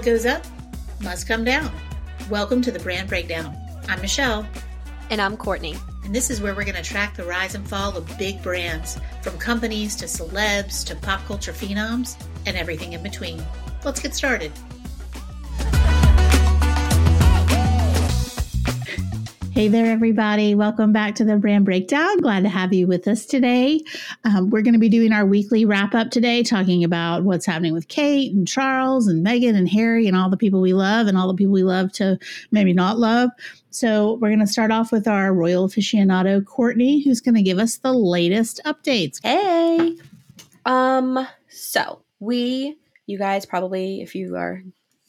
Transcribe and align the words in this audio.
What 0.00 0.06
goes 0.06 0.24
up 0.24 0.42
must 1.02 1.28
come 1.28 1.44
down. 1.44 1.70
Welcome 2.30 2.62
to 2.62 2.70
the 2.70 2.78
Brand 2.78 3.06
Breakdown. 3.06 3.54
I'm 3.86 4.00
Michelle. 4.00 4.46
And 5.10 5.20
I'm 5.20 5.36
Courtney. 5.36 5.76
And 6.04 6.14
this 6.14 6.30
is 6.30 6.40
where 6.40 6.54
we're 6.54 6.64
going 6.64 6.74
to 6.74 6.82
track 6.82 7.18
the 7.18 7.24
rise 7.24 7.54
and 7.54 7.68
fall 7.68 7.94
of 7.94 8.16
big 8.16 8.42
brands, 8.42 8.98
from 9.20 9.36
companies 9.36 9.94
to 9.96 10.06
celebs 10.06 10.86
to 10.86 10.96
pop 10.96 11.22
culture 11.26 11.52
phenoms 11.52 12.16
and 12.46 12.56
everything 12.56 12.94
in 12.94 13.02
between. 13.02 13.44
Let's 13.84 14.00
get 14.00 14.14
started. 14.14 14.52
Hey 19.60 19.68
there, 19.68 19.92
everybody. 19.92 20.54
Welcome 20.54 20.90
back 20.90 21.16
to 21.16 21.24
the 21.26 21.36
Brand 21.36 21.66
Breakdown. 21.66 22.16
Glad 22.20 22.44
to 22.44 22.48
have 22.48 22.72
you 22.72 22.86
with 22.86 23.06
us 23.06 23.26
today. 23.26 23.84
Um, 24.24 24.48
we're 24.48 24.62
going 24.62 24.72
to 24.72 24.80
be 24.80 24.88
doing 24.88 25.12
our 25.12 25.26
weekly 25.26 25.66
wrap 25.66 25.94
up 25.94 26.10
today, 26.10 26.42
talking 26.42 26.82
about 26.82 27.24
what's 27.24 27.44
happening 27.44 27.74
with 27.74 27.88
Kate 27.88 28.32
and 28.32 28.48
Charles 28.48 29.06
and 29.06 29.22
Meghan 29.22 29.54
and 29.54 29.68
Harry 29.68 30.06
and 30.06 30.16
all 30.16 30.30
the 30.30 30.38
people 30.38 30.62
we 30.62 30.72
love 30.72 31.08
and 31.08 31.18
all 31.18 31.28
the 31.28 31.34
people 31.34 31.52
we 31.52 31.62
love 31.62 31.92
to 31.92 32.18
maybe 32.50 32.72
not 32.72 32.98
love. 32.98 33.28
So, 33.68 34.14
we're 34.14 34.30
going 34.30 34.40
to 34.40 34.46
start 34.46 34.70
off 34.70 34.92
with 34.92 35.06
our 35.06 35.34
royal 35.34 35.68
aficionado, 35.68 36.42
Courtney, 36.42 37.04
who's 37.04 37.20
going 37.20 37.34
to 37.34 37.42
give 37.42 37.58
us 37.58 37.76
the 37.76 37.92
latest 37.92 38.62
updates. 38.64 39.22
Hey. 39.22 39.94
Um, 40.64 41.28
so 41.50 42.00
we, 42.18 42.78
you 43.04 43.18
guys 43.18 43.44
probably, 43.44 44.00
if 44.00 44.14
you 44.14 44.36
are 44.36 44.62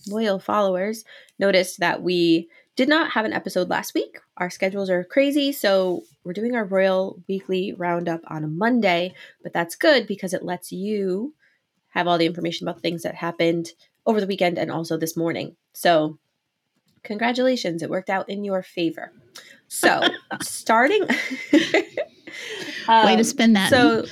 loyal 0.10 0.40
followers, 0.40 1.06
noticed 1.40 1.80
that 1.80 2.04
we 2.04 2.50
did 2.76 2.88
not 2.88 3.12
have 3.12 3.26
an 3.26 3.34
episode 3.34 3.70
last 3.70 3.94
week. 3.94 4.20
Our 4.38 4.50
schedules 4.50 4.90
are 4.90 5.04
crazy, 5.04 5.52
so 5.52 6.04
we're 6.24 6.34
doing 6.34 6.56
our 6.56 6.66
Royal 6.66 7.22
Weekly 7.28 7.74
Roundup 7.74 8.22
on 8.28 8.44
a 8.44 8.48
Monday, 8.48 9.14
but 9.44 9.54
that's 9.54 9.76
good 9.76 10.08
because 10.08 10.34
it 10.34 10.44
lets 10.44 10.72
you 10.72 11.34
have 11.90 12.08
all 12.08 12.18
the 12.18 12.26
information 12.26 12.68
about 12.68 12.82
things 12.82 13.04
that 13.04 13.16
happened 13.16 13.72
over 14.06 14.22
the 14.22 14.28
weekend 14.28 14.58
and 14.58 14.72
also 14.72 14.98
this 14.98 15.18
morning. 15.18 15.56
So, 15.74 16.18
congratulations, 17.04 17.84
it 17.84 17.90
worked 17.90 18.10
out 18.10 18.30
in 18.30 18.44
your 18.44 18.64
favor. 18.64 19.12
So, 19.68 20.02
starting 20.42 21.04
um, 22.88 23.06
way 23.06 23.16
to 23.18 23.24
spend 23.24 23.58
that. 23.58 23.70
So, 23.70 24.06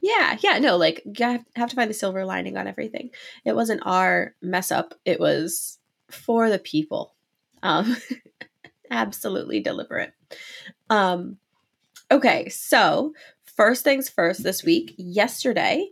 yeah, 0.00 0.38
yeah, 0.40 0.58
no, 0.58 0.78
like 0.78 1.02
you 1.04 1.44
have 1.54 1.70
to 1.70 1.76
find 1.76 1.90
the 1.90 1.94
silver 1.94 2.24
lining 2.24 2.56
on 2.56 2.66
everything. 2.66 3.10
It 3.44 3.54
wasn't 3.54 3.82
our 3.84 4.34
mess 4.40 4.72
up, 4.72 4.94
it 5.04 5.20
was 5.20 5.78
for 6.10 6.48
the 6.50 6.58
people 6.58 7.14
um, 7.62 7.96
absolutely 8.90 9.60
deliberate. 9.60 10.12
Um, 10.90 11.38
okay, 12.10 12.48
so 12.48 13.14
first 13.44 13.84
things 13.84 14.08
first 14.08 14.42
this 14.42 14.62
week, 14.64 14.94
yesterday, 14.98 15.88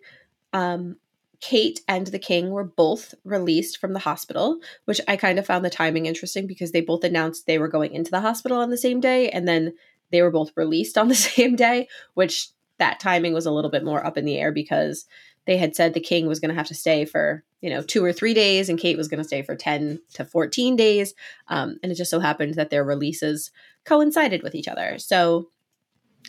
um, 0.52 0.96
Kate 1.40 1.80
and 1.88 2.06
the 2.06 2.18
King 2.18 2.50
were 2.50 2.64
both 2.64 3.14
released 3.24 3.78
from 3.78 3.94
the 3.94 3.98
hospital, 3.98 4.58
which 4.84 5.00
I 5.08 5.16
kind 5.16 5.38
of 5.38 5.46
found 5.46 5.64
the 5.64 5.70
timing 5.70 6.06
interesting 6.06 6.46
because 6.46 6.72
they 6.72 6.82
both 6.82 7.02
announced 7.02 7.46
they 7.46 7.58
were 7.58 7.68
going 7.68 7.94
into 7.94 8.10
the 8.10 8.20
hospital 8.20 8.58
on 8.58 8.70
the 8.70 8.76
same 8.76 9.00
day 9.00 9.30
and 9.30 9.48
then 9.48 9.72
they 10.10 10.20
were 10.22 10.30
both 10.30 10.52
released 10.56 10.98
on 10.98 11.08
the 11.08 11.14
same 11.32 11.56
day, 11.56 11.88
which 12.14 12.48
that 12.78 13.00
timing 13.00 13.32
was 13.32 13.46
a 13.46 13.50
little 13.50 13.70
bit 13.70 13.84
more 13.84 14.04
up 14.04 14.18
in 14.18 14.24
the 14.24 14.38
air 14.38 14.52
because 14.52 15.06
they 15.50 15.56
had 15.56 15.74
said 15.74 15.94
the 15.94 16.00
king 16.00 16.28
was 16.28 16.38
going 16.38 16.48
to 16.48 16.54
have 16.54 16.68
to 16.68 16.76
stay 16.76 17.04
for 17.04 17.42
you 17.60 17.68
know 17.68 17.82
two 17.82 18.04
or 18.04 18.12
three 18.12 18.34
days 18.34 18.68
and 18.68 18.78
kate 18.78 18.96
was 18.96 19.08
going 19.08 19.18
to 19.18 19.24
stay 19.24 19.42
for 19.42 19.56
10 19.56 19.98
to 20.14 20.24
14 20.24 20.76
days 20.76 21.12
um, 21.48 21.76
and 21.82 21.90
it 21.90 21.96
just 21.96 22.08
so 22.10 22.20
happened 22.20 22.54
that 22.54 22.70
their 22.70 22.84
releases 22.84 23.50
coincided 23.84 24.44
with 24.44 24.54
each 24.54 24.68
other 24.68 24.96
so 25.00 25.48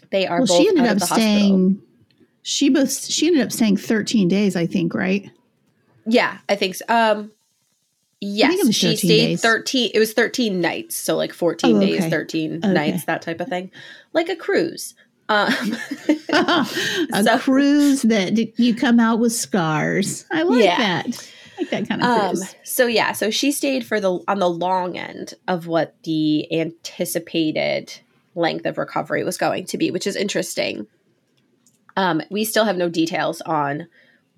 they 0.09 0.25
are 0.25 0.39
well, 0.39 0.47
both 0.47 0.57
she 0.57 0.67
ended 0.69 0.87
up 0.87 0.99
staying 0.99 1.69
hospital. 1.69 1.87
she 2.41 2.69
both 2.69 2.91
she 2.91 3.27
ended 3.27 3.43
up 3.43 3.51
staying 3.51 3.77
13 3.77 4.27
days 4.27 4.55
i 4.55 4.65
think 4.65 4.95
right 4.95 5.29
yeah 6.07 6.39
i 6.49 6.55
think 6.55 6.73
so 6.73 6.85
um 6.89 7.31
yes 8.21 8.73
she 8.73 8.95
stayed 8.95 9.07
days. 9.07 9.41
13 9.43 9.91
it 9.93 9.99
was 9.99 10.13
13 10.13 10.59
nights 10.59 10.95
so 10.95 11.15
like 11.15 11.31
14 11.31 11.75
oh, 11.75 11.77
okay. 11.77 11.99
days 11.99 12.09
13 12.09 12.57
okay. 12.57 12.73
nights 12.73 13.05
that 13.05 13.21
type 13.21 13.39
of 13.39 13.47
thing 13.47 13.69
like 14.13 14.29
a 14.29 14.35
cruise 14.35 14.95
um, 15.31 15.77
a 17.13 17.23
so, 17.23 17.39
cruise 17.39 18.01
that 18.03 18.59
you 18.59 18.75
come 18.75 18.99
out 18.99 19.19
with 19.19 19.31
scars. 19.31 20.25
I 20.29 20.43
like 20.43 20.65
yeah. 20.65 20.77
that. 20.77 21.31
I 21.57 21.61
like 21.61 21.69
that 21.69 21.87
kind 21.87 22.01
of 22.01 22.07
um, 22.07 22.35
cruise. 22.35 22.55
So 22.63 22.85
yeah, 22.85 23.13
so 23.13 23.31
she 23.31 23.51
stayed 23.53 23.85
for 23.85 24.01
the 24.01 24.19
on 24.27 24.39
the 24.39 24.49
long 24.49 24.97
end 24.97 25.35
of 25.47 25.67
what 25.67 25.95
the 26.03 26.51
anticipated 26.51 27.93
length 28.35 28.65
of 28.65 28.77
recovery 28.77 29.23
was 29.23 29.37
going 29.37 29.65
to 29.67 29.77
be, 29.77 29.89
which 29.89 30.05
is 30.05 30.17
interesting. 30.17 30.87
Um, 31.95 32.21
we 32.29 32.43
still 32.43 32.65
have 32.65 32.77
no 32.77 32.89
details 32.89 33.41
on 33.41 33.87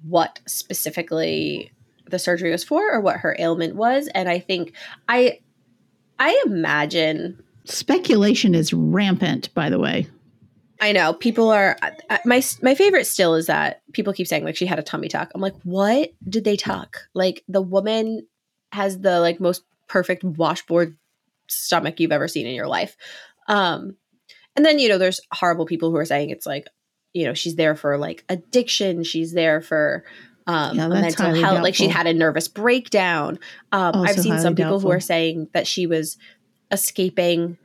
what 0.04 0.42
specifically 0.46 1.72
the 2.08 2.20
surgery 2.20 2.52
was 2.52 2.64
for 2.64 2.92
or 2.92 3.00
what 3.00 3.18
her 3.18 3.36
ailment 3.40 3.76
was, 3.76 4.08
and 4.14 4.30
I 4.30 4.38
think 4.38 4.74
I 5.10 5.40
I 6.20 6.44
imagine 6.46 7.42
speculation 7.66 8.54
is 8.54 8.74
rampant. 8.74 9.52
By 9.56 9.72
the 9.72 9.80
way, 9.80 10.08
I 10.84 10.92
know 10.92 11.14
people 11.14 11.50
are 11.50 11.78
my 12.26 12.44
my 12.62 12.76
favorite 12.76 13.08
still 13.08 13.36
is 13.36 13.46
that 13.46 13.82
people 13.94 14.12
keep 14.12 14.28
saying 14.28 14.44
like 14.44 14.58
she 14.58 14.66
had 14.66 14.80
a 14.80 14.84
tummy 14.84 15.08
tuck. 15.08 15.32
I'm 15.34 15.40
like, 15.40 15.56
what 15.64 16.12
did 16.28 16.44
they 16.44 16.58
tuck? 16.58 17.08
Like 17.14 17.42
the 17.48 17.62
woman 17.62 18.28
has 18.74 19.00
the 19.00 19.22
like 19.22 19.40
most 19.40 19.64
perfect 19.88 20.26
washboard 20.26 20.98
stomach 21.48 22.02
you've 22.02 22.12
ever 22.12 22.28
seen 22.28 22.48
in 22.48 22.54
your 22.54 22.68
life. 22.68 22.98
Um, 23.48 23.96
and 24.58 24.66
then 24.66 24.78
you 24.78 24.90
know 24.90 24.98
there's 24.98 25.22
horrible 25.32 25.66
people 25.66 25.90
who 25.90 25.96
are 25.96 26.06
saying 26.06 26.32
it's 26.32 26.46
like 26.46 26.68
you 27.14 27.24
know 27.24 27.34
she's 27.34 27.56
there 27.56 27.76
for 27.76 27.98
like 27.98 28.26
addiction, 28.28 29.06
she's 29.06 29.32
there 29.32 29.62
for 29.62 30.04
um, 30.48 30.76
yeah, 30.76 30.90
mental 30.90 31.28
health, 31.28 31.42
doubtful. 31.42 31.64
like 31.64 31.76
she 31.76 31.88
had 31.88 32.08
a 32.08 32.14
nervous 32.14 32.50
breakdown. 32.50 33.40
Um, 33.72 34.02
I've 34.02 34.20
seen 34.20 34.38
some 34.38 34.54
people 34.54 34.72
doubtful. 34.72 34.90
who 34.90 34.98
are 34.98 35.00
saying 35.00 35.48
that 35.54 35.66
she 35.66 35.88
was 35.88 36.18
escaping 36.72 37.58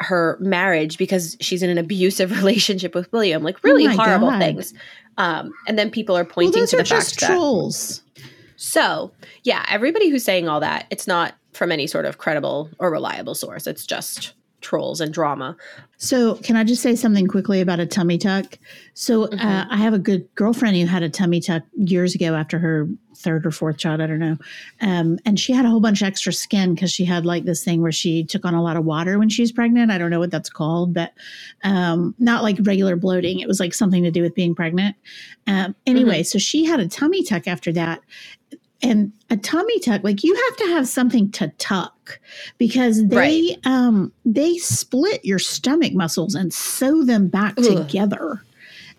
her 0.00 0.36
marriage 0.40 0.98
because 0.98 1.36
she's 1.40 1.62
in 1.62 1.70
an 1.70 1.78
abusive 1.78 2.30
relationship 2.36 2.94
with 2.94 3.12
William. 3.12 3.42
Like 3.42 3.62
really 3.62 3.86
oh 3.86 3.90
horrible 3.90 4.30
God. 4.30 4.40
things. 4.40 4.74
Um, 5.18 5.52
and 5.66 5.78
then 5.78 5.90
people 5.90 6.16
are 6.16 6.24
pointing 6.24 6.60
well, 6.60 6.66
to 6.68 6.76
the 6.78 6.84
fact 6.84 7.18
trolls. 7.18 8.02
that 8.16 8.24
so 8.60 9.10
yeah, 9.42 9.64
everybody 9.70 10.10
who's 10.10 10.22
saying 10.22 10.46
all 10.46 10.60
that, 10.60 10.86
it's 10.90 11.06
not 11.06 11.34
from 11.52 11.72
any 11.72 11.86
sort 11.86 12.04
of 12.04 12.18
credible 12.18 12.70
or 12.78 12.90
reliable 12.90 13.34
source. 13.34 13.66
It's 13.66 13.86
just 13.86 14.34
trolls 14.60 15.00
and 15.00 15.12
drama. 15.12 15.56
So, 15.96 16.36
can 16.36 16.56
I 16.56 16.64
just 16.64 16.82
say 16.82 16.96
something 16.96 17.26
quickly 17.26 17.60
about 17.60 17.80
a 17.80 17.86
tummy 17.86 18.18
tuck? 18.18 18.58
So, 18.94 19.24
uh, 19.24 19.28
mm-hmm. 19.28 19.46
uh, 19.46 19.64
I 19.70 19.76
have 19.76 19.94
a 19.94 19.98
good 19.98 20.26
girlfriend 20.34 20.76
who 20.76 20.86
had 20.86 21.02
a 21.02 21.08
tummy 21.08 21.40
tuck 21.40 21.62
years 21.76 22.14
ago 22.14 22.34
after 22.34 22.58
her 22.58 22.88
third 23.20 23.46
or 23.46 23.50
fourth 23.50 23.76
child, 23.76 24.00
I 24.00 24.06
don't 24.06 24.18
know. 24.18 24.36
Um, 24.80 25.18
and 25.26 25.38
she 25.38 25.52
had 25.52 25.64
a 25.64 25.68
whole 25.68 25.80
bunch 25.80 26.00
of 26.00 26.08
extra 26.08 26.32
skin 26.32 26.74
because 26.74 26.90
she 26.90 27.04
had 27.04 27.26
like 27.26 27.44
this 27.44 27.62
thing 27.62 27.82
where 27.82 27.92
she 27.92 28.24
took 28.24 28.44
on 28.44 28.54
a 28.54 28.62
lot 28.62 28.76
of 28.76 28.84
water 28.84 29.18
when 29.18 29.28
she 29.28 29.42
was 29.42 29.52
pregnant. 29.52 29.90
I 29.90 29.98
don't 29.98 30.10
know 30.10 30.18
what 30.18 30.30
that's 30.30 30.50
called, 30.50 30.94
but 30.94 31.12
um, 31.62 32.14
not 32.18 32.42
like 32.42 32.56
regular 32.62 32.96
bloating. 32.96 33.40
It 33.40 33.48
was 33.48 33.60
like 33.60 33.74
something 33.74 34.02
to 34.02 34.10
do 34.10 34.22
with 34.22 34.34
being 34.34 34.54
pregnant. 34.54 34.96
Um, 35.46 35.74
anyway, 35.86 36.20
mm-hmm. 36.20 36.24
so 36.24 36.38
she 36.38 36.64
had 36.64 36.80
a 36.80 36.88
tummy 36.88 37.22
tuck 37.22 37.46
after 37.46 37.72
that 37.72 38.00
and 38.82 39.12
a 39.28 39.36
tummy 39.36 39.78
tuck 39.80 40.02
like 40.02 40.24
you 40.24 40.34
have 40.34 40.56
to 40.56 40.64
have 40.74 40.88
something 40.88 41.30
to 41.32 41.48
tuck 41.58 42.20
because 42.58 43.06
they 43.08 43.16
right. 43.16 43.58
um 43.64 44.12
they 44.24 44.56
split 44.56 45.24
your 45.24 45.38
stomach 45.38 45.92
muscles 45.92 46.34
and 46.34 46.52
sew 46.52 47.04
them 47.04 47.28
back 47.28 47.54
Ugh. 47.58 47.64
together 47.64 48.42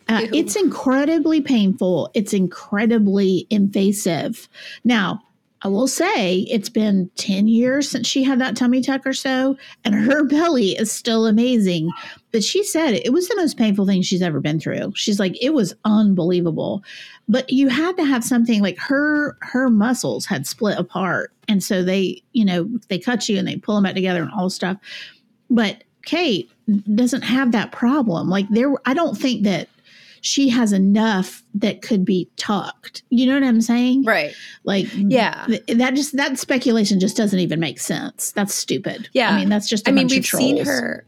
uh, 0.09 0.28
it's 0.34 0.56
incredibly 0.56 1.42
painful 1.42 2.09
it's 2.14 2.34
incredibly 2.34 3.47
invasive 3.50 4.50
now 4.84 5.22
I 5.63 5.67
will 5.67 5.88
say 5.88 6.39
it's 6.39 6.69
been 6.69 7.09
10 7.16 7.47
years 7.47 7.89
since 7.89 8.07
she 8.07 8.23
had 8.23 8.39
that 8.39 8.55
tummy 8.55 8.81
tuck 8.81 9.05
or 9.05 9.13
so, 9.13 9.57
and 9.85 9.94
her 9.94 10.23
belly 10.27 10.72
is 10.72 10.91
still 10.91 11.27
amazing. 11.27 11.89
But 12.31 12.44
she 12.44 12.63
said 12.63 12.94
it 12.94 13.13
was 13.13 13.27
the 13.27 13.36
most 13.36 13.57
painful 13.57 13.86
thing 13.86 14.01
she's 14.01 14.21
ever 14.21 14.39
been 14.39 14.59
through. 14.59 14.94
She's 14.95 15.19
like, 15.19 15.41
it 15.41 15.53
was 15.53 15.74
unbelievable 15.86 16.83
but 17.31 17.50
you 17.50 17.69
had 17.69 17.95
to 17.95 18.03
have 18.03 18.24
something 18.25 18.62
like 18.62 18.77
her 18.77 19.38
her 19.39 19.69
muscles 19.69 20.25
had 20.25 20.45
split 20.45 20.77
apart 20.77 21.31
and 21.47 21.63
so 21.63 21.81
they 21.81 22.21
you 22.33 22.44
know 22.44 22.69
they 22.89 23.00
cut 23.00 23.27
you 23.30 23.38
and 23.39 23.47
they 23.47 23.56
pull 23.56 23.75
them 23.75 23.86
back 23.86 23.95
together 23.95 24.21
and 24.21 24.31
all 24.31 24.50
stuff 24.50 24.77
but 25.50 25.83
kate 26.03 26.51
doesn't 26.94 27.24
have 27.24 27.53
that 27.53 27.71
problem 27.71 28.30
like 28.30 28.47
there 28.50 28.74
i 28.86 28.94
don't 28.94 29.18
think 29.18 29.44
that 29.44 29.69
she 30.21 30.50
has 30.50 30.71
enough 30.71 31.44
that 31.56 31.81
could 31.81 32.06
be 32.06 32.29
talked. 32.38 33.03
you 33.09 33.25
know 33.25 33.33
what 33.33 33.44
i'm 33.44 33.62
saying? 33.62 34.03
Right. 34.03 34.33
Like 34.63 34.88
yeah. 34.94 35.45
th- 35.47 35.63
that 35.68 35.95
just 35.95 36.15
that 36.15 36.38
speculation 36.39 37.00
just 37.00 37.18
doesn't 37.18 37.39
even 37.39 37.59
make 37.59 37.79
sense. 37.79 38.31
That's 38.31 38.53
stupid. 38.53 39.09
Yeah. 39.13 39.31
i 39.31 39.39
mean 39.39 39.50
that's 39.50 39.68
just 39.68 39.89
I 39.89 39.91
mean 39.91 40.07
we've 40.07 40.25
seen 40.25 40.63
her 40.63 41.06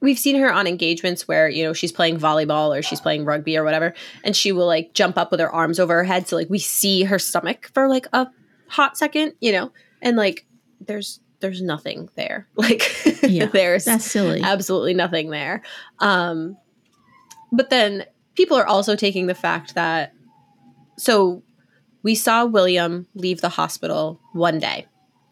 we've 0.00 0.18
seen 0.18 0.36
her 0.36 0.52
on 0.52 0.66
engagements 0.66 1.28
where 1.28 1.48
you 1.48 1.64
know 1.64 1.72
she's 1.72 1.92
playing 1.92 2.18
volleyball 2.18 2.76
or 2.76 2.82
she's 2.82 3.00
playing 3.00 3.24
rugby 3.24 3.56
or 3.56 3.64
whatever 3.64 3.94
and 4.24 4.34
she 4.34 4.52
will 4.52 4.66
like 4.66 4.94
jump 4.94 5.18
up 5.18 5.30
with 5.30 5.40
her 5.40 5.50
arms 5.50 5.78
over 5.78 5.94
her 5.94 6.04
head. 6.04 6.28
So 6.28 6.36
like 6.36 6.48
we 6.48 6.58
see 6.58 7.02
her 7.02 7.18
stomach 7.18 7.70
for 7.74 7.88
like 7.88 8.06
a 8.12 8.28
hot 8.68 8.96
second 8.96 9.34
you 9.40 9.52
know? 9.52 9.72
And 10.00 10.16
like 10.16 10.46
there's 10.80 11.20
there's 11.40 11.60
nothing 11.60 12.08
there. 12.14 12.46
Like 12.56 12.82
yeah, 13.24 13.46
there's 13.46 13.84
that's 13.86 14.04
silly. 14.04 14.40
absolutely 14.40 14.94
nothing 14.94 15.30
there. 15.30 15.62
Um 15.98 16.56
but 17.50 17.68
then 17.68 18.06
people 18.34 18.56
are 18.56 18.66
also 18.66 18.96
taking 18.96 19.26
the 19.26 19.34
fact 19.34 19.74
that 19.74 20.12
so 20.98 21.42
we 22.02 22.14
saw 22.14 22.44
William 22.44 23.06
leave 23.14 23.40
the 23.40 23.48
hospital 23.48 24.20
one 24.32 24.58
day. 24.58 24.86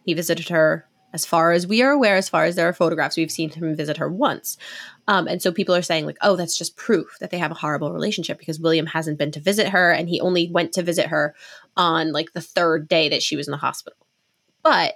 He 0.04 0.14
visited 0.14 0.48
her, 0.48 0.86
as 1.12 1.26
far 1.26 1.52
as 1.52 1.66
we 1.66 1.82
are 1.82 1.90
aware, 1.90 2.16
as 2.16 2.28
far 2.28 2.44
as 2.44 2.54
there 2.54 2.68
are 2.68 2.72
photographs, 2.72 3.16
we've 3.16 3.30
seen 3.30 3.50
him 3.50 3.74
visit 3.74 3.96
her 3.96 4.08
once. 4.08 4.56
Um, 5.08 5.26
and 5.26 5.42
so 5.42 5.50
people 5.50 5.74
are 5.74 5.82
saying, 5.82 6.06
like, 6.06 6.18
oh, 6.22 6.36
that's 6.36 6.56
just 6.56 6.76
proof 6.76 7.16
that 7.20 7.30
they 7.30 7.38
have 7.38 7.50
a 7.50 7.56
horrible 7.56 7.92
relationship 7.92 8.38
because 8.38 8.60
William 8.60 8.86
hasn't 8.86 9.18
been 9.18 9.32
to 9.32 9.40
visit 9.40 9.68
her 9.68 9.90
and 9.90 10.08
he 10.08 10.20
only 10.20 10.48
went 10.48 10.72
to 10.74 10.82
visit 10.82 11.06
her 11.06 11.34
on 11.76 12.12
like 12.12 12.32
the 12.32 12.40
third 12.40 12.88
day 12.88 13.08
that 13.08 13.22
she 13.22 13.36
was 13.36 13.48
in 13.48 13.52
the 13.52 13.56
hospital. 13.56 13.98
But 14.62 14.94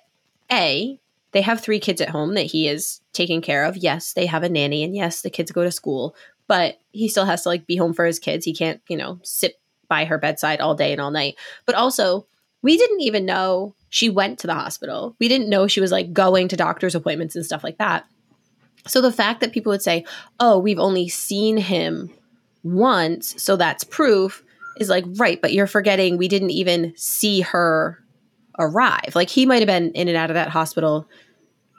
A, 0.52 1.00
they 1.32 1.42
have 1.42 1.60
three 1.60 1.80
kids 1.80 2.00
at 2.00 2.10
home 2.10 2.34
that 2.34 2.46
he 2.46 2.68
is 2.68 3.00
taking 3.12 3.42
care 3.42 3.64
of. 3.64 3.76
Yes, 3.76 4.12
they 4.12 4.26
have 4.26 4.44
a 4.44 4.48
nanny 4.48 4.84
and 4.84 4.94
yes, 4.94 5.20
the 5.20 5.30
kids 5.30 5.50
go 5.50 5.64
to 5.64 5.72
school, 5.72 6.14
but 6.46 6.78
he 6.92 7.08
still 7.08 7.24
has 7.24 7.42
to 7.42 7.48
like 7.48 7.66
be 7.66 7.76
home 7.76 7.92
for 7.92 8.04
his 8.04 8.18
kids. 8.18 8.44
He 8.44 8.54
can't, 8.54 8.80
you 8.88 8.96
know, 8.96 9.18
sit 9.22 9.60
by 9.88 10.04
her 10.04 10.18
bedside 10.18 10.60
all 10.60 10.74
day 10.74 10.92
and 10.92 11.00
all 11.00 11.10
night. 11.10 11.36
But 11.66 11.74
also, 11.74 12.26
we 12.62 12.76
didn't 12.76 13.00
even 13.00 13.26
know 13.26 13.74
she 13.90 14.08
went 14.08 14.38
to 14.40 14.46
the 14.46 14.54
hospital. 14.54 15.14
We 15.20 15.28
didn't 15.28 15.48
know 15.48 15.66
she 15.66 15.80
was 15.80 15.92
like 15.92 16.12
going 16.12 16.48
to 16.48 16.56
doctor's 16.56 16.94
appointments 16.94 17.36
and 17.36 17.44
stuff 17.44 17.62
like 17.62 17.78
that. 17.78 18.06
So 18.86 19.00
the 19.00 19.12
fact 19.12 19.40
that 19.40 19.52
people 19.52 19.70
would 19.70 19.82
say, 19.82 20.04
"Oh, 20.40 20.58
we've 20.58 20.78
only 20.78 21.08
seen 21.08 21.56
him 21.56 22.10
once, 22.62 23.40
so 23.42 23.56
that's 23.56 23.84
proof." 23.84 24.42
is 24.78 24.88
like, 24.88 25.04
"Right, 25.16 25.40
but 25.40 25.52
you're 25.52 25.68
forgetting 25.68 26.18
we 26.18 26.26
didn't 26.26 26.50
even 26.50 26.92
see 26.96 27.42
her 27.42 28.02
arrive. 28.58 29.12
Like 29.14 29.30
he 29.30 29.46
might 29.46 29.60
have 29.60 29.68
been 29.68 29.92
in 29.92 30.08
and 30.08 30.16
out 30.16 30.30
of 30.30 30.34
that 30.34 30.48
hospital 30.48 31.06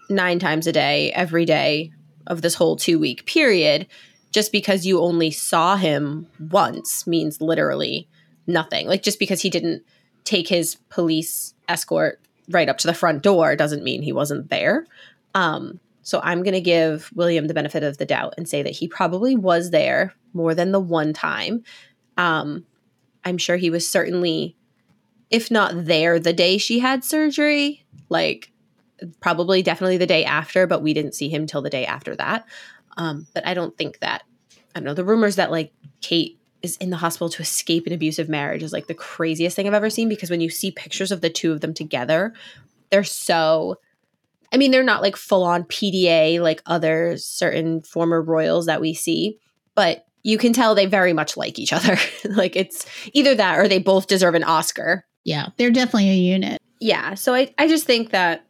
9 0.09 0.39
times 0.39 0.67
a 0.67 0.71
day 0.71 1.11
every 1.11 1.45
day 1.45 1.91
of 2.27 2.41
this 2.41 2.55
whole 2.55 2.75
2 2.75 2.97
week 2.97 3.25
period." 3.25 3.87
Just 4.35 4.51
because 4.51 4.85
you 4.85 4.99
only 4.99 5.31
saw 5.31 5.77
him 5.77 6.27
once 6.51 7.07
means 7.07 7.39
literally 7.39 8.09
nothing. 8.47 8.85
Like 8.85 9.01
just 9.01 9.17
because 9.17 9.41
he 9.41 9.49
didn't 9.49 9.81
take 10.25 10.49
his 10.49 10.75
police 10.89 11.53
escort 11.69 12.19
right 12.49 12.67
up 12.67 12.77
to 12.79 12.87
the 12.87 12.93
front 12.93 13.23
door 13.23 13.55
doesn't 13.55 13.81
mean 13.81 14.01
he 14.01 14.11
wasn't 14.11 14.49
there. 14.49 14.87
Um, 15.35 15.79
so 16.01 16.19
I'm 16.21 16.43
going 16.43 16.53
to 16.53 16.59
give 16.59 17.11
William 17.15 17.47
the 17.47 17.53
benefit 17.53 17.81
of 17.81 17.97
the 17.97 18.05
doubt 18.05 18.33
and 18.35 18.45
say 18.45 18.61
that 18.61 18.73
he 18.73 18.89
probably 18.89 19.37
was 19.37 19.71
there 19.71 20.13
more 20.33 20.53
than 20.53 20.73
the 20.73 20.81
one 20.81 21.13
time. 21.13 21.63
Um, 22.17 22.65
I'm 23.23 23.37
sure 23.37 23.55
he 23.55 23.69
was 23.69 23.89
certainly, 23.89 24.57
if 25.31 25.49
not 25.49 25.85
there 25.85 26.19
the 26.19 26.33
day 26.33 26.57
she 26.57 26.79
had 26.79 27.05
surgery, 27.05 27.85
like 28.09 28.51
probably 29.21 29.61
definitely 29.61 29.95
the 29.95 30.05
day 30.05 30.25
after, 30.25 30.67
but 30.67 30.81
we 30.81 30.93
didn't 30.93 31.15
see 31.15 31.29
him 31.29 31.45
till 31.45 31.61
the 31.61 31.69
day 31.69 31.85
after 31.85 32.17
that. 32.17 32.45
Um, 32.97 33.27
but 33.33 33.45
I 33.45 33.53
don't 33.53 33.77
think 33.77 33.99
that, 33.99 34.23
I 34.73 34.79
don't 34.79 34.85
know, 34.85 34.93
the 34.93 35.03
rumors 35.03 35.35
that 35.35 35.51
like 35.51 35.73
Kate 36.01 36.39
is 36.61 36.77
in 36.77 36.89
the 36.89 36.97
hospital 36.97 37.29
to 37.29 37.41
escape 37.41 37.85
an 37.87 37.93
abusive 37.93 38.29
marriage 38.29 38.63
is 38.63 38.73
like 38.73 38.87
the 38.87 38.93
craziest 38.93 39.55
thing 39.55 39.67
I've 39.67 39.73
ever 39.73 39.89
seen 39.89 40.09
because 40.09 40.29
when 40.29 40.41
you 40.41 40.49
see 40.49 40.71
pictures 40.71 41.11
of 41.11 41.21
the 41.21 41.29
two 41.29 41.51
of 41.51 41.61
them 41.61 41.73
together, 41.73 42.33
they're 42.89 43.03
so 43.03 43.77
I 44.51 44.57
mean, 44.57 44.71
they're 44.71 44.83
not 44.83 45.01
like 45.01 45.15
full 45.15 45.43
on 45.43 45.63
PDA 45.63 46.39
like 46.39 46.61
other 46.65 47.17
certain 47.17 47.81
former 47.81 48.21
royals 48.21 48.67
that 48.67 48.79
we 48.79 48.93
see, 48.93 49.37
but 49.73 50.05
you 50.23 50.37
can 50.37 50.53
tell 50.53 50.73
they 50.73 50.85
very 50.85 51.13
much 51.13 51.35
like 51.35 51.59
each 51.59 51.73
other. 51.73 51.97
like 52.29 52.55
it's 52.55 52.85
either 53.13 53.35
that 53.35 53.59
or 53.59 53.67
they 53.67 53.79
both 53.79 54.07
deserve 54.07 54.33
an 54.33 54.43
Oscar. 54.43 55.05
Yeah, 55.23 55.47
they're 55.57 55.71
definitely 55.71 56.09
a 56.09 56.13
unit. 56.13 56.61
Yeah. 56.79 57.15
So 57.15 57.33
I, 57.33 57.53
I 57.57 57.67
just 57.67 57.85
think 57.85 58.11
that 58.11 58.45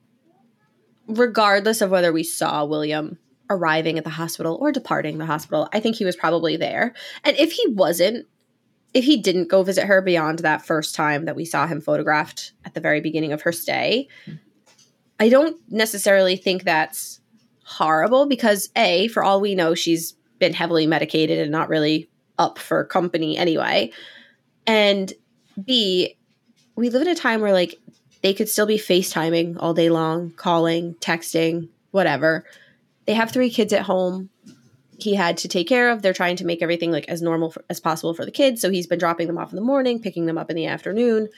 regardless 1.08 1.82
of 1.82 1.90
whether 1.90 2.12
we 2.12 2.24
saw 2.24 2.66
William 2.66 3.18
arriving 3.50 3.98
at 3.98 4.04
the 4.04 4.10
hospital 4.10 4.58
or 4.60 4.72
departing 4.72 5.18
the 5.18 5.26
hospital, 5.26 5.70
I 5.74 5.80
think 5.80 5.96
he 5.96 6.06
was 6.06 6.16
probably 6.16 6.58
there. 6.58 6.94
And 7.24 7.38
if 7.38 7.52
he 7.52 7.68
wasn't, 7.70 8.28
if 8.94 9.04
he 9.04 9.18
didn't 9.18 9.50
go 9.50 9.64
visit 9.64 9.86
her 9.86 10.02
beyond 10.02 10.40
that 10.40 10.66
first 10.66 10.96
time 10.96 11.26
that 11.26 11.36
we 11.36 11.46
saw 11.46 11.68
him 11.68 11.82
photographed 11.82 12.54
at 12.64 12.74
the 12.74 12.82
very 12.82 13.02
beginning 13.02 13.34
of 13.34 13.42
her 13.44 13.52
stay, 13.52 14.08
hmm. 14.26 14.34
I 15.20 15.30
don't 15.30 15.58
necessarily 15.72 16.36
think 16.36 16.64
that's 16.64 17.22
horrible 17.64 18.26
because 18.26 18.70
A, 18.76 19.08
for 19.10 19.24
all 19.24 19.42
we 19.42 19.56
know, 19.56 19.76
she's 19.76 20.14
been 20.40 20.54
heavily 20.54 20.88
medicated 20.88 21.40
and 21.40 21.52
not 21.52 21.70
really 21.70 22.10
up 22.38 22.60
for 22.60 22.84
company 22.84 23.38
anyway. 23.38 23.92
And 24.68 25.12
B, 25.64 26.18
we 26.76 26.90
live 26.90 27.02
in 27.02 27.08
a 27.08 27.16
time 27.16 27.42
where 27.42 27.54
like 27.54 27.80
they 28.22 28.34
could 28.34 28.50
still 28.50 28.66
be 28.66 28.78
FaceTiming 28.78 29.58
all 29.60 29.74
day 29.74 29.90
long, 29.90 30.32
calling, 30.32 30.96
texting, 30.96 31.70
whatever. 31.92 32.46
They 33.06 33.13
have 33.13 33.31
three 33.31 33.50
kids 33.50 33.74
at 33.74 33.84
home. 33.84 34.30
He 34.98 35.16
had 35.16 35.38
to 35.38 35.48
take 35.48 35.68
care 35.68 35.90
of. 35.90 36.02
They're 36.02 36.13
trying 36.13 36.38
to 36.38 36.46
make 36.46 36.62
everything 36.62 36.92
like 36.92 37.10
as 37.10 37.22
normal 37.22 37.52
for, 37.52 37.63
as 37.69 37.80
possible 37.80 38.13
for 38.13 38.25
the 38.25 38.31
kids. 38.31 38.62
So 38.62 38.69
he's 38.69 38.88
been 38.88 39.00
dropping 39.00 39.28
them 39.28 39.38
off 39.38 39.52
in 39.52 39.57
the 39.57 39.62
morning, 39.62 40.02
picking 40.02 40.25
them 40.25 40.38
up 40.38 40.50
in 40.50 40.56
the 40.56 40.68
afternoon 40.68 41.30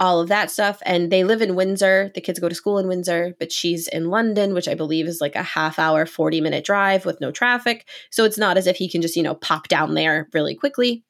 all 0.00 0.20
of 0.20 0.28
that 0.28 0.50
stuff. 0.50 0.80
And 0.84 1.10
they 1.10 1.24
live 1.24 1.42
in 1.42 1.56
Windsor. 1.56 2.10
The 2.14 2.20
kids 2.20 2.38
go 2.38 2.48
to 2.48 2.54
school 2.54 2.78
in 2.78 2.86
Windsor, 2.86 3.34
but 3.38 3.50
she's 3.50 3.88
in 3.88 4.10
London, 4.10 4.54
which 4.54 4.68
I 4.68 4.74
believe 4.74 5.06
is 5.06 5.20
like 5.20 5.34
a 5.34 5.42
half 5.42 5.78
hour, 5.78 6.06
40 6.06 6.40
minute 6.40 6.64
drive 6.64 7.04
with 7.04 7.20
no 7.20 7.30
traffic. 7.30 7.88
So 8.10 8.24
it's 8.24 8.38
not 8.38 8.56
as 8.56 8.66
if 8.66 8.76
he 8.76 8.88
can 8.88 9.02
just, 9.02 9.16
you 9.16 9.22
know, 9.22 9.34
pop 9.34 9.68
down 9.68 9.94
there 9.94 10.28
really 10.32 10.54
quickly. 10.54 11.04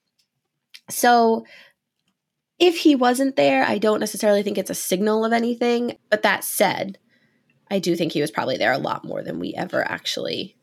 So 0.88 1.44
if 2.58 2.78
he 2.78 2.96
wasn't 2.96 3.36
there, 3.36 3.64
I 3.64 3.78
don't 3.78 4.00
necessarily 4.00 4.42
think 4.42 4.58
it's 4.58 4.70
a 4.70 4.74
signal 4.74 5.24
of 5.24 5.32
anything. 5.32 5.98
But 6.10 6.22
that 6.22 6.42
said, 6.42 6.98
I 7.70 7.78
do 7.78 7.96
think 7.96 8.12
he 8.12 8.20
was 8.20 8.30
probably 8.30 8.56
there 8.56 8.72
a 8.72 8.78
lot 8.78 9.04
more 9.04 9.22
than 9.22 9.38
we 9.38 9.54
ever 9.54 9.86
actually 9.88 10.56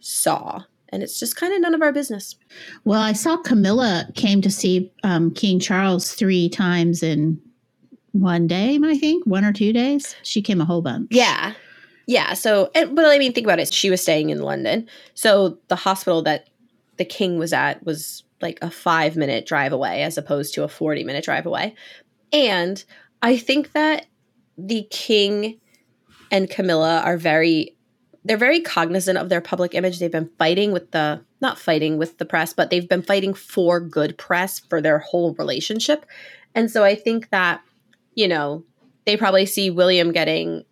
saw. 0.00 0.62
And 0.90 1.02
it's 1.02 1.18
just 1.18 1.36
kind 1.36 1.52
of 1.52 1.60
none 1.60 1.74
of 1.74 1.82
our 1.82 1.92
business. 1.92 2.36
Well, 2.84 3.00
I 3.00 3.12
saw 3.12 3.36
Camilla 3.36 4.08
came 4.14 4.40
to 4.42 4.50
see 4.50 4.92
um, 5.02 5.32
King 5.32 5.58
Charles 5.58 6.14
three 6.14 6.48
times 6.48 7.02
in 7.02 7.40
one 8.12 8.46
day, 8.46 8.78
I 8.82 8.96
think, 8.96 9.26
one 9.26 9.44
or 9.44 9.52
two 9.52 9.72
days. 9.72 10.16
She 10.22 10.40
came 10.40 10.60
a 10.60 10.64
whole 10.64 10.82
bunch. 10.82 11.08
Yeah. 11.10 11.54
Yeah. 12.06 12.34
So, 12.34 12.70
and, 12.74 12.94
but 12.94 13.04
I 13.04 13.18
mean, 13.18 13.32
think 13.32 13.46
about 13.46 13.58
it. 13.58 13.72
She 13.72 13.90
was 13.90 14.00
staying 14.00 14.30
in 14.30 14.40
London. 14.40 14.88
So 15.14 15.58
the 15.68 15.76
hospital 15.76 16.22
that 16.22 16.48
the 16.96 17.04
king 17.04 17.38
was 17.38 17.52
at 17.52 17.84
was 17.84 18.22
like 18.40 18.58
a 18.62 18.70
five 18.70 19.16
minute 19.16 19.46
drive 19.46 19.72
away 19.72 20.02
as 20.02 20.16
opposed 20.16 20.54
to 20.54 20.62
a 20.62 20.68
40 20.68 21.04
minute 21.04 21.24
drive 21.24 21.46
away. 21.46 21.74
And 22.32 22.82
I 23.22 23.36
think 23.36 23.72
that 23.72 24.06
the 24.56 24.86
king 24.90 25.58
and 26.30 26.50
Camilla 26.50 27.02
are 27.04 27.16
very, 27.16 27.76
they're 28.24 28.36
very 28.36 28.60
cognizant 28.60 29.18
of 29.18 29.28
their 29.28 29.40
public 29.40 29.74
image. 29.74 29.98
They've 29.98 30.10
been 30.10 30.30
fighting 30.38 30.72
with 30.72 30.90
the, 30.90 31.22
not 31.40 31.58
fighting 31.58 31.98
with 31.98 32.18
the 32.18 32.24
press, 32.24 32.52
but 32.52 32.70
they've 32.70 32.88
been 32.88 33.02
fighting 33.02 33.34
for 33.34 33.80
good 33.80 34.18
press 34.18 34.58
for 34.58 34.80
their 34.80 34.98
whole 34.98 35.34
relationship. 35.34 36.06
And 36.54 36.70
so 36.70 36.84
I 36.84 36.94
think 36.94 37.30
that 37.30 37.60
you 38.16 38.26
know, 38.26 38.64
they 39.04 39.16
probably 39.16 39.46
see 39.46 39.70
William 39.70 40.10
getting 40.10 40.64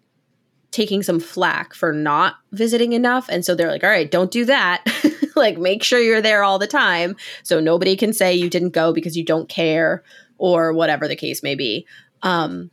taking 0.73 1.05
some 1.05 1.21
flack 1.21 1.73
for 1.73 1.93
not 1.93 2.35
visiting 2.51 2.95
enough. 2.95 3.29
And 3.29 3.45
so 3.45 3.55
they're 3.55 3.71
like, 3.71 3.85
all 3.85 3.91
right, 3.91 4.11
don't 4.11 4.33
do 4.33 4.45
that. 4.47 4.85
like, 5.37 5.57
make 5.57 5.85
sure 5.85 6.01
you're 6.01 6.21
there 6.21 6.43
all 6.43 6.59
the 6.59 6.67
time. 6.67 7.15
So 7.45 7.61
nobody 7.61 7.95
can 7.95 8.13
say 8.13 8.35
you 8.35 8.51
didn't 8.51 8.71
go 8.71 8.93
because 8.93 9.17
you 9.17 9.25
don't 9.25 9.49
care 9.49 10.03
or 10.37 10.73
whatever 10.73 11.07
the 11.07 11.15
case 11.15 11.45
may 11.45 11.55
be. 11.55 11.87
Um, 12.23 12.73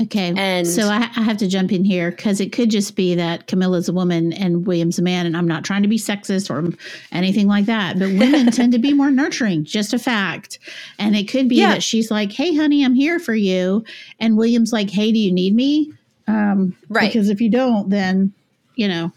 Okay. 0.00 0.32
And 0.36 0.66
so 0.66 0.88
I, 0.88 1.10
I, 1.16 1.22
have 1.22 1.38
to 1.38 1.48
jump 1.48 1.72
in 1.72 1.84
here 1.84 2.12
because 2.12 2.40
it 2.40 2.52
could 2.52 2.70
just 2.70 2.94
be 2.94 3.16
that 3.16 3.48
Camilla's 3.48 3.88
a 3.88 3.92
woman 3.92 4.32
and 4.32 4.64
William's 4.64 4.98
a 5.00 5.02
man. 5.02 5.26
And 5.26 5.36
I'm 5.36 5.48
not 5.48 5.64
trying 5.64 5.82
to 5.82 5.88
be 5.88 5.98
sexist 5.98 6.50
or 6.50 6.72
anything 7.10 7.48
like 7.48 7.66
that. 7.66 7.98
But 7.98 8.10
women 8.18 8.50
tend 8.52 8.72
to 8.72 8.78
be 8.78 8.92
more 8.92 9.10
nurturing, 9.10 9.64
just 9.64 9.92
a 9.92 9.98
fact. 9.98 10.60
And 11.00 11.16
it 11.16 11.28
could 11.28 11.48
be 11.48 11.56
yeah. 11.56 11.72
that 11.72 11.82
she's 11.82 12.12
like, 12.12 12.30
hey, 12.30 12.54
honey, 12.54 12.84
I'm 12.84 12.94
here 12.94 13.18
for 13.18 13.34
you. 13.34 13.84
And 14.20 14.36
William's 14.36 14.72
like, 14.72 14.88
hey, 14.88 15.10
do 15.10 15.18
you 15.18 15.32
need 15.32 15.54
me? 15.54 15.92
Um, 16.28 16.76
right. 16.88 17.12
Because 17.12 17.28
if 17.28 17.40
you 17.40 17.50
don't, 17.50 17.90
then, 17.90 18.32
you 18.76 18.86
know, 18.86 19.10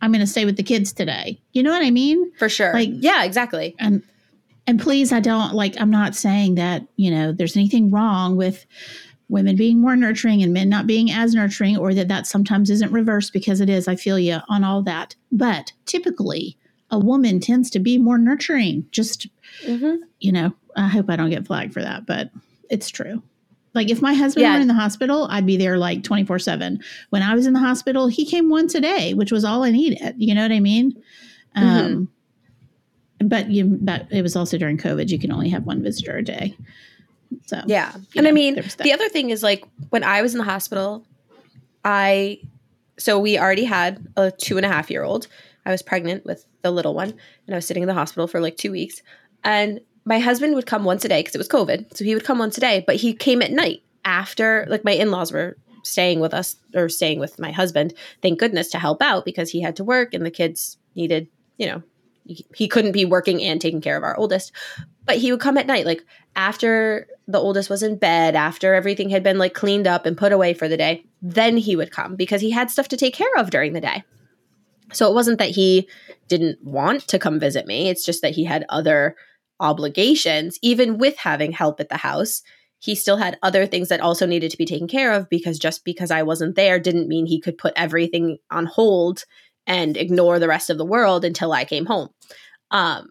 I'm 0.00 0.12
going 0.12 0.20
to 0.20 0.26
stay 0.26 0.46
with 0.46 0.56
the 0.56 0.62
kids 0.62 0.94
today. 0.94 1.38
You 1.52 1.62
know 1.62 1.72
what 1.72 1.84
I 1.84 1.90
mean? 1.90 2.32
For 2.38 2.48
sure. 2.48 2.72
Like, 2.72 2.88
yeah, 2.90 3.24
exactly. 3.24 3.76
And, 3.78 4.02
and 4.66 4.80
please, 4.80 5.12
I 5.12 5.20
don't 5.20 5.52
like, 5.52 5.78
I'm 5.78 5.90
not 5.90 6.14
saying 6.14 6.54
that, 6.54 6.86
you 6.96 7.10
know, 7.10 7.32
there's 7.32 7.56
anything 7.56 7.90
wrong 7.90 8.36
with, 8.36 8.64
women 9.32 9.56
being 9.56 9.80
more 9.80 9.96
nurturing 9.96 10.42
and 10.42 10.52
men 10.52 10.68
not 10.68 10.86
being 10.86 11.10
as 11.10 11.34
nurturing, 11.34 11.76
or 11.76 11.94
that 11.94 12.08
that 12.08 12.26
sometimes 12.26 12.70
isn't 12.70 12.92
reversed 12.92 13.32
because 13.32 13.60
it 13.60 13.68
is. 13.68 13.88
I 13.88 13.96
feel 13.96 14.18
you 14.18 14.38
on 14.48 14.62
all 14.62 14.82
that. 14.82 15.16
But 15.32 15.72
typically, 15.86 16.56
a 16.90 16.98
woman 16.98 17.40
tends 17.40 17.70
to 17.70 17.80
be 17.80 17.98
more 17.98 18.18
nurturing. 18.18 18.86
Just, 18.92 19.26
mm-hmm. 19.64 20.02
you 20.20 20.30
know, 20.30 20.52
I 20.76 20.86
hope 20.86 21.06
I 21.08 21.16
don't 21.16 21.30
get 21.30 21.46
flagged 21.46 21.72
for 21.72 21.82
that, 21.82 22.06
but 22.06 22.30
it's 22.70 22.90
true. 22.90 23.22
Like 23.74 23.90
if 23.90 24.02
my 24.02 24.12
husband 24.12 24.42
yeah. 24.42 24.54
were 24.54 24.60
in 24.60 24.68
the 24.68 24.74
hospital, 24.74 25.26
I'd 25.30 25.46
be 25.46 25.56
there 25.56 25.78
like 25.78 26.02
24 26.02 26.38
7. 26.38 26.78
When 27.08 27.22
I 27.22 27.34
was 27.34 27.46
in 27.46 27.54
the 27.54 27.58
hospital, 27.58 28.06
he 28.06 28.26
came 28.26 28.50
once 28.50 28.74
a 28.74 28.80
day, 28.80 29.14
which 29.14 29.32
was 29.32 29.44
all 29.44 29.62
I 29.62 29.70
needed. 29.70 30.14
You 30.18 30.34
know 30.34 30.42
what 30.42 30.52
I 30.52 30.60
mean? 30.60 30.92
Mm-hmm. 31.56 31.66
Um, 31.66 32.08
but 33.24 33.50
you, 33.50 33.78
but 33.80 34.06
it 34.10 34.20
was 34.20 34.36
also 34.36 34.58
during 34.58 34.76
COVID. 34.76 35.08
You 35.08 35.18
can 35.18 35.32
only 35.32 35.48
have 35.48 35.64
one 35.64 35.82
visitor 35.82 36.18
a 36.18 36.22
day. 36.22 36.54
So 37.46 37.60
yeah, 37.66 37.92
and 38.16 38.24
know, 38.24 38.30
I 38.30 38.32
mean 38.32 38.54
the 38.78 38.92
other 38.92 39.08
thing 39.08 39.30
is 39.30 39.42
like 39.42 39.64
when 39.90 40.04
I 40.04 40.22
was 40.22 40.34
in 40.34 40.38
the 40.38 40.44
hospital, 40.44 41.04
I 41.84 42.40
so 42.98 43.18
we 43.18 43.38
already 43.38 43.64
had 43.64 44.06
a 44.16 44.30
two 44.30 44.56
and 44.56 44.66
a 44.66 44.68
half 44.68 44.90
year 44.90 45.02
old. 45.02 45.26
I 45.64 45.70
was 45.70 45.82
pregnant 45.82 46.24
with 46.24 46.44
the 46.62 46.70
little 46.70 46.94
one, 46.94 47.10
and 47.46 47.54
I 47.54 47.56
was 47.56 47.66
sitting 47.66 47.82
in 47.82 47.86
the 47.86 47.94
hospital 47.94 48.26
for 48.26 48.40
like 48.40 48.56
two 48.56 48.72
weeks. 48.72 49.02
And 49.44 49.80
my 50.04 50.18
husband 50.18 50.54
would 50.54 50.66
come 50.66 50.84
once 50.84 51.04
a 51.04 51.08
day 51.08 51.20
because 51.20 51.34
it 51.34 51.38
was 51.38 51.48
COVID. 51.48 51.96
So 51.96 52.04
he 52.04 52.14
would 52.14 52.24
come 52.24 52.38
once 52.38 52.56
a 52.58 52.60
day, 52.60 52.84
but 52.86 52.96
he 52.96 53.14
came 53.14 53.42
at 53.42 53.52
night 53.52 53.82
after, 54.04 54.66
like, 54.68 54.84
my 54.84 54.92
in 54.92 55.10
laws 55.10 55.32
were 55.32 55.56
staying 55.84 56.20
with 56.20 56.34
us 56.34 56.56
or 56.74 56.88
staying 56.88 57.18
with 57.18 57.38
my 57.38 57.50
husband, 57.50 57.94
thank 58.20 58.38
goodness, 58.38 58.68
to 58.70 58.78
help 58.78 59.02
out 59.02 59.24
because 59.24 59.50
he 59.50 59.60
had 59.60 59.76
to 59.76 59.84
work 59.84 60.14
and 60.14 60.24
the 60.24 60.30
kids 60.30 60.76
needed, 60.94 61.28
you 61.58 61.66
know, 61.66 61.82
he, 62.24 62.68
couldn't 62.68 62.92
be 62.92 63.04
working 63.04 63.42
and 63.42 63.60
taking 63.60 63.80
care 63.80 63.96
of 63.96 64.04
our 64.04 64.16
oldest. 64.16 64.52
But 65.04 65.18
he 65.18 65.32
would 65.32 65.40
come 65.40 65.58
at 65.58 65.66
night, 65.66 65.86
like 65.86 66.04
after 66.36 67.06
the 67.26 67.38
oldest 67.38 67.68
was 67.68 67.82
in 67.82 67.96
bed, 67.96 68.34
after 68.36 68.74
everything 68.74 69.10
had 69.10 69.22
been 69.22 69.38
like 69.38 69.54
cleaned 69.54 69.86
up 69.86 70.06
and 70.06 70.16
put 70.16 70.32
away 70.32 70.54
for 70.54 70.68
the 70.68 70.76
day, 70.76 71.04
then 71.20 71.56
he 71.56 71.76
would 71.76 71.90
come 71.90 72.16
because 72.16 72.40
he 72.40 72.50
had 72.50 72.70
stuff 72.70 72.88
to 72.88 72.96
take 72.96 73.14
care 73.14 73.34
of 73.36 73.50
during 73.50 73.72
the 73.72 73.80
day. 73.80 74.04
So 74.92 75.08
it 75.08 75.14
wasn't 75.14 75.38
that 75.38 75.50
he 75.50 75.88
didn't 76.28 76.62
want 76.62 77.08
to 77.08 77.18
come 77.18 77.40
visit 77.40 77.66
me, 77.66 77.88
it's 77.88 78.04
just 78.04 78.22
that 78.22 78.34
he 78.34 78.44
had 78.44 78.64
other 78.68 79.16
obligations, 79.60 80.58
even 80.62 80.98
with 80.98 81.16
having 81.18 81.52
help 81.52 81.80
at 81.80 81.88
the 81.88 81.96
house. 81.96 82.42
He 82.78 82.96
still 82.96 83.16
had 83.16 83.38
other 83.42 83.64
things 83.64 83.88
that 83.88 84.00
also 84.00 84.26
needed 84.26 84.50
to 84.50 84.58
be 84.58 84.66
taken 84.66 84.88
care 84.88 85.12
of 85.12 85.28
because 85.28 85.58
just 85.58 85.84
because 85.84 86.10
I 86.10 86.24
wasn't 86.24 86.56
there 86.56 86.80
didn't 86.80 87.08
mean 87.08 87.26
he 87.26 87.40
could 87.40 87.56
put 87.56 87.72
everything 87.76 88.38
on 88.50 88.66
hold 88.66 89.24
and 89.66 89.96
ignore 89.96 90.38
the 90.38 90.48
rest 90.48 90.70
of 90.70 90.78
the 90.78 90.84
world 90.84 91.24
until 91.24 91.52
I 91.52 91.64
came 91.64 91.86
home. 91.86 92.08
Um, 92.70 93.08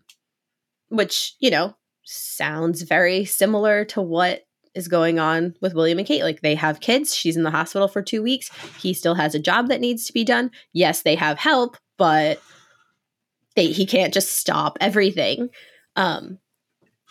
which, 0.90 1.36
you 1.40 1.50
know, 1.50 1.76
sounds 2.04 2.82
very 2.82 3.26
similar 3.26 3.86
to 3.86 4.02
what 4.02 4.42
is 4.74 4.88
going 4.88 5.20
on 5.20 5.56
with 5.62 5.74
William 5.74 5.98
and 5.98 6.08
Kate. 6.08 6.24
Like 6.24 6.42
they 6.42 6.56
have 6.56 6.80
kids, 6.80 7.16
she's 7.16 7.38
in 7.38 7.44
the 7.44 7.52
hospital 7.52 7.88
for 7.88 8.02
two 8.02 8.22
weeks. 8.24 8.50
He 8.80 8.94
still 8.94 9.16
has 9.16 9.36
a 9.36 9.40
job 9.40 9.68
that 9.68 9.82
needs 9.82 10.06
to 10.06 10.14
be 10.14 10.24
done. 10.24 10.52
Yes, 10.74 11.02
they 11.02 11.16
have 11.16 11.38
help, 11.38 11.78
but 11.98 12.42
they 13.56 13.68
he 13.68 13.86
can't 13.86 14.14
just 14.14 14.38
stop 14.38 14.78
everything. 14.82 15.50
Um, 15.96 16.40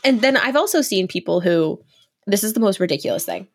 and 0.05 0.21
then 0.21 0.37
I've 0.37 0.57
also 0.57 0.81
seen 0.81 1.09
people 1.09 1.41
who 1.41 1.83
this 2.27 2.45
is 2.45 2.55
the 2.55 2.61
most 2.61 2.81
ridiculous 2.81 3.25
thing. 3.25 3.49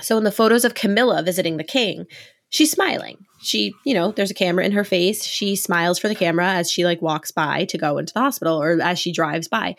So 0.00 0.16
in 0.18 0.24
the 0.24 0.32
photos 0.32 0.64
of 0.64 0.74
Camilla 0.74 1.22
visiting 1.22 1.56
the 1.56 1.64
king, 1.64 2.06
she's 2.48 2.70
smiling. 2.70 3.18
She, 3.46 3.74
you 3.84 3.94
know, 3.94 4.12
there's 4.12 4.30
a 4.30 4.34
camera 4.34 4.64
in 4.64 4.72
her 4.72 4.84
face. 4.84 5.24
She 5.24 5.56
smiles 5.56 5.98
for 5.98 6.08
the 6.08 6.14
camera 6.14 6.48
as 6.48 6.70
she 6.70 6.84
like 6.84 7.00
walks 7.00 7.30
by 7.30 7.64
to 7.66 7.78
go 7.78 7.98
into 7.98 8.12
the 8.12 8.20
hospital 8.20 8.60
or 8.60 8.80
as 8.80 8.98
she 8.98 9.12
drives 9.12 9.48
by. 9.48 9.76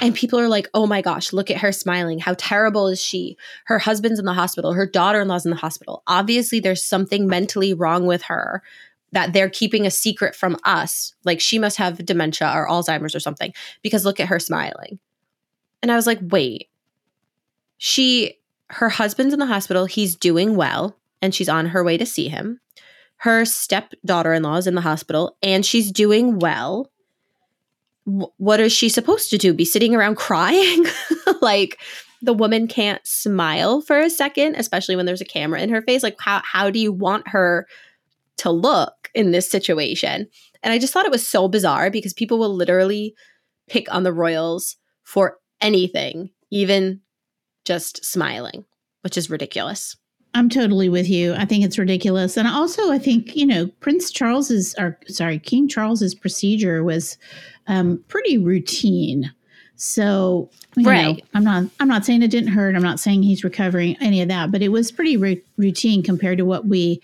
And 0.00 0.14
people 0.14 0.40
are 0.40 0.48
like, 0.48 0.68
oh 0.72 0.86
my 0.86 1.02
gosh, 1.02 1.32
look 1.32 1.50
at 1.50 1.58
her 1.58 1.70
smiling. 1.70 2.18
How 2.18 2.34
terrible 2.38 2.88
is 2.88 3.00
she? 3.00 3.36
Her 3.66 3.78
husband's 3.78 4.18
in 4.18 4.24
the 4.24 4.32
hospital. 4.32 4.72
Her 4.72 4.86
daughter 4.86 5.20
in 5.20 5.28
law's 5.28 5.44
in 5.44 5.50
the 5.50 5.56
hospital. 5.56 6.02
Obviously, 6.06 6.60
there's 6.60 6.82
something 6.82 7.26
mentally 7.26 7.74
wrong 7.74 8.06
with 8.06 8.22
her 8.22 8.62
that 9.12 9.34
they're 9.34 9.50
keeping 9.50 9.86
a 9.86 9.90
secret 9.90 10.34
from 10.34 10.56
us. 10.64 11.14
Like 11.24 11.40
she 11.40 11.58
must 11.58 11.76
have 11.76 12.04
dementia 12.04 12.50
or 12.54 12.66
Alzheimer's 12.66 13.14
or 13.14 13.20
something 13.20 13.52
because 13.82 14.04
look 14.04 14.18
at 14.18 14.28
her 14.28 14.38
smiling. 14.38 14.98
And 15.82 15.92
I 15.92 15.96
was 15.96 16.06
like, 16.06 16.20
wait, 16.22 16.70
she, 17.76 18.38
her 18.70 18.88
husband's 18.88 19.34
in 19.34 19.40
the 19.40 19.46
hospital. 19.46 19.84
He's 19.84 20.16
doing 20.16 20.56
well 20.56 20.96
and 21.20 21.34
she's 21.34 21.48
on 21.48 21.66
her 21.66 21.84
way 21.84 21.98
to 21.98 22.06
see 22.06 22.28
him. 22.28 22.60
Her 23.22 23.44
stepdaughter 23.44 24.32
in 24.32 24.42
law 24.42 24.56
is 24.56 24.66
in 24.66 24.74
the 24.74 24.80
hospital 24.80 25.36
and 25.44 25.64
she's 25.64 25.92
doing 25.92 26.40
well 26.40 26.90
what 28.04 28.58
is 28.58 28.72
she 28.72 28.88
supposed 28.88 29.30
to 29.30 29.38
do? 29.38 29.54
Be 29.54 29.64
sitting 29.64 29.94
around 29.94 30.16
crying? 30.16 30.84
like 31.40 31.78
the 32.20 32.32
woman 32.32 32.66
can't 32.66 33.00
smile 33.06 33.80
for 33.80 34.00
a 34.00 34.10
second, 34.10 34.56
especially 34.56 34.96
when 34.96 35.06
there's 35.06 35.20
a 35.20 35.24
camera 35.24 35.60
in 35.60 35.70
her 35.70 35.82
face. 35.82 36.02
Like 36.02 36.16
how 36.18 36.42
how 36.44 36.68
do 36.68 36.80
you 36.80 36.92
want 36.92 37.28
her 37.28 37.68
to 38.38 38.50
look 38.50 39.08
in 39.14 39.30
this 39.30 39.48
situation? 39.48 40.26
And 40.64 40.72
I 40.72 40.80
just 40.80 40.92
thought 40.92 41.06
it 41.06 41.12
was 41.12 41.24
so 41.24 41.46
bizarre 41.46 41.90
because 41.90 42.12
people 42.12 42.40
will 42.40 42.52
literally 42.52 43.14
pick 43.68 43.86
on 43.94 44.02
the 44.02 44.12
royals 44.12 44.78
for 45.04 45.38
anything, 45.60 46.30
even 46.50 47.02
just 47.64 48.04
smiling, 48.04 48.64
which 49.02 49.16
is 49.16 49.30
ridiculous. 49.30 49.96
I'm 50.34 50.48
totally 50.48 50.88
with 50.88 51.08
you. 51.08 51.34
I 51.34 51.44
think 51.44 51.64
it's 51.64 51.78
ridiculous. 51.78 52.36
And 52.36 52.48
also 52.48 52.90
I 52.90 52.98
think, 52.98 53.36
you 53.36 53.46
know, 53.46 53.66
Prince 53.80 54.10
Charles's 54.10 54.74
or 54.78 54.98
sorry, 55.08 55.38
King 55.38 55.68
Charles's 55.68 56.14
procedure 56.14 56.82
was 56.84 57.18
um, 57.66 58.02
pretty 58.08 58.38
routine. 58.38 59.30
So, 59.76 60.50
right. 60.76 61.16
Know, 61.16 61.22
I'm 61.34 61.44
not 61.44 61.64
I'm 61.80 61.88
not 61.88 62.04
saying 62.06 62.22
it 62.22 62.30
didn't 62.30 62.52
hurt. 62.52 62.76
I'm 62.76 62.82
not 62.82 63.00
saying 63.00 63.22
he's 63.24 63.44
recovering 63.44 63.96
any 64.00 64.22
of 64.22 64.28
that, 64.28 64.50
but 64.52 64.62
it 64.62 64.68
was 64.70 64.92
pretty 64.92 65.22
r- 65.22 65.42
routine 65.58 66.02
compared 66.02 66.38
to 66.38 66.44
what 66.44 66.66
we 66.66 67.02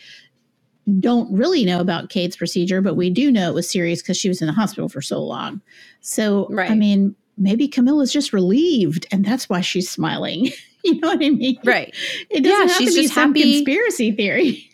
don't 1.01 1.31
really 1.33 1.65
know 1.65 1.81
about 1.81 2.09
Kate's 2.11 2.37
procedure, 2.37 2.81
but 2.81 2.95
we 2.95 3.11
do 3.11 3.31
know 3.31 3.51
it 3.51 3.55
was 3.55 3.71
serious 3.71 4.03
because 4.03 4.17
she 4.17 4.29
was 4.29 4.41
in 4.41 4.47
the 4.47 4.55
hospital 4.55 4.89
for 4.89 5.03
so 5.03 5.23
long. 5.23 5.61
So, 6.01 6.49
right. 6.51 6.71
I 6.71 6.75
mean, 6.75 7.15
maybe 7.39 7.69
Camilla's 7.69 8.13
just 8.13 8.33
relieved 8.33 9.07
and 9.11 9.25
that's 9.25 9.49
why 9.49 9.61
she's 9.61 9.89
smiling. 9.89 10.51
you 10.85 11.01
know 11.01 11.09
what 11.09 11.25
I 11.25 11.31
mean? 11.31 11.59
Right. 11.65 11.95
It 12.31 12.43
doesn't 12.43 12.69
yeah, 12.69 12.73
have 12.73 12.77
she's 12.77 12.91
to 12.91 12.97
be 12.97 13.03
just 13.03 13.15
some 13.15 13.31
happy. 13.31 13.55
conspiracy 13.55 14.13
theory. 14.13 14.71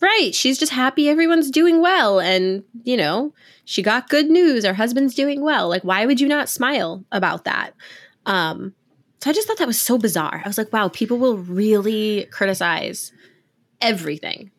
Right. 0.00 0.34
She's 0.34 0.58
just 0.58 0.72
happy 0.72 1.08
everyone's 1.08 1.50
doing 1.50 1.80
well. 1.82 2.20
And, 2.20 2.64
you 2.84 2.96
know, 2.96 3.34
she 3.64 3.82
got 3.82 4.08
good 4.08 4.30
news. 4.30 4.64
Her 4.64 4.74
husband's 4.74 5.14
doing 5.14 5.42
well. 5.42 5.68
Like, 5.68 5.82
why 5.84 6.06
would 6.06 6.20
you 6.20 6.28
not 6.28 6.48
smile 6.48 7.04
about 7.12 7.44
that? 7.44 7.74
Um, 8.26 8.74
so 9.22 9.30
I 9.30 9.32
just 9.34 9.46
thought 9.46 9.58
that 9.58 9.66
was 9.66 9.78
so 9.78 9.98
bizarre. 9.98 10.40
I 10.42 10.48
was 10.48 10.56
like, 10.56 10.72
wow, 10.72 10.88
people 10.88 11.18
will 11.18 11.36
really 11.36 12.26
criticize 12.30 13.12
everything. 13.80 14.50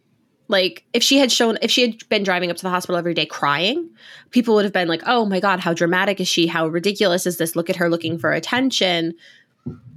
Like, 0.51 0.84
if 0.91 1.01
she 1.01 1.17
had 1.17 1.31
shown, 1.31 1.58
if 1.62 1.72
she 1.72 1.81
had 1.81 2.10
been 2.10 2.24
driving 2.24 2.51
up 2.51 2.58
to 2.58 2.63
the 2.63 2.70
hospital 2.70 2.98
every 2.98 3.13
day 3.13 3.25
crying, 3.25 3.89
people 4.31 4.53
would 4.55 4.65
have 4.65 4.74
been 4.74 4.89
like, 4.89 5.01
oh 5.05 5.25
my 5.25 5.39
God, 5.39 5.62
how 5.62 5.74
dramatic 5.74 6.20
is 6.20 6.27
she? 6.27 6.46
How 6.46 6.67
ridiculous 6.67 7.25
is 7.25 7.38
this? 7.38 7.55
Look 7.55 7.70
at 7.70 7.77
her 7.77 7.89
looking 7.89 8.20
for 8.20 8.34
attention. 8.34 9.13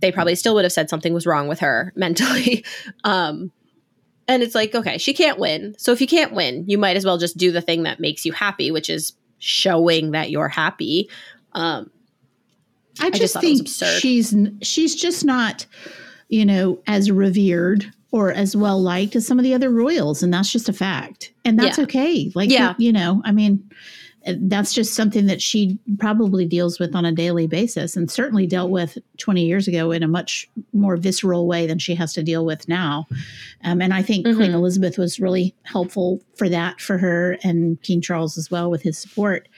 They 0.01 0.13
probably 0.13 0.37
still 0.37 0.55
would 0.55 0.65
have 0.65 0.73
said 0.73 0.89
something 0.89 1.13
was 1.13 1.27
wrong 1.27 1.49
with 1.49 1.59
her 1.59 1.93
mentally. 1.97 2.65
um, 3.03 3.51
and 4.29 4.45
it's 4.45 4.55
like, 4.55 4.77
okay, 4.77 4.97
she 4.97 5.13
can't 5.13 5.41
win. 5.41 5.75
So 5.77 5.91
if 5.91 6.01
you 6.01 6.07
can't 6.07 6.33
win, 6.33 6.65
you 6.69 6.79
might 6.79 6.97
as 6.97 7.05
well 7.05 7.19
just 7.19 7.37
do 7.37 7.51
the 7.51 7.61
thing 7.61 7.83
that 7.83 7.99
makes 7.99 8.25
you 8.25 8.33
happy, 8.33 8.71
which 8.71 8.89
is 8.89 9.13
showing 9.41 10.13
that 10.13 10.31
you're 10.31 10.49
happy. 10.49 11.11
Um, 11.53 11.91
I 13.01 13.11
just, 13.11 13.37
I 13.37 13.41
just 13.41 13.77
think 13.77 14.01
she's 14.01 14.35
she's 14.63 14.95
just 14.95 15.25
not, 15.25 15.67
you 16.29 16.47
know, 16.47 16.79
as 16.87 17.11
revered 17.11 17.93
or 18.15 18.31
as 18.31 18.55
well 18.55 18.81
liked 18.81 19.17
as 19.17 19.27
some 19.27 19.41
of 19.41 19.43
the 19.43 19.53
other 19.53 19.71
royals, 19.71 20.23
and 20.23 20.33
that's 20.33 20.53
just 20.53 20.69
a 20.69 20.73
fact, 20.73 21.33
and 21.45 21.59
that's 21.59 21.79
yeah. 21.79 21.83
okay. 21.83 22.31
Like, 22.37 22.49
yeah. 22.49 22.75
you 22.79 22.93
know, 22.93 23.21
I 23.25 23.33
mean, 23.33 23.69
that's 24.25 24.73
just 24.73 24.95
something 24.95 25.27
that 25.27 25.43
she 25.43 25.81
probably 25.99 26.47
deals 26.47 26.79
with 26.79 26.95
on 26.95 27.05
a 27.05 27.11
daily 27.11 27.49
basis 27.49 27.97
and 27.97 28.09
certainly 28.09 28.47
dealt 28.47 28.71
with 28.71 28.99
20 29.19 29.45
years 29.45 29.67
ago 29.67 29.91
in 29.91 30.05
a 30.05 30.09
much 30.09 30.49
more 30.73 30.97
visceral 30.97 31.49
way 31.49 31.67
than 31.67 31.81
she 31.81 31.97
has 31.97 32.13
to 32.13 32.23
deal 32.23 32.45
with 32.45 32.69
now. 32.69 33.05
Um, 33.65 33.83
and 33.83 33.93
I 33.93 34.01
think 34.01 34.25
mm-hmm. 34.25 34.37
Queen 34.37 34.53
Elizabeth 34.53 34.97
was 34.97 35.19
really 35.19 35.53
helpful 35.65 36.23
for 36.37 36.49
that 36.49 36.81
for 36.81 36.99
her 36.99 37.37
and 37.43 37.83
King 37.83 38.01
Charles 38.01 38.39
as 38.39 38.49
well 38.49 38.71
with 38.71 38.83
his 38.83 38.97
support. 38.97 39.49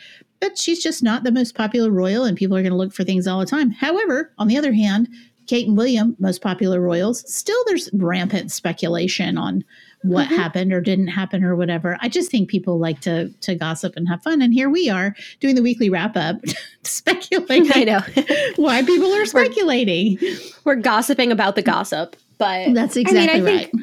But 0.40 0.56
she's 0.56 0.82
just 0.82 1.02
not 1.02 1.24
the 1.24 1.32
most 1.32 1.54
popular 1.54 1.90
royal, 1.90 2.24
and 2.24 2.38
people 2.38 2.56
are 2.56 2.62
going 2.62 2.72
to 2.72 2.78
look 2.78 2.94
for 2.94 3.04
things 3.04 3.26
all 3.26 3.40
the 3.40 3.46
time. 3.46 3.70
However, 3.70 4.32
on 4.38 4.48
the 4.48 4.56
other 4.56 4.72
hand, 4.72 5.08
Kate 5.46 5.66
and 5.66 5.76
William, 5.76 6.16
most 6.18 6.42
popular 6.42 6.80
royals, 6.80 7.24
still 7.32 7.62
there's 7.66 7.88
rampant 7.92 8.50
speculation 8.50 9.38
on 9.38 9.64
what 10.02 10.26
mm-hmm. 10.26 10.36
happened 10.36 10.72
or 10.72 10.80
didn't 10.80 11.08
happen 11.08 11.44
or 11.44 11.56
whatever. 11.56 11.98
I 12.00 12.08
just 12.08 12.30
think 12.30 12.48
people 12.48 12.78
like 12.78 13.00
to 13.02 13.28
to 13.28 13.54
gossip 13.54 13.94
and 13.96 14.08
have 14.08 14.22
fun. 14.22 14.42
And 14.42 14.52
here 14.52 14.70
we 14.70 14.88
are 14.88 15.14
doing 15.40 15.54
the 15.54 15.62
weekly 15.62 15.90
wrap 15.90 16.16
up, 16.16 16.36
speculating. 16.82 17.70
I 17.74 17.84
know 17.84 18.00
why 18.56 18.82
people 18.82 19.12
are 19.12 19.26
speculating. 19.26 20.18
We're, 20.20 20.36
we're, 20.64 20.76
gossiping 20.76 21.32
about 21.32 21.56
the 21.56 21.62
gossip, 21.62 22.16
but 22.38 22.74
that's 22.74 22.96
exactly 22.96 23.30
I 23.30 23.40
mean, 23.40 23.48
I 23.48 23.56
right. 23.56 23.70
Think, 23.70 23.82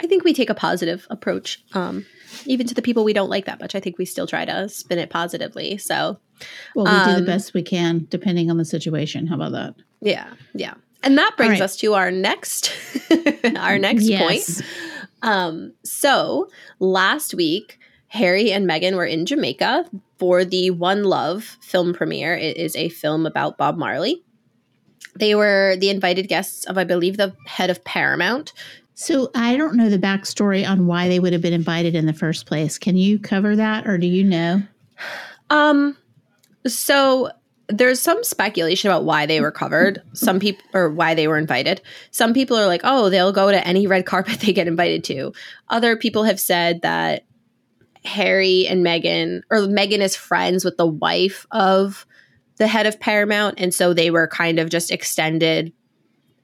I 0.00 0.06
think 0.06 0.24
we 0.24 0.32
take 0.32 0.50
a 0.50 0.54
positive 0.54 1.06
approach, 1.10 1.62
um, 1.72 2.06
even 2.46 2.66
to 2.66 2.74
the 2.74 2.82
people 2.82 3.04
we 3.04 3.12
don't 3.12 3.30
like 3.30 3.46
that 3.46 3.60
much. 3.60 3.74
I 3.74 3.80
think 3.80 3.98
we 3.98 4.04
still 4.04 4.26
try 4.26 4.44
to 4.44 4.68
spin 4.68 4.98
it 4.98 5.10
positively. 5.10 5.76
So, 5.78 6.18
well, 6.74 6.84
we 6.84 6.90
um, 6.90 7.08
do 7.08 7.12
the 7.14 7.18
um, 7.18 7.26
best 7.26 7.54
we 7.54 7.62
can 7.62 8.06
depending 8.10 8.50
on 8.50 8.58
the 8.58 8.64
situation. 8.64 9.26
How 9.26 9.34
about 9.34 9.52
that? 9.52 9.74
Yeah, 10.00 10.32
yeah. 10.54 10.74
And 11.02 11.16
that 11.16 11.36
brings 11.36 11.52
right. 11.52 11.62
us 11.62 11.76
to 11.78 11.94
our 11.94 12.10
next 12.10 12.72
our 13.56 13.78
next 13.78 14.04
yes. 14.04 14.20
point 14.22 14.66
um, 15.22 15.72
so 15.84 16.48
last 16.78 17.34
week, 17.34 17.78
Harry 18.08 18.52
and 18.52 18.68
Meghan 18.68 18.94
were 18.94 19.04
in 19.04 19.26
Jamaica 19.26 19.84
for 20.18 20.44
the 20.44 20.70
One 20.70 21.04
Love 21.04 21.56
film 21.60 21.92
premiere. 21.92 22.34
It 22.34 22.56
is 22.56 22.74
a 22.76 22.88
film 22.88 23.26
about 23.26 23.58
Bob 23.58 23.76
Marley. 23.76 24.22
They 25.16 25.34
were 25.34 25.76
the 25.78 25.90
invited 25.90 26.28
guests 26.28 26.64
of, 26.66 26.78
I 26.78 26.84
believe, 26.84 27.16
the 27.16 27.34
head 27.46 27.70
of 27.70 27.82
Paramount. 27.84 28.52
So 28.94 29.30
I 29.34 29.56
don't 29.56 29.76
know 29.76 29.88
the 29.88 29.98
backstory 29.98 30.68
on 30.68 30.86
why 30.86 31.08
they 31.08 31.20
would 31.20 31.32
have 31.32 31.42
been 31.42 31.52
invited 31.52 31.94
in 31.94 32.06
the 32.06 32.12
first 32.12 32.46
place. 32.46 32.78
Can 32.78 32.96
you 32.96 33.18
cover 33.18 33.54
that, 33.56 33.86
or 33.86 33.98
do 33.98 34.06
you 34.06 34.24
know? 34.24 34.62
Um, 35.50 35.96
so 36.66 37.30
there's 37.68 38.00
some 38.00 38.24
speculation 38.24 38.90
about 38.90 39.04
why 39.04 39.26
they 39.26 39.40
were 39.40 39.50
covered. 39.50 40.02
Some 40.14 40.40
people, 40.40 40.64
or 40.72 40.90
why 40.90 41.14
they 41.14 41.28
were 41.28 41.36
invited. 41.36 41.82
Some 42.10 42.32
people 42.32 42.56
are 42.56 42.66
like, 42.66 42.80
oh, 42.84 43.10
they'll 43.10 43.32
go 43.32 43.50
to 43.50 43.66
any 43.66 43.86
red 43.86 44.06
carpet 44.06 44.40
they 44.40 44.52
get 44.52 44.68
invited 44.68 45.04
to. 45.04 45.32
Other 45.68 45.96
people 45.96 46.24
have 46.24 46.40
said 46.40 46.82
that 46.82 47.24
Harry 48.04 48.66
and 48.66 48.84
Meghan, 48.84 49.42
or 49.50 49.58
Meghan 49.58 49.98
is 49.98 50.16
friends 50.16 50.64
with 50.64 50.76
the 50.76 50.86
wife 50.86 51.46
of 51.50 52.06
the 52.56 52.66
head 52.66 52.86
of 52.86 52.98
Paramount, 52.98 53.56
and 53.58 53.72
so 53.72 53.92
they 53.92 54.10
were 54.10 54.26
kind 54.26 54.58
of 54.58 54.70
just 54.70 54.90
extended 54.90 55.72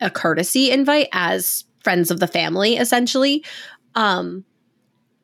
a 0.00 0.10
courtesy 0.10 0.70
invite 0.70 1.08
as 1.12 1.64
friends 1.82 2.10
of 2.10 2.20
the 2.20 2.26
family, 2.26 2.76
essentially. 2.76 3.44
Um, 3.94 4.44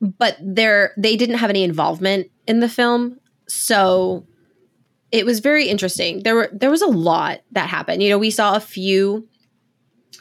but 0.00 0.36
they're 0.40 0.94
they 0.96 1.16
didn't 1.16 1.38
have 1.38 1.50
any 1.50 1.62
involvement 1.62 2.30
in 2.46 2.60
the 2.60 2.68
film, 2.68 3.20
so 3.48 4.26
it 5.12 5.26
was 5.26 5.40
very 5.40 5.68
interesting. 5.68 6.22
There 6.22 6.34
were 6.34 6.50
there 6.52 6.70
was 6.70 6.82
a 6.82 6.86
lot 6.86 7.40
that 7.52 7.68
happened. 7.68 8.02
You 8.02 8.10
know, 8.10 8.18
we 8.18 8.30
saw 8.30 8.56
a 8.56 8.60
few 8.60 9.28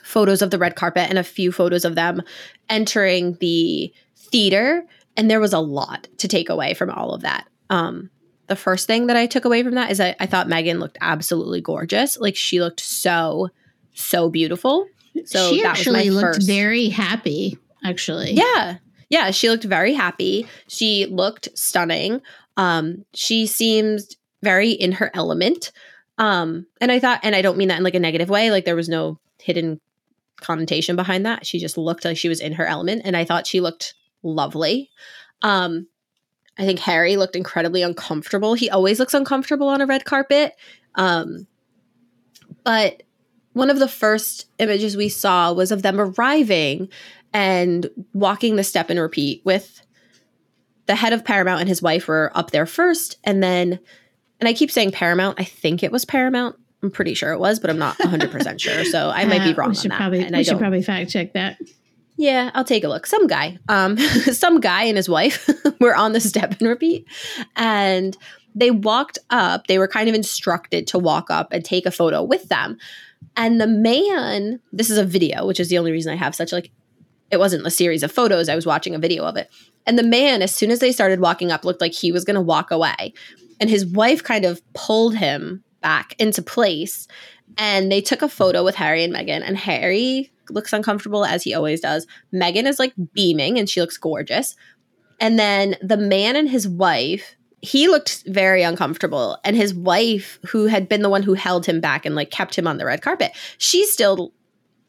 photos 0.03 0.41
of 0.41 0.51
the 0.51 0.57
red 0.57 0.75
carpet 0.75 1.07
and 1.09 1.19
a 1.19 1.23
few 1.23 1.51
photos 1.51 1.85
of 1.85 1.95
them 1.95 2.21
entering 2.67 3.37
the 3.39 3.93
theater, 4.15 4.85
and 5.15 5.29
there 5.29 5.39
was 5.39 5.53
a 5.53 5.59
lot 5.59 6.07
to 6.17 6.27
take 6.27 6.49
away 6.49 6.73
from 6.73 6.89
all 6.89 7.13
of 7.13 7.21
that. 7.21 7.47
Um, 7.69 8.09
the 8.47 8.55
first 8.55 8.87
thing 8.87 9.07
that 9.07 9.17
I 9.17 9.27
took 9.27 9.45
away 9.45 9.63
from 9.63 9.75
that 9.75 9.91
is 9.91 9.99
that 9.99 10.17
I 10.19 10.25
thought 10.25 10.47
Meghan 10.47 10.79
looked 10.79 10.97
absolutely 11.01 11.61
gorgeous. 11.61 12.17
Like 12.17 12.35
she 12.35 12.59
looked 12.59 12.79
so, 12.79 13.49
so 13.93 14.29
beautiful. 14.29 14.87
So 15.25 15.51
she 15.51 15.63
actually 15.63 16.09
looked 16.09 16.37
first. 16.37 16.47
very 16.47 16.89
happy. 16.89 17.57
Actually, 17.85 18.33
yeah, 18.33 18.77
yeah, 19.09 19.31
she 19.31 19.49
looked 19.49 19.63
very 19.63 19.93
happy. 19.93 20.47
She 20.67 21.05
looked 21.05 21.49
stunning. 21.57 22.21
Um, 22.57 23.05
she 23.13 23.45
seems 23.45 24.17
very 24.43 24.71
in 24.71 24.93
her 24.93 25.11
element. 25.13 25.71
Um, 26.17 26.65
and 26.81 26.91
I 26.91 26.99
thought, 26.99 27.21
and 27.23 27.35
I 27.35 27.41
don't 27.41 27.57
mean 27.57 27.69
that 27.69 27.77
in 27.77 27.83
like 27.83 27.95
a 27.95 27.99
negative 27.99 28.29
way. 28.29 28.51
Like 28.51 28.65
there 28.65 28.75
was 28.75 28.89
no 28.89 29.19
hidden 29.39 29.79
connotation 30.41 30.95
behind 30.95 31.25
that. 31.25 31.45
She 31.45 31.59
just 31.59 31.77
looked 31.77 32.05
like 32.05 32.17
she 32.17 32.29
was 32.29 32.41
in 32.41 32.53
her 32.53 32.65
element, 32.65 33.03
and 33.05 33.15
I 33.15 33.25
thought 33.25 33.47
she 33.47 33.61
looked 33.61 33.93
lovely. 34.23 34.89
Um, 35.41 35.87
I 36.57 36.65
think 36.65 36.79
Harry 36.79 37.15
looked 37.15 37.37
incredibly 37.37 37.81
uncomfortable. 37.81 38.53
He 38.53 38.69
always 38.69 38.99
looks 38.99 39.13
uncomfortable 39.13 39.69
on 39.69 39.79
a 39.79 39.85
red 39.85 40.03
carpet. 40.03 40.55
Um, 40.95 41.47
but 42.65 43.03
one 43.53 43.69
of 43.69 43.79
the 43.79 43.87
first 43.87 44.47
images 44.59 44.97
we 44.97 45.09
saw 45.09 45.53
was 45.53 45.71
of 45.71 45.81
them 45.81 45.99
arriving 45.99 46.89
and 47.33 47.89
walking 48.13 48.57
the 48.57 48.63
step 48.63 48.89
and 48.89 48.99
repeat 48.99 49.41
with 49.45 49.81
the 50.87 50.95
head 50.95 51.13
of 51.13 51.23
Paramount 51.23 51.61
and 51.61 51.69
his 51.69 51.81
wife 51.81 52.07
were 52.07 52.31
up 52.35 52.51
there 52.51 52.65
first. 52.65 53.17
And 53.23 53.41
then, 53.41 53.79
and 54.39 54.47
I 54.47 54.53
keep 54.53 54.71
saying 54.71 54.91
Paramount, 54.91 55.39
I 55.39 55.43
think 55.43 55.83
it 55.83 55.91
was 55.91 56.05
Paramount. 56.05 56.55
I'm 56.81 56.91
pretty 56.91 57.13
sure 57.13 57.33
it 57.33 57.39
was, 57.39 57.59
but 57.59 57.69
I'm 57.69 57.77
not 57.77 57.97
100% 57.97 58.59
sure. 58.59 58.85
So 58.85 59.09
I 59.09 59.25
might 59.25 59.43
be 59.43 59.51
uh, 59.51 59.55
wrong 59.55 59.69
we 59.69 59.75
should 59.75 59.91
on 59.91 59.97
Probably, 59.97 60.23
and 60.23 60.35
I 60.35 60.43
should 60.43 60.59
probably 60.59 60.81
fact 60.81 61.11
check 61.11 61.33
that. 61.33 61.57
Yeah, 62.15 62.51
I'll 62.53 62.63
take 62.65 62.83
a 62.83 62.87
look. 62.87 63.05
Some 63.05 63.27
guy, 63.27 63.57
um, 63.67 63.97
some 64.31 64.59
guy 64.59 64.83
and 64.83 64.97
his 64.97 65.09
wife 65.09 65.49
were 65.79 65.95
on 65.95 66.13
the 66.13 66.19
step 66.19 66.59
and 66.59 66.69
repeat, 66.69 67.05
and 67.55 68.17
they 68.55 68.71
walked 68.71 69.19
up. 69.29 69.67
They 69.67 69.77
were 69.77 69.87
kind 69.87 70.09
of 70.09 70.15
instructed 70.15 70.87
to 70.87 70.99
walk 70.99 71.29
up 71.29 71.51
and 71.51 71.63
take 71.63 71.85
a 71.85 71.91
photo 71.91 72.23
with 72.23 72.49
them. 72.49 72.77
And 73.35 73.59
the 73.59 73.67
man, 73.67 74.59
this 74.71 74.89
is 74.89 74.97
a 74.97 75.05
video, 75.05 75.45
which 75.45 75.59
is 75.59 75.69
the 75.69 75.77
only 75.77 75.91
reason 75.91 76.11
I 76.11 76.17
have 76.17 76.35
such 76.35 76.51
like 76.51 76.71
it 77.31 77.37
wasn't 77.37 77.65
a 77.65 77.71
series 77.71 78.03
of 78.03 78.11
photos. 78.11 78.49
I 78.49 78.55
was 78.55 78.65
watching 78.65 78.95
a 78.95 78.99
video 78.99 79.23
of 79.23 79.37
it. 79.37 79.49
And 79.85 79.97
the 79.97 80.03
man, 80.03 80.41
as 80.41 80.53
soon 80.53 80.71
as 80.71 80.79
they 80.79 80.91
started 80.91 81.19
walking 81.19 81.51
up, 81.51 81.63
looked 81.63 81.81
like 81.81 81.93
he 81.93 82.11
was 82.11 82.25
going 82.25 82.35
to 82.35 82.41
walk 82.41 82.71
away. 82.71 83.13
And 83.59 83.69
his 83.69 83.85
wife 83.85 84.23
kind 84.23 84.45
of 84.45 84.61
pulled 84.73 85.15
him 85.15 85.63
back 85.81 86.15
into 86.19 86.41
place. 86.41 87.07
And 87.57 87.91
they 87.91 88.01
took 88.01 88.21
a 88.21 88.29
photo 88.29 88.63
with 88.63 88.75
Harry 88.75 89.03
and 89.03 89.13
Meghan. 89.13 89.41
And 89.43 89.57
Harry 89.57 90.31
looks 90.49 90.73
uncomfortable 90.73 91.25
as 91.25 91.43
he 91.43 91.53
always 91.53 91.81
does. 91.81 92.07
Meghan 92.33 92.65
is 92.65 92.79
like 92.79 92.93
beaming 93.13 93.57
and 93.59 93.69
she 93.69 93.81
looks 93.81 93.97
gorgeous. 93.97 94.55
And 95.19 95.37
then 95.37 95.75
the 95.81 95.97
man 95.97 96.35
and 96.35 96.49
his 96.49 96.67
wife, 96.67 97.35
he 97.61 97.87
looked 97.87 98.23
very 98.25 98.63
uncomfortable. 98.63 99.37
And 99.43 99.55
his 99.55 99.73
wife, 99.73 100.39
who 100.47 100.67
had 100.67 100.87
been 100.87 101.01
the 101.01 101.09
one 101.09 101.23
who 101.23 101.33
held 101.33 101.65
him 101.65 101.81
back 101.81 102.05
and 102.05 102.15
like 102.15 102.31
kept 102.31 102.57
him 102.57 102.67
on 102.67 102.77
the 102.77 102.85
red 102.85 103.01
carpet, 103.01 103.31
she 103.57 103.85
still 103.85 104.33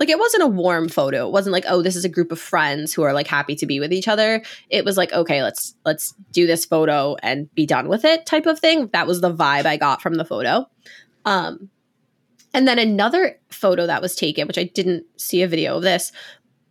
like 0.00 0.08
it 0.08 0.18
wasn't 0.18 0.42
a 0.42 0.48
warm 0.48 0.88
photo. 0.88 1.26
It 1.26 1.32
wasn't 1.32 1.52
like, 1.52 1.66
oh, 1.68 1.82
this 1.82 1.94
is 1.94 2.06
a 2.06 2.08
group 2.08 2.32
of 2.32 2.40
friends 2.40 2.92
who 2.92 3.02
are 3.02 3.12
like 3.12 3.26
happy 3.26 3.54
to 3.56 3.66
be 3.66 3.78
with 3.78 3.92
each 3.92 4.08
other. 4.08 4.42
It 4.70 4.84
was 4.84 4.96
like, 4.96 5.12
okay, 5.12 5.42
let's 5.42 5.76
let's 5.84 6.14
do 6.32 6.46
this 6.46 6.64
photo 6.64 7.16
and 7.22 7.54
be 7.54 7.66
done 7.66 7.86
with 7.86 8.04
it 8.04 8.24
type 8.26 8.46
of 8.46 8.58
thing. 8.58 8.88
That 8.94 9.06
was 9.06 9.20
the 9.20 9.32
vibe 9.32 9.66
I 9.66 9.76
got 9.76 10.02
from 10.02 10.14
the 10.14 10.24
photo. 10.24 10.66
Um 11.26 11.68
and 12.52 12.66
then 12.66 12.78
another 12.78 13.38
photo 13.50 13.86
that 13.86 14.02
was 14.02 14.16
taken, 14.16 14.48
which 14.48 14.58
I 14.58 14.64
didn't 14.64 15.04
see 15.16 15.42
a 15.42 15.48
video 15.48 15.76
of 15.76 15.82
this, 15.82 16.10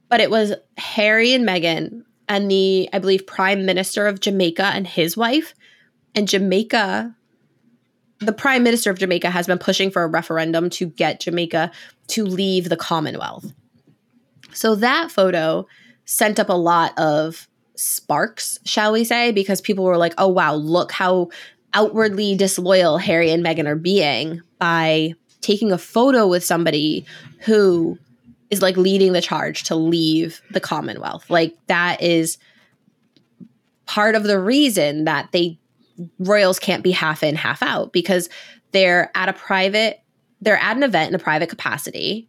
but 0.10 0.20
it 0.20 0.30
was 0.30 0.54
Harry 0.78 1.34
and 1.34 1.48
Meghan 1.48 2.04
and 2.28 2.52
the, 2.52 2.90
I 2.92 3.00
believe, 3.00 3.26
Prime 3.26 3.66
Minister 3.66 4.08
of 4.08 4.20
Jamaica 4.20 4.66
and 4.66 4.86
his 4.86 5.16
wife. 5.16 5.56
And 6.16 6.28
Jamaica, 6.28 7.16
the 8.20 8.34
Prime 8.34 8.64
Minister 8.64 8.92
of 8.92 9.00
Jamaica 9.00 9.30
has 9.30 9.48
been 9.48 9.58
pushing 9.58 9.90
for 9.90 10.04
a 10.04 10.08
referendum 10.08 10.70
to 10.72 10.88
get 10.88 11.22
Jamaica 11.22 11.72
to 12.10 12.26
leave 12.26 12.70
the 12.70 12.78
Commonwealth. 12.78 13.52
So 14.52 14.76
that 14.76 15.12
photo 15.12 15.68
sent 16.06 16.40
up 16.40 16.50
a 16.50 16.54
lot 16.54 16.98
of 16.98 17.48
sparks, 17.76 18.60
shall 18.66 18.92
we 18.92 19.04
say, 19.04 19.32
because 19.32 19.62
people 19.62 19.86
were 19.86 19.98
like, 19.98 20.14
oh, 20.18 20.28
wow, 20.28 20.56
look 20.56 20.92
how 20.92 21.30
outwardly 21.74 22.36
disloyal 22.36 22.98
Harry 22.98 23.32
and 23.32 23.46
Meghan 23.46 23.68
are 23.68 23.76
being 23.76 24.42
by 24.58 25.14
taking 25.42 25.72
a 25.72 25.78
photo 25.78 26.28
with 26.28 26.44
somebody 26.44 27.06
who 27.40 27.98
is 28.50 28.62
like 28.62 28.76
leading 28.76 29.14
the 29.14 29.22
charge 29.22 29.64
to 29.64 29.76
leave 29.76 30.42
the 30.52 30.60
Commonwealth. 30.60 31.30
Like 31.30 31.56
that 31.68 32.02
is 32.02 32.38
part 33.86 34.16
of 34.16 34.24
the 34.24 34.40
reason 34.40 35.06
that 35.06 35.32
they 35.32 35.60
royals 36.18 36.60
can't 36.60 36.84
be 36.84 36.92
half 36.92 37.24
in, 37.24 37.36
half 37.36 37.62
out 37.62 37.94
because 37.94 38.30
they're 38.72 39.12
at 39.16 39.30
a 39.30 39.34
private 39.34 40.02
they're 40.42 40.58
at 40.58 40.78
an 40.78 40.84
event 40.84 41.10
in 41.10 41.16
a 41.16 41.20
private 41.20 41.50
capacity. 41.50 42.28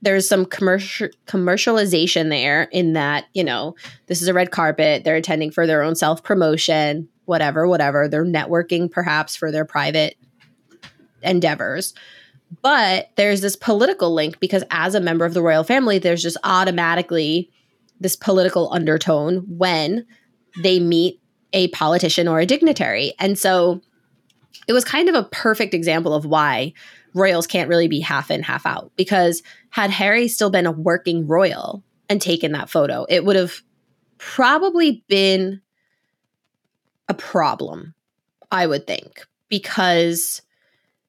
There's 0.00 0.28
some 0.28 0.46
commercial 0.46 1.08
commercialization 1.26 2.28
there 2.28 2.64
in 2.72 2.94
that, 2.94 3.26
you 3.34 3.44
know, 3.44 3.74
this 4.06 4.20
is 4.20 4.28
a 4.28 4.34
red 4.34 4.50
carpet, 4.50 5.04
they're 5.04 5.16
attending 5.16 5.50
for 5.50 5.66
their 5.66 5.82
own 5.82 5.94
self-promotion, 5.94 7.08
whatever, 7.26 7.68
whatever. 7.68 8.08
They're 8.08 8.24
networking 8.24 8.90
perhaps 8.90 9.36
for 9.36 9.52
their 9.52 9.64
private 9.64 10.16
endeavors. 11.22 11.94
But 12.60 13.10
there's 13.16 13.40
this 13.40 13.56
political 13.56 14.12
link 14.12 14.40
because 14.40 14.64
as 14.70 14.94
a 14.94 15.00
member 15.00 15.24
of 15.24 15.34
the 15.34 15.42
royal 15.42 15.64
family, 15.64 15.98
there's 15.98 16.22
just 16.22 16.36
automatically 16.44 17.50
this 18.00 18.16
political 18.16 18.72
undertone 18.72 19.44
when 19.46 20.04
they 20.62 20.80
meet 20.80 21.20
a 21.52 21.68
politician 21.68 22.28
or 22.28 22.40
a 22.40 22.46
dignitary. 22.46 23.14
And 23.18 23.38
so 23.38 23.80
it 24.66 24.72
was 24.72 24.84
kind 24.84 25.08
of 25.08 25.14
a 25.14 25.24
perfect 25.24 25.72
example 25.72 26.12
of 26.12 26.26
why 26.26 26.72
royals 27.14 27.46
can't 27.46 27.68
really 27.68 27.88
be 27.88 28.00
half 28.00 28.30
in, 28.30 28.42
half 28.42 28.66
out. 28.66 28.92
Because 28.96 29.42
had 29.70 29.90
Harry 29.90 30.28
still 30.28 30.50
been 30.50 30.66
a 30.66 30.72
working 30.72 31.26
royal 31.26 31.82
and 32.08 32.20
taken 32.20 32.52
that 32.52 32.70
photo, 32.70 33.06
it 33.08 33.24
would 33.24 33.36
have 33.36 33.54
probably 34.18 35.04
been 35.08 35.60
a 37.08 37.14
problem, 37.14 37.94
I 38.50 38.66
would 38.66 38.86
think, 38.86 39.26
because 39.48 40.42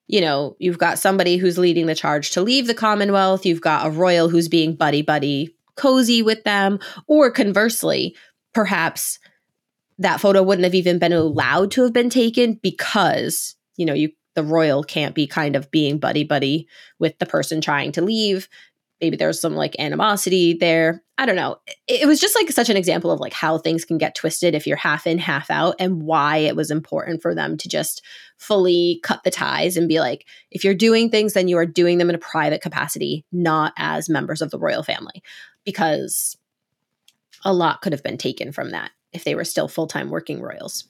you 0.08 0.22
know, 0.22 0.56
you've 0.60 0.78
got 0.78 1.00
somebody 1.00 1.38
who's 1.38 1.58
leading 1.58 1.86
the 1.86 1.96
charge 1.96 2.32
to 2.32 2.42
leave 2.42 2.68
the 2.68 2.74
Commonwealth, 2.74 3.46
you've 3.46 3.62
got 3.62 3.88
a 3.88 3.90
royal 3.90 4.30
who's 4.30 4.50
being 4.50 4.76
buddy 4.76 5.02
buddy 5.02 5.56
cozy 5.76 6.22
with 6.22 6.44
them, 6.44 6.80
or 7.08 7.32
conversely, 7.32 8.16
perhaps 8.54 9.18
that 9.98 10.20
photo 10.20 10.44
wouldn't 10.44 10.66
have 10.66 10.76
even 10.76 11.00
been 11.00 11.14
allowed 11.14 11.72
to 11.72 11.84
have 11.84 11.94
been 11.94 12.10
taken 12.10 12.60
because, 12.62 13.56
you 13.78 13.86
know, 13.86 13.94
you 13.94 14.10
the 14.36 14.44
royal 14.44 14.84
can't 14.84 15.16
be 15.16 15.28
kind 15.28 15.56
of 15.56 15.72
being 15.72 15.98
buddy 15.98 16.24
buddy 16.24 16.68
with 17.00 17.18
the 17.20 17.26
person 17.26 17.62
trying 17.62 17.92
to 17.94 18.02
leave. 18.02 18.48
Maybe 19.02 19.18
there's 19.18 19.42
some 19.42 19.56
like 19.56 19.76
animosity 19.80 20.54
there. 20.54 21.04
I 21.18 21.26
don't 21.26 21.36
know. 21.36 21.58
It, 21.88 22.04
it, 22.04 22.08
was 22.08 22.20
just 22.20 22.36
like 22.36 22.50
such 22.50 22.70
an 22.70 22.78
example 22.78 23.12
of 23.12 23.20
like 23.20 23.34
how 23.34 23.58
things 23.58 23.86
can 23.86 23.98
get 23.98 24.16
twisted 24.16 24.56
if 24.56 24.66
you're 24.66 24.78
half 24.78 25.06
in 25.06 25.18
half 25.18 25.52
out 25.52 25.76
and 25.78 26.04
why 26.04 26.38
it 26.38 26.56
was 26.56 26.72
important 26.72 27.22
for 27.22 27.36
them 27.36 27.58
to 27.58 27.70
just 27.70 28.02
fully 28.38 29.00
cut 29.04 29.24
the 29.24 29.32
ties 29.32 29.78
and 29.78 29.90
be 29.90 30.00
like 30.00 30.26
if 30.52 30.64
you're 30.64 30.74
doing 30.74 31.10
things 31.10 31.34
then 31.34 31.48
you 31.48 31.58
are 31.58 31.66
doing 31.66 31.98
them 31.98 32.10
in 32.10 32.16
a 32.16 32.20
private 32.20 32.62
capacity 32.62 33.26
not 33.32 33.74
as 33.78 34.10
members 34.10 34.42
of 34.42 34.52
the 34.52 34.60
royal 34.60 34.84
family. 34.84 35.22
Because 35.66 36.38
a 37.46 37.54
lot 37.54 37.82
could 37.82 37.94
have 37.94 38.04
been 38.04 38.18
taken 38.18 38.52
from 38.52 38.72
that 38.72 38.92
if 39.12 39.24
they 39.24 39.36
were 39.36 39.44
still 39.44 39.68
full-time 39.68 40.10
working 40.10 40.42
royals 40.42 40.86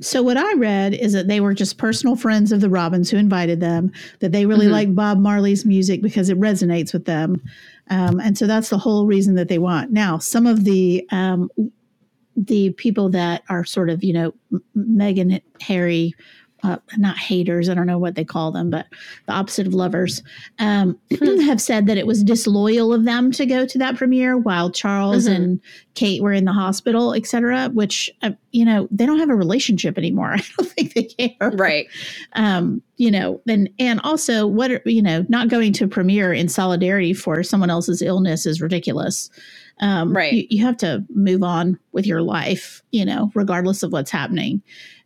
so 0.00 0.22
what 0.22 0.36
I 0.36 0.54
read 0.54 0.94
is 0.94 1.12
that 1.12 1.28
they 1.28 1.40
were 1.40 1.54
just 1.54 1.78
personal 1.78 2.16
friends 2.16 2.52
of 2.52 2.60
the 2.60 2.68
Robbins 2.68 3.10
who 3.10 3.16
invited 3.16 3.60
them. 3.60 3.92
That 4.20 4.32
they 4.32 4.46
really 4.46 4.66
mm-hmm. 4.66 4.74
like 4.74 4.94
Bob 4.94 5.18
Marley's 5.18 5.64
music 5.64 6.02
because 6.02 6.28
it 6.28 6.38
resonates 6.38 6.92
with 6.92 7.04
them, 7.04 7.40
um, 7.90 8.20
and 8.20 8.36
so 8.36 8.46
that's 8.46 8.70
the 8.70 8.78
whole 8.78 9.06
reason 9.06 9.34
that 9.36 9.48
they 9.48 9.58
want. 9.58 9.92
Now, 9.92 10.18
some 10.18 10.46
of 10.46 10.64
the 10.64 11.06
um, 11.12 11.48
the 12.36 12.70
people 12.70 13.08
that 13.10 13.44
are 13.48 13.64
sort 13.64 13.88
of 13.88 14.02
you 14.02 14.12
know 14.12 14.34
Meghan, 14.76 15.40
Harry, 15.60 16.14
uh, 16.64 16.78
not 16.96 17.18
haters, 17.18 17.68
I 17.68 17.74
don't 17.74 17.86
know 17.86 17.98
what 17.98 18.14
they 18.14 18.24
call 18.24 18.50
them, 18.50 18.70
but 18.70 18.86
the 19.26 19.32
opposite 19.32 19.66
of 19.66 19.74
lovers, 19.74 20.22
um, 20.58 20.98
have 21.44 21.60
said 21.60 21.86
that 21.86 21.98
it 21.98 22.06
was 22.06 22.24
disloyal 22.24 22.92
of 22.94 23.04
them 23.04 23.30
to 23.32 23.44
go 23.44 23.66
to 23.66 23.78
that 23.78 23.96
premiere 23.96 24.38
while 24.38 24.70
Charles 24.70 25.26
mm-hmm. 25.26 25.42
and 25.42 25.60
Kate 25.94 26.22
were 26.22 26.32
in 26.32 26.46
the 26.46 26.52
hospital, 26.52 27.12
etc. 27.12 27.68
Which 27.74 28.10
uh, 28.22 28.30
you 28.50 28.64
know 28.64 28.88
they 28.90 29.04
don't 29.04 29.18
have 29.18 29.28
a 29.28 29.34
relationship 29.34 29.98
anymore. 29.98 30.32
I 30.32 30.42
don't 30.56 30.70
think 30.70 30.94
they 30.94 31.02
care, 31.04 31.50
right? 31.50 31.86
Um, 32.32 32.82
you 32.96 33.10
know, 33.10 33.42
and 33.46 33.68
and 33.78 34.00
also 34.02 34.46
what 34.46 34.70
are, 34.70 34.82
you 34.86 35.02
know, 35.02 35.26
not 35.28 35.48
going 35.48 35.74
to 35.74 35.86
premiere 35.86 36.32
in 36.32 36.48
solidarity 36.48 37.12
for 37.12 37.42
someone 37.42 37.70
else's 37.70 38.00
illness 38.00 38.46
is 38.46 38.62
ridiculous. 38.62 39.28
Um, 39.80 40.16
right. 40.16 40.32
You, 40.32 40.46
you 40.50 40.64
have 40.64 40.76
to 40.78 41.04
move 41.10 41.42
on 41.42 41.78
with 41.92 42.06
your 42.06 42.22
life, 42.22 42.82
you 42.90 43.04
know, 43.04 43.30
regardless 43.34 43.82
of 43.82 43.92
what's 43.92 44.10
happening. 44.10 44.62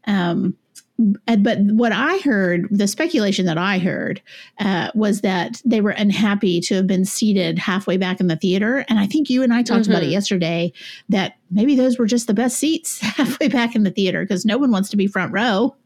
Um, 0.07 0.57
but 0.99 1.59
what 1.61 1.93
I 1.93 2.19
heard, 2.19 2.67
the 2.71 2.89
speculation 2.89 3.47
that 3.47 3.57
I 3.57 3.79
heard, 3.79 4.21
uh, 4.59 4.91
was 4.95 5.21
that 5.21 5.63
they 5.65 5.81
were 5.81 5.91
unhappy 5.91 6.61
to 6.63 6.75
have 6.75 6.89
been 6.89 7.05
seated 7.05 7.59
halfway 7.59 7.97
back 7.97 8.19
in 8.19 8.27
the 8.27 8.37
theater. 8.37 8.85
And 8.89 8.99
I 8.99 9.07
think 9.07 9.31
you 9.31 9.45
and 9.45 9.53
I 9.53 9.63
talked 9.63 9.83
mm-hmm. 9.83 9.93
about 9.93 10.03
it 10.03 10.07
mm-hmm. 10.07 10.13
yesterday 10.15 10.73
that 11.09 11.37
maybe 11.51 11.77
those 11.77 11.99
were 11.99 12.07
just 12.07 12.27
the 12.27 12.35
best 12.35 12.59
seats 12.59 12.99
halfway 13.03 13.49
back 13.49 13.77
in 13.77 13.85
the 13.85 13.93
theater 13.93 14.23
because 14.23 14.45
no 14.45 14.59
one 14.59 14.73
wants 14.73 14.91
to 14.91 14.97
be 14.97 15.07
front 15.07 15.33
row. 15.33 15.77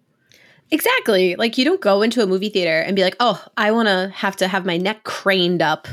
Exactly. 0.71 1.37
Like 1.37 1.59
you 1.59 1.67
don't 1.67 1.83
go 1.83 2.01
into 2.01 2.23
a 2.23 2.27
movie 2.27 2.49
theater 2.49 2.81
and 2.81 2.97
be 2.97 3.03
like, 3.03 3.17
oh, 3.21 3.45
I 3.59 3.71
want 3.73 3.89
to 3.89 4.11
have 4.15 4.37
to 4.37 4.49
have 4.49 4.65
my 4.65 4.79
neck 4.79 5.05
craned 5.05 5.61
up 5.61 5.87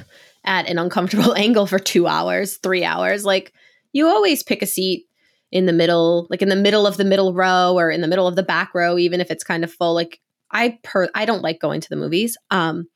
at 0.45 0.69
an 0.69 0.79
uncomfortable 0.79 1.35
angle 1.37 1.67
for 1.67 1.79
two 1.79 2.07
hours, 2.07 2.55
three 2.57 2.85
hours. 2.85 3.25
Like 3.25 3.51
you 3.91 4.07
always 4.07 4.43
pick 4.43 4.61
a 4.61 4.65
seat 4.65 5.08
in 5.51 5.65
the 5.65 5.73
middle, 5.73 6.27
like 6.29 6.41
in 6.41 6.49
the 6.49 6.55
middle 6.55 6.85
of 6.85 6.97
the 6.97 7.05
middle 7.05 7.33
row 7.33 7.73
or 7.77 7.89
in 7.89 8.01
the 8.01 8.07
middle 8.07 8.27
of 8.27 8.35
the 8.35 8.43
back 8.43 8.73
row, 8.73 8.97
even 8.97 9.21
if 9.21 9.31
it's 9.31 9.43
kind 9.43 9.63
of 9.63 9.71
full. 9.73 9.93
Like 9.93 10.19
I 10.51 10.79
per 10.83 11.09
I 11.15 11.25
don't 11.25 11.41
like 11.41 11.59
going 11.59 11.81
to 11.81 11.89
the 11.89 11.95
movies. 11.95 12.37
Um 12.51 12.87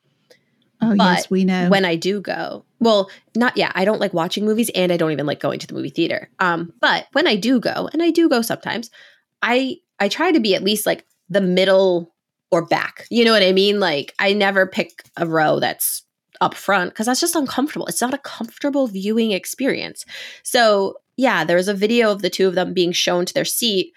Oh 0.81 0.93
yes, 0.93 1.29
we 1.29 1.45
know. 1.45 1.69
When 1.69 1.85
I 1.85 1.95
do 1.95 2.19
go, 2.19 2.65
well, 2.79 3.09
not 3.35 3.55
yeah, 3.55 3.71
I 3.73 3.85
don't 3.85 4.01
like 4.01 4.13
watching 4.13 4.45
movies 4.45 4.69
and 4.75 4.91
I 4.91 4.97
don't 4.97 5.11
even 5.11 5.25
like 5.25 5.39
going 5.39 5.59
to 5.59 5.67
the 5.67 5.73
movie 5.73 5.89
theater. 5.89 6.29
Um, 6.39 6.73
but 6.81 7.07
when 7.13 7.25
I 7.25 7.35
do 7.35 7.59
go, 7.59 7.89
and 7.93 8.03
I 8.03 8.11
do 8.11 8.27
go 8.27 8.41
sometimes, 8.41 8.89
I 9.41 9.77
I 9.99 10.09
try 10.09 10.31
to 10.31 10.39
be 10.39 10.55
at 10.55 10.63
least 10.63 10.85
like 10.85 11.05
the 11.29 11.41
middle 11.41 12.13
or 12.51 12.65
back. 12.65 13.07
You 13.09 13.23
know 13.23 13.31
what 13.31 13.43
I 13.43 13.53
mean? 13.53 13.79
Like 13.79 14.13
I 14.19 14.33
never 14.33 14.67
pick 14.67 15.03
a 15.15 15.25
row 15.25 15.59
that's 15.59 16.03
up 16.41 16.53
front 16.53 16.91
because 16.91 17.05
that's 17.05 17.21
just 17.21 17.35
uncomfortable. 17.35 17.85
It's 17.85 18.01
not 18.01 18.13
a 18.13 18.19
comfortable 18.19 18.87
viewing 18.87 19.31
experience. 19.31 20.05
So 20.43 20.95
yeah, 21.17 21.43
there 21.43 21.57
was 21.57 21.67
a 21.67 21.73
video 21.73 22.11
of 22.11 22.21
the 22.21 22.29
two 22.29 22.47
of 22.47 22.55
them 22.55 22.73
being 22.73 22.91
shown 22.91 23.25
to 23.25 23.33
their 23.33 23.45
seat, 23.45 23.93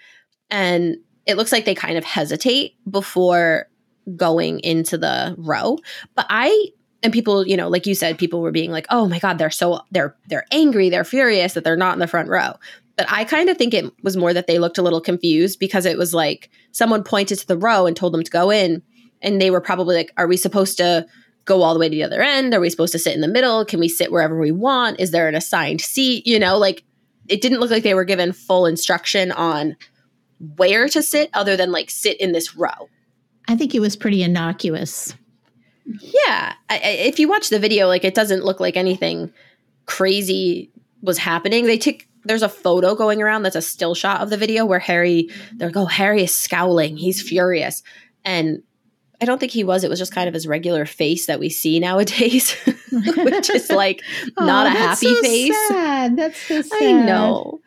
and 0.49 0.97
it 1.25 1.37
looks 1.37 1.51
like 1.51 1.65
they 1.65 1.75
kind 1.75 1.97
of 1.97 2.03
hesitate 2.03 2.75
before 2.89 3.67
going 4.15 4.59
into 4.59 4.97
the 4.97 5.35
row. 5.37 5.77
But 6.15 6.25
I 6.29 6.69
and 7.03 7.13
people, 7.13 7.45
you 7.45 7.55
know, 7.55 7.67
like 7.67 7.85
you 7.85 7.93
said, 7.93 8.17
people 8.17 8.41
were 8.41 8.51
being 8.51 8.71
like, 8.71 8.87
"Oh 8.89 9.07
my 9.07 9.19
god, 9.19 9.37
they're 9.37 9.49
so 9.49 9.81
they're 9.91 10.15
they're 10.27 10.45
angry, 10.51 10.89
they're 10.89 11.03
furious 11.03 11.53
that 11.53 11.63
they're 11.63 11.75
not 11.75 11.93
in 11.93 11.99
the 11.99 12.07
front 12.07 12.29
row." 12.29 12.53
But 12.95 13.11
I 13.11 13.25
kind 13.25 13.49
of 13.49 13.57
think 13.57 13.73
it 13.73 13.91
was 14.03 14.17
more 14.17 14.33
that 14.33 14.47
they 14.47 14.57
looked 14.57 14.79
a 14.79 14.81
little 14.81 15.01
confused 15.01 15.59
because 15.59 15.85
it 15.85 15.97
was 15.97 16.13
like 16.13 16.49
someone 16.71 17.03
pointed 17.03 17.37
to 17.39 17.47
the 17.47 17.57
row 17.57 17.85
and 17.85 17.95
told 17.95 18.13
them 18.13 18.23
to 18.23 18.31
go 18.31 18.49
in, 18.51 18.81
and 19.21 19.41
they 19.41 19.51
were 19.51 19.61
probably 19.61 19.95
like, 19.95 20.13
"Are 20.17 20.27
we 20.27 20.37
supposed 20.37 20.77
to?" 20.77 21.05
go 21.45 21.61
all 21.63 21.73
the 21.73 21.79
way 21.79 21.87
to 21.87 21.95
the 21.95 22.03
other 22.03 22.21
end? 22.21 22.53
Are 22.53 22.59
we 22.59 22.69
supposed 22.69 22.91
to 22.91 22.99
sit 22.99 23.15
in 23.15 23.21
the 23.21 23.27
middle? 23.27 23.63
Can 23.63 23.79
we 23.79 23.87
sit 23.87 24.11
wherever 24.11 24.37
we 24.37 24.51
want? 24.51 24.99
Is 24.99 25.11
there 25.11 25.29
an 25.29 25.33
assigned 25.33 25.79
seat? 25.79 26.27
You 26.27 26.37
know, 26.39 26.57
like 26.57 26.83
it 27.29 27.41
didn't 27.41 27.59
look 27.59 27.71
like 27.71 27.83
they 27.83 27.93
were 27.93 28.05
given 28.05 28.31
full 28.31 28.65
instruction 28.65 29.31
on 29.31 29.75
where 30.55 30.87
to 30.89 31.01
sit 31.01 31.29
other 31.33 31.57
than 31.57 31.71
like 31.71 31.89
sit 31.89 32.19
in 32.19 32.31
this 32.31 32.55
row. 32.55 32.89
I 33.47 33.55
think 33.55 33.73
it 33.73 33.79
was 33.79 33.95
pretty 33.95 34.23
innocuous. 34.23 35.13
Yeah. 35.85 36.53
I, 36.69 36.77
if 36.79 37.19
you 37.19 37.29
watch 37.29 37.49
the 37.49 37.59
video, 37.59 37.87
like 37.87 38.03
it 38.03 38.15
doesn't 38.15 38.43
look 38.43 38.59
like 38.59 38.75
anything 38.75 39.31
crazy 39.85 40.71
was 41.01 41.17
happening. 41.17 41.65
They 41.65 41.77
took 41.77 42.05
there's 42.25 42.43
a 42.43 42.49
photo 42.49 42.93
going 42.93 43.21
around 43.21 43.43
that's 43.43 43.55
a 43.55 43.61
still 43.61 43.95
shot 43.95 44.21
of 44.21 44.29
the 44.29 44.37
video 44.37 44.65
where 44.65 44.79
Harry 44.79 45.29
they're 45.55 45.69
like, 45.69 45.77
oh, 45.77 45.85
Harry 45.85 46.23
is 46.23 46.37
scowling, 46.37 46.97
he's 46.97 47.21
furious. 47.21 47.83
And 48.25 48.61
I 49.19 49.25
don't 49.25 49.39
think 49.39 49.51
he 49.51 49.63
was. 49.63 49.83
It 49.83 49.89
was 49.89 49.97
just 49.97 50.13
kind 50.13 50.27
of 50.27 50.33
his 50.33 50.47
regular 50.47 50.85
face 50.85 51.25
that 51.25 51.39
we 51.39 51.49
see 51.49 51.79
nowadays, 51.79 52.51
which 52.91 53.49
is 53.49 53.69
like 53.71 54.03
oh, 54.37 54.45
not 54.45 54.67
a 54.67 54.69
happy 54.69 55.13
so 55.13 55.21
face. 55.21 55.67
Sad. 55.69 56.15
That's 56.15 56.39
so 56.39 56.61
sad. 56.61 56.83
I 56.83 56.91
know. 56.91 57.59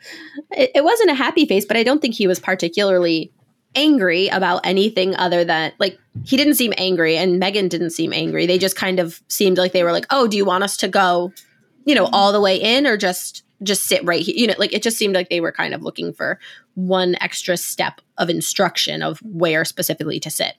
It, 0.52 0.70
it 0.76 0.84
wasn't 0.84 1.10
a 1.10 1.14
happy 1.14 1.46
face, 1.46 1.64
but 1.64 1.76
I 1.76 1.82
don't 1.82 2.00
think 2.00 2.14
he 2.14 2.28
was 2.28 2.38
particularly 2.38 3.32
angry 3.74 4.28
about 4.28 4.60
anything 4.64 5.14
other 5.16 5.44
than 5.44 5.72
like 5.78 5.98
he 6.24 6.36
didn't 6.36 6.54
seem 6.54 6.72
angry 6.76 7.16
and 7.16 7.40
Meghan 7.40 7.68
didn't 7.68 7.90
seem 7.90 8.12
angry. 8.12 8.46
They 8.46 8.58
just 8.58 8.76
kind 8.76 9.00
of 9.00 9.20
seemed 9.28 9.58
like 9.58 9.72
they 9.72 9.82
were 9.82 9.92
like, 9.92 10.06
"Oh, 10.10 10.28
do 10.28 10.36
you 10.36 10.44
want 10.44 10.64
us 10.64 10.76
to 10.78 10.88
go, 10.88 11.32
you 11.84 11.94
know, 11.94 12.08
all 12.12 12.32
the 12.32 12.40
way 12.40 12.56
in 12.56 12.86
or 12.86 12.96
just 12.96 13.42
just 13.62 13.86
sit 13.86 14.04
right 14.04 14.22
here?" 14.22 14.34
You 14.36 14.46
know, 14.48 14.54
like 14.58 14.72
it 14.72 14.84
just 14.84 14.98
seemed 14.98 15.14
like 15.14 15.30
they 15.30 15.40
were 15.40 15.52
kind 15.52 15.74
of 15.74 15.82
looking 15.82 16.12
for 16.12 16.38
one 16.74 17.16
extra 17.20 17.56
step 17.56 18.00
of 18.18 18.30
instruction 18.30 19.02
of 19.02 19.18
where 19.18 19.64
specifically 19.64 20.20
to 20.20 20.30
sit. 20.30 20.54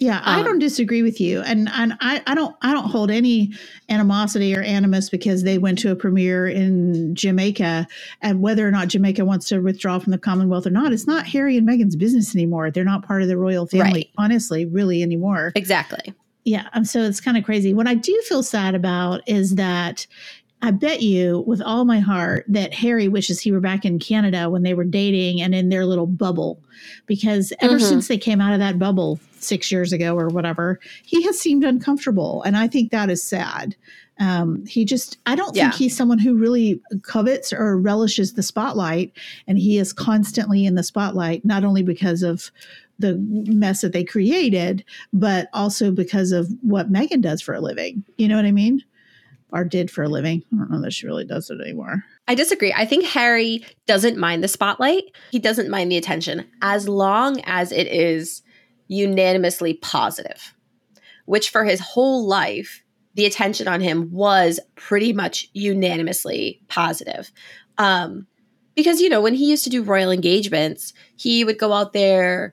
Yeah, 0.00 0.16
um, 0.16 0.40
I 0.40 0.42
don't 0.42 0.58
disagree 0.58 1.02
with 1.02 1.20
you, 1.20 1.42
and 1.42 1.68
and 1.74 1.92
I, 2.00 2.22
I 2.26 2.34
don't 2.34 2.56
I 2.62 2.72
don't 2.72 2.88
hold 2.90 3.10
any 3.10 3.52
animosity 3.90 4.56
or 4.56 4.62
animus 4.62 5.10
because 5.10 5.42
they 5.42 5.58
went 5.58 5.78
to 5.80 5.90
a 5.90 5.94
premiere 5.94 6.48
in 6.48 7.14
Jamaica, 7.14 7.86
and 8.22 8.40
whether 8.40 8.66
or 8.66 8.70
not 8.70 8.88
Jamaica 8.88 9.26
wants 9.26 9.46
to 9.48 9.60
withdraw 9.60 9.98
from 9.98 10.12
the 10.12 10.18
Commonwealth 10.18 10.66
or 10.66 10.70
not, 10.70 10.94
it's 10.94 11.06
not 11.06 11.26
Harry 11.26 11.58
and 11.58 11.68
Meghan's 11.68 11.96
business 11.96 12.34
anymore. 12.34 12.70
They're 12.70 12.82
not 12.82 13.04
part 13.04 13.20
of 13.20 13.28
the 13.28 13.36
royal 13.36 13.66
family, 13.66 13.92
right. 13.92 14.10
honestly, 14.16 14.64
really 14.64 15.02
anymore. 15.02 15.52
Exactly. 15.54 16.14
Yeah, 16.44 16.68
um, 16.72 16.86
so 16.86 17.00
it's 17.02 17.20
kind 17.20 17.36
of 17.36 17.44
crazy. 17.44 17.74
What 17.74 17.86
I 17.86 17.94
do 17.94 18.18
feel 18.26 18.42
sad 18.42 18.74
about 18.74 19.20
is 19.28 19.56
that 19.56 20.06
I 20.62 20.70
bet 20.70 21.02
you 21.02 21.44
with 21.46 21.60
all 21.60 21.84
my 21.84 22.00
heart 22.00 22.46
that 22.48 22.72
Harry 22.72 23.08
wishes 23.08 23.40
he 23.40 23.52
were 23.52 23.60
back 23.60 23.84
in 23.84 23.98
Canada 23.98 24.48
when 24.48 24.62
they 24.62 24.72
were 24.72 24.84
dating 24.84 25.42
and 25.42 25.54
in 25.54 25.68
their 25.68 25.84
little 25.84 26.06
bubble. 26.06 26.62
Because 27.06 27.52
ever 27.60 27.76
mm-hmm. 27.76 27.84
since 27.84 28.08
they 28.08 28.16
came 28.16 28.40
out 28.40 28.54
of 28.54 28.60
that 28.60 28.78
bubble 28.78 29.20
six 29.40 29.70
years 29.70 29.92
ago 29.92 30.16
or 30.16 30.28
whatever, 30.28 30.80
he 31.04 31.22
has 31.22 31.38
seemed 31.38 31.64
uncomfortable. 31.64 32.42
And 32.42 32.56
I 32.56 32.68
think 32.68 32.90
that 32.90 33.10
is 33.10 33.22
sad. 33.22 33.76
Um, 34.18 34.66
he 34.66 34.84
just, 34.84 35.18
I 35.26 35.34
don't 35.34 35.56
yeah. 35.56 35.70
think 35.70 35.74
he's 35.74 35.96
someone 35.96 36.18
who 36.18 36.34
really 36.34 36.80
covets 37.02 37.52
or 37.52 37.78
relishes 37.78 38.34
the 38.34 38.42
spotlight. 38.42 39.12
And 39.46 39.58
he 39.58 39.78
is 39.78 39.92
constantly 39.92 40.66
in 40.66 40.74
the 40.74 40.82
spotlight, 40.82 41.44
not 41.44 41.64
only 41.64 41.82
because 41.82 42.22
of 42.22 42.50
the 42.98 43.16
mess 43.16 43.80
that 43.80 43.92
they 43.92 44.04
created, 44.04 44.84
but 45.12 45.48
also 45.54 45.90
because 45.90 46.32
of 46.32 46.50
what 46.60 46.92
Meghan 46.92 47.22
does 47.22 47.40
for 47.40 47.54
a 47.54 47.60
living. 47.60 48.04
You 48.18 48.28
know 48.28 48.36
what 48.36 48.44
I 48.44 48.52
mean? 48.52 48.84
or 49.52 49.64
did 49.64 49.90
for 49.90 50.02
a 50.02 50.08
living. 50.08 50.42
I 50.52 50.56
don't 50.56 50.70
know 50.70 50.80
that 50.82 50.92
she 50.92 51.06
really 51.06 51.24
does 51.24 51.50
it 51.50 51.60
anymore. 51.60 52.04
I 52.28 52.34
disagree. 52.34 52.72
I 52.72 52.86
think 52.86 53.04
Harry 53.04 53.64
doesn't 53.86 54.16
mind 54.16 54.44
the 54.44 54.48
spotlight. 54.48 55.04
He 55.30 55.38
doesn't 55.38 55.68
mind 55.68 55.90
the 55.90 55.96
attention 55.96 56.46
as 56.62 56.88
long 56.88 57.40
as 57.44 57.72
it 57.72 57.88
is 57.88 58.42
unanimously 58.90 59.74
positive, 59.74 60.52
which 61.24 61.50
for 61.50 61.64
his 61.64 61.78
whole 61.78 62.26
life, 62.26 62.82
the 63.14 63.24
attention 63.24 63.68
on 63.68 63.80
him 63.80 64.10
was 64.10 64.58
pretty 64.74 65.12
much 65.12 65.48
unanimously 65.54 66.60
positive. 66.68 67.30
Um, 67.78 68.26
because, 68.74 69.00
you 69.00 69.08
know, 69.08 69.20
when 69.20 69.34
he 69.34 69.48
used 69.48 69.62
to 69.64 69.70
do 69.70 69.84
royal 69.84 70.10
engagements, 70.10 70.92
he 71.14 71.44
would 71.44 71.58
go 71.58 71.72
out 71.72 71.92
there 71.92 72.52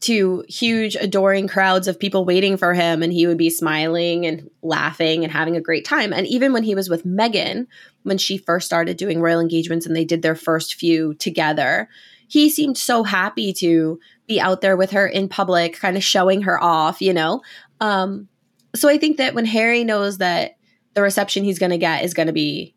to 0.00 0.44
huge 0.46 0.94
adoring 0.94 1.48
crowds 1.48 1.88
of 1.88 1.98
people 1.98 2.24
waiting 2.24 2.58
for 2.58 2.74
him 2.74 3.02
and 3.02 3.12
he 3.12 3.26
would 3.26 3.38
be 3.38 3.50
smiling 3.50 4.26
and 4.26 4.50
laughing 4.62 5.24
and 5.24 5.32
having 5.32 5.56
a 5.56 5.60
great 5.60 5.84
time 5.84 6.12
and 6.12 6.24
even 6.28 6.52
when 6.52 6.62
he 6.62 6.72
was 6.72 6.88
with 6.88 7.04
Meghan 7.04 7.66
when 8.04 8.16
she 8.16 8.38
first 8.38 8.66
started 8.66 8.96
doing 8.96 9.20
royal 9.20 9.40
engagements 9.40 9.86
and 9.86 9.96
they 9.96 10.04
did 10.04 10.22
their 10.22 10.36
first 10.36 10.76
few 10.76 11.14
together 11.14 11.88
he 12.28 12.48
seemed 12.48 12.78
so 12.78 13.02
happy 13.02 13.52
to 13.52 13.98
be 14.26 14.40
out 14.40 14.60
there 14.60 14.76
with 14.76 14.90
her 14.92 15.06
in 15.06 15.28
public 15.28 15.78
kind 15.78 15.96
of 15.96 16.04
showing 16.04 16.42
her 16.42 16.62
off 16.62 17.00
you 17.00 17.12
know 17.12 17.42
um, 17.80 18.28
so 18.74 18.88
i 18.88 18.96
think 18.96 19.16
that 19.16 19.34
when 19.34 19.46
harry 19.46 19.84
knows 19.84 20.18
that 20.18 20.56
the 20.94 21.02
reception 21.02 21.44
he's 21.44 21.58
going 21.58 21.70
to 21.70 21.78
get 21.78 22.04
is 22.04 22.14
going 22.14 22.26
to 22.26 22.32
be 22.32 22.74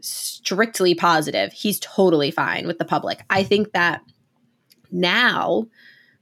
strictly 0.00 0.94
positive 0.94 1.52
he's 1.52 1.80
totally 1.80 2.30
fine 2.30 2.66
with 2.66 2.78
the 2.78 2.84
public 2.84 3.20
i 3.30 3.42
think 3.42 3.72
that 3.72 4.00
now 4.90 5.66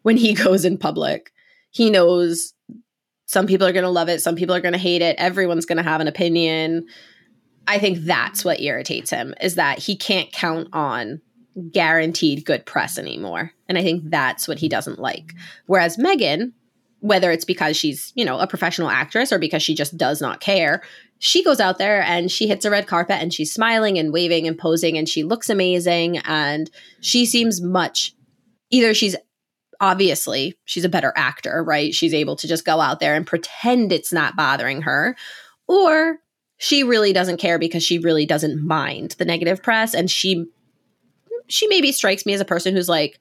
when 0.06 0.16
he 0.16 0.34
goes 0.44 0.64
in 0.64 0.78
public. 0.78 1.32
He 1.70 1.90
knows 1.90 2.54
some 3.26 3.48
people 3.48 3.66
are 3.66 3.72
going 3.72 3.82
to 3.82 3.90
love 3.90 4.08
it, 4.08 4.22
some 4.22 4.36
people 4.36 4.54
are 4.54 4.60
going 4.60 4.72
to 4.72 4.78
hate 4.78 5.02
it, 5.02 5.16
everyone's 5.18 5.66
going 5.66 5.78
to 5.78 5.82
have 5.82 6.00
an 6.00 6.06
opinion. 6.06 6.86
I 7.66 7.80
think 7.80 7.98
that's 7.98 8.44
what 8.44 8.60
irritates 8.60 9.10
him 9.10 9.34
is 9.40 9.56
that 9.56 9.80
he 9.80 9.96
can't 9.96 10.30
count 10.30 10.68
on 10.72 11.20
guaranteed 11.72 12.44
good 12.44 12.66
press 12.66 12.98
anymore. 12.98 13.52
And 13.68 13.78
I 13.78 13.82
think 13.82 14.10
that's 14.10 14.46
what 14.46 14.58
he 14.58 14.68
doesn't 14.68 14.98
like. 14.98 15.34
Whereas 15.66 15.96
Meghan, 15.96 16.52
whether 17.00 17.30
it's 17.30 17.44
because 17.44 17.76
she's, 17.76 18.12
you 18.14 18.24
know, 18.24 18.38
a 18.38 18.46
professional 18.46 18.88
actress 18.88 19.32
or 19.32 19.38
because 19.38 19.62
she 19.62 19.74
just 19.74 19.96
does 19.96 20.20
not 20.20 20.40
care, 20.40 20.82
she 21.18 21.42
goes 21.42 21.60
out 21.60 21.78
there 21.78 22.02
and 22.02 22.30
she 22.30 22.46
hits 22.46 22.64
a 22.64 22.70
red 22.70 22.86
carpet 22.86 23.16
and 23.20 23.32
she's 23.32 23.52
smiling 23.52 23.98
and 23.98 24.12
waving 24.12 24.46
and 24.46 24.58
posing 24.58 24.98
and 24.98 25.08
she 25.08 25.22
looks 25.22 25.48
amazing 25.48 26.18
and 26.18 26.70
she 27.00 27.24
seems 27.24 27.60
much 27.62 28.14
either 28.70 28.92
she's 28.92 29.16
obviously 29.80 30.54
she's 30.64 30.84
a 30.84 30.90
better 30.90 31.12
actor, 31.16 31.62
right? 31.62 31.94
She's 31.94 32.14
able 32.14 32.36
to 32.36 32.48
just 32.48 32.64
go 32.64 32.80
out 32.80 33.00
there 33.00 33.14
and 33.14 33.26
pretend 33.26 33.92
it's 33.92 34.12
not 34.12 34.36
bothering 34.36 34.82
her. 34.82 35.16
Or 35.68 36.18
she 36.58 36.82
really 36.82 37.12
doesn't 37.12 37.38
care 37.38 37.58
because 37.58 37.82
she 37.82 37.98
really 37.98 38.26
doesn't 38.26 38.66
mind 38.66 39.14
the 39.18 39.24
negative 39.24 39.62
press 39.62 39.94
and 39.94 40.10
she 40.10 40.46
she 41.48 41.66
maybe 41.68 41.92
strikes 41.92 42.26
me 42.26 42.34
as 42.34 42.40
a 42.40 42.44
person 42.44 42.74
who's 42.74 42.88
like 42.88 43.18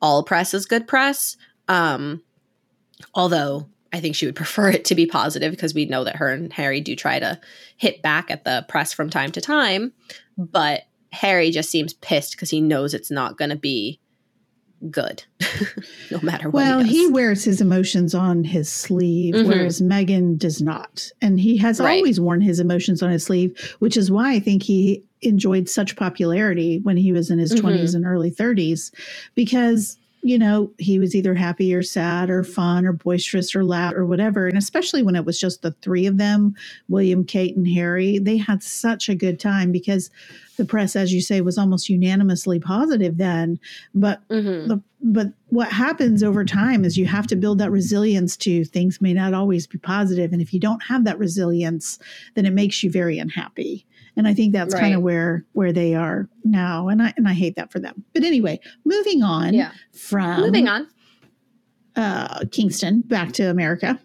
all 0.00 0.22
press 0.22 0.54
is 0.54 0.66
good 0.66 0.86
press. 0.86 1.36
Um 1.68 2.22
although 3.14 3.68
I 3.92 4.00
think 4.00 4.16
she 4.16 4.26
would 4.26 4.36
prefer 4.42 4.70
it 4.70 4.84
to 4.86 4.94
be 4.94 5.06
positive 5.06 5.50
because 5.52 5.74
we 5.74 5.86
know 5.86 6.04
that 6.04 6.16
her 6.16 6.30
and 6.32 6.52
Harry 6.52 6.80
do 6.80 6.96
try 6.96 7.18
to 7.18 7.40
hit 7.76 8.02
back 8.02 8.30
at 8.30 8.44
the 8.44 8.64
press 8.68 8.92
from 8.92 9.10
time 9.10 9.32
to 9.32 9.40
time, 9.40 9.92
but 10.36 10.82
Harry 11.12 11.50
just 11.50 11.70
seems 11.70 11.94
pissed 11.94 12.32
because 12.32 12.50
he 12.50 12.60
knows 12.60 12.92
it's 12.92 13.10
not 13.10 13.38
going 13.38 13.50
to 13.50 13.56
be 13.56 14.00
good, 14.90 15.24
no 16.10 16.20
matter 16.22 16.48
what. 16.48 16.54
Well, 16.54 16.80
he, 16.80 17.06
he, 17.06 17.06
wears 17.08 17.44
his 17.44 17.60
emotions 17.60 18.14
on 18.14 18.44
his 18.44 18.68
sleeve, 18.68 19.34
mm-hmm. 19.34 19.48
whereas 19.48 19.80
Meghan 19.80 20.38
does 20.38 20.60
not. 20.60 21.10
And 21.20 21.40
he 21.40 21.56
has 21.58 21.80
right. 21.80 21.96
always 21.96 22.20
worn 22.20 22.40
his 22.40 22.60
emotions 22.60 23.02
on 23.02 23.10
his 23.10 23.24
sleeve, 23.24 23.76
which 23.78 23.96
is 23.96 24.10
why 24.10 24.32
I 24.32 24.40
think 24.40 24.62
he 24.62 25.02
enjoyed 25.22 25.68
such 25.68 25.96
popularity 25.96 26.80
when 26.82 26.96
he 26.96 27.12
was 27.12 27.30
in 27.30 27.38
his 27.38 27.52
mm-hmm. 27.52 27.66
20s 27.66 27.94
and 27.94 28.04
early 28.04 28.30
30s, 28.30 28.92
because 29.34 29.96
you 30.24 30.38
know, 30.38 30.72
he 30.78 30.98
was 30.98 31.14
either 31.14 31.34
happy 31.34 31.74
or 31.74 31.82
sad 31.82 32.30
or 32.30 32.42
fun 32.42 32.86
or 32.86 32.94
boisterous 32.94 33.54
or 33.54 33.62
loud 33.62 33.92
or 33.92 34.06
whatever. 34.06 34.48
And 34.48 34.56
especially 34.56 35.02
when 35.02 35.16
it 35.16 35.26
was 35.26 35.38
just 35.38 35.60
the 35.60 35.72
three 35.82 36.06
of 36.06 36.16
them, 36.16 36.54
William, 36.88 37.26
Kate, 37.26 37.54
and 37.54 37.68
Harry, 37.68 38.18
they 38.18 38.38
had 38.38 38.62
such 38.62 39.10
a 39.10 39.14
good 39.14 39.38
time 39.38 39.70
because 39.70 40.10
the 40.56 40.64
press, 40.64 40.96
as 40.96 41.12
you 41.12 41.20
say, 41.20 41.40
was 41.40 41.58
almost 41.58 41.88
unanimously 41.88 42.60
positive 42.60 43.16
then. 43.16 43.58
But 43.94 44.26
mm-hmm. 44.28 44.68
the, 44.68 44.82
but 45.02 45.28
what 45.48 45.70
happens 45.70 46.22
over 46.22 46.44
time 46.44 46.84
is 46.84 46.96
you 46.96 47.06
have 47.06 47.26
to 47.28 47.36
build 47.36 47.58
that 47.58 47.70
resilience 47.70 48.36
to 48.38 48.64
things 48.64 49.00
may 49.00 49.12
not 49.12 49.34
always 49.34 49.66
be. 49.66 49.78
And 49.84 50.40
if 50.40 50.54
you 50.54 50.60
don't 50.60 50.82
have 50.82 51.04
that 51.04 51.18
resilience, 51.18 51.98
then 52.34 52.46
it 52.46 52.52
makes 52.52 52.82
you 52.82 52.90
very 52.90 53.18
unhappy 53.18 53.86
and 54.16 54.28
I 54.28 54.34
think 54.34 54.52
that's 54.52 54.74
right. 54.74 54.80
kind 54.80 54.94
of 54.94 55.02
where 55.02 55.44
where 55.52 55.72
they 55.72 55.94
are 55.94 56.28
now, 56.44 56.88
and 56.88 57.02
I 57.02 57.12
and 57.16 57.28
I 57.28 57.32
hate 57.32 57.56
that 57.56 57.72
for 57.72 57.78
them. 57.78 58.04
But 58.12 58.22
anyway, 58.22 58.60
moving 58.84 59.22
on. 59.22 59.54
Yeah. 59.54 59.72
From 59.92 60.40
moving 60.40 60.68
on. 60.68 60.88
Uh, 61.96 62.44
Kingston 62.50 63.02
back 63.02 63.32
to 63.32 63.44
America. 63.44 63.98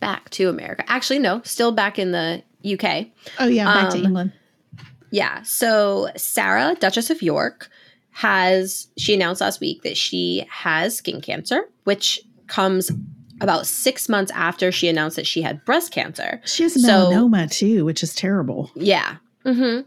Back 0.00 0.28
to 0.30 0.48
America. 0.48 0.84
Actually, 0.86 1.18
no, 1.18 1.40
still 1.44 1.72
back 1.72 1.98
in 1.98 2.12
the 2.12 2.42
UK. 2.64 3.06
Oh 3.38 3.46
yeah, 3.46 3.64
back 3.64 3.84
um, 3.84 3.90
to 3.92 4.04
England. 4.04 4.32
Yeah. 5.14 5.42
So 5.42 6.10
Sarah, 6.16 6.74
Duchess 6.80 7.08
of 7.08 7.22
York, 7.22 7.70
has 8.10 8.88
she 8.98 9.14
announced 9.14 9.40
last 9.40 9.60
week 9.60 9.82
that 9.84 9.96
she 9.96 10.44
has 10.50 10.96
skin 10.96 11.20
cancer, 11.20 11.62
which 11.84 12.20
comes 12.48 12.90
about 13.40 13.64
six 13.64 14.08
months 14.08 14.32
after 14.34 14.72
she 14.72 14.88
announced 14.88 15.14
that 15.14 15.26
she 15.26 15.40
had 15.40 15.64
breast 15.64 15.92
cancer. 15.92 16.40
She 16.44 16.64
has 16.64 16.74
so, 16.74 16.80
melanoma 16.80 17.52
so, 17.52 17.58
too, 17.60 17.84
which 17.84 18.02
is 18.02 18.12
terrible. 18.12 18.72
Yeah. 18.74 19.18
Mm-hmm. 19.44 19.82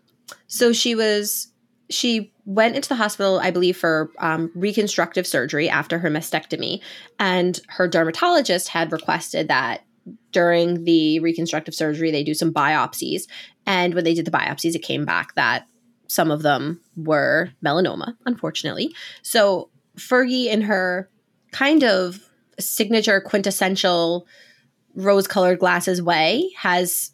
So 0.47 0.71
she 0.71 0.95
was 0.95 1.51
she 1.89 2.31
went 2.45 2.77
into 2.77 2.87
the 2.87 2.95
hospital, 2.95 3.39
I 3.39 3.51
believe, 3.51 3.75
for 3.75 4.11
um, 4.19 4.49
reconstructive 4.55 5.27
surgery 5.27 5.67
after 5.67 5.99
her 5.99 6.09
mastectomy, 6.09 6.79
and 7.19 7.59
her 7.67 7.85
dermatologist 7.85 8.69
had 8.69 8.93
requested 8.93 9.49
that 9.49 9.83
during 10.31 10.83
the 10.85 11.19
reconstructive 11.19 11.75
surgery 11.75 12.11
they 12.11 12.23
do 12.23 12.33
some 12.33 12.53
biopsies. 12.53 13.23
And 13.67 13.93
when 13.93 14.05
they 14.05 14.13
did 14.15 14.25
the 14.25 14.31
biopsies, 14.31 14.73
it 14.73 14.79
came 14.79 15.05
back 15.05 15.35
that 15.35 15.67
some 16.07 16.31
of 16.31 16.41
them 16.41 16.81
were 16.95 17.51
melanoma, 17.63 18.15
unfortunately. 18.25 18.95
So 19.21 19.69
Fergie, 19.97 20.45
in 20.47 20.61
her 20.61 21.09
kind 21.51 21.83
of 21.83 22.19
signature 22.59 23.21
quintessential 23.21 24.25
rose 24.95 25.27
colored 25.27 25.59
glasses 25.59 26.01
way 26.01 26.49
has 26.57 27.11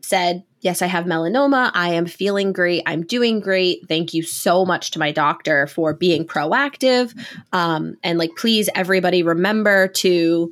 said, 0.00 0.44
Yes, 0.60 0.82
I 0.82 0.86
have 0.86 1.04
melanoma. 1.04 1.70
I 1.74 1.90
am 1.90 2.06
feeling 2.06 2.52
great. 2.52 2.82
I'm 2.84 3.04
doing 3.04 3.38
great. 3.38 3.86
Thank 3.86 4.12
you 4.12 4.24
so 4.24 4.64
much 4.64 4.90
to 4.92 4.98
my 4.98 5.12
doctor 5.12 5.68
for 5.68 5.94
being 5.94 6.26
proactive. 6.26 7.16
Um, 7.52 7.96
and 8.02 8.18
like, 8.18 8.30
please, 8.36 8.68
everybody, 8.74 9.22
remember 9.22 9.86
to 9.86 10.50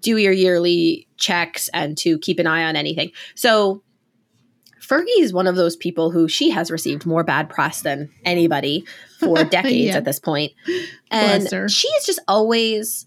do 0.00 0.18
your 0.18 0.32
yearly 0.32 1.08
checks 1.16 1.68
and 1.74 1.98
to 1.98 2.18
keep 2.18 2.38
an 2.38 2.46
eye 2.46 2.62
on 2.62 2.76
anything. 2.76 3.10
So, 3.34 3.82
Fergie 4.86 5.20
is 5.20 5.32
one 5.32 5.46
of 5.46 5.56
those 5.56 5.76
people 5.76 6.10
who 6.10 6.28
she 6.28 6.50
has 6.50 6.70
received 6.70 7.06
more 7.06 7.24
bad 7.24 7.48
press 7.48 7.82
than 7.82 8.10
anybody 8.24 8.84
for 9.18 9.44
decades 9.44 9.88
yeah. 9.92 9.96
at 9.96 10.04
this 10.04 10.20
point. 10.20 10.52
And 11.10 11.70
she 11.70 11.88
is 11.88 12.06
just 12.06 12.20
always 12.28 13.06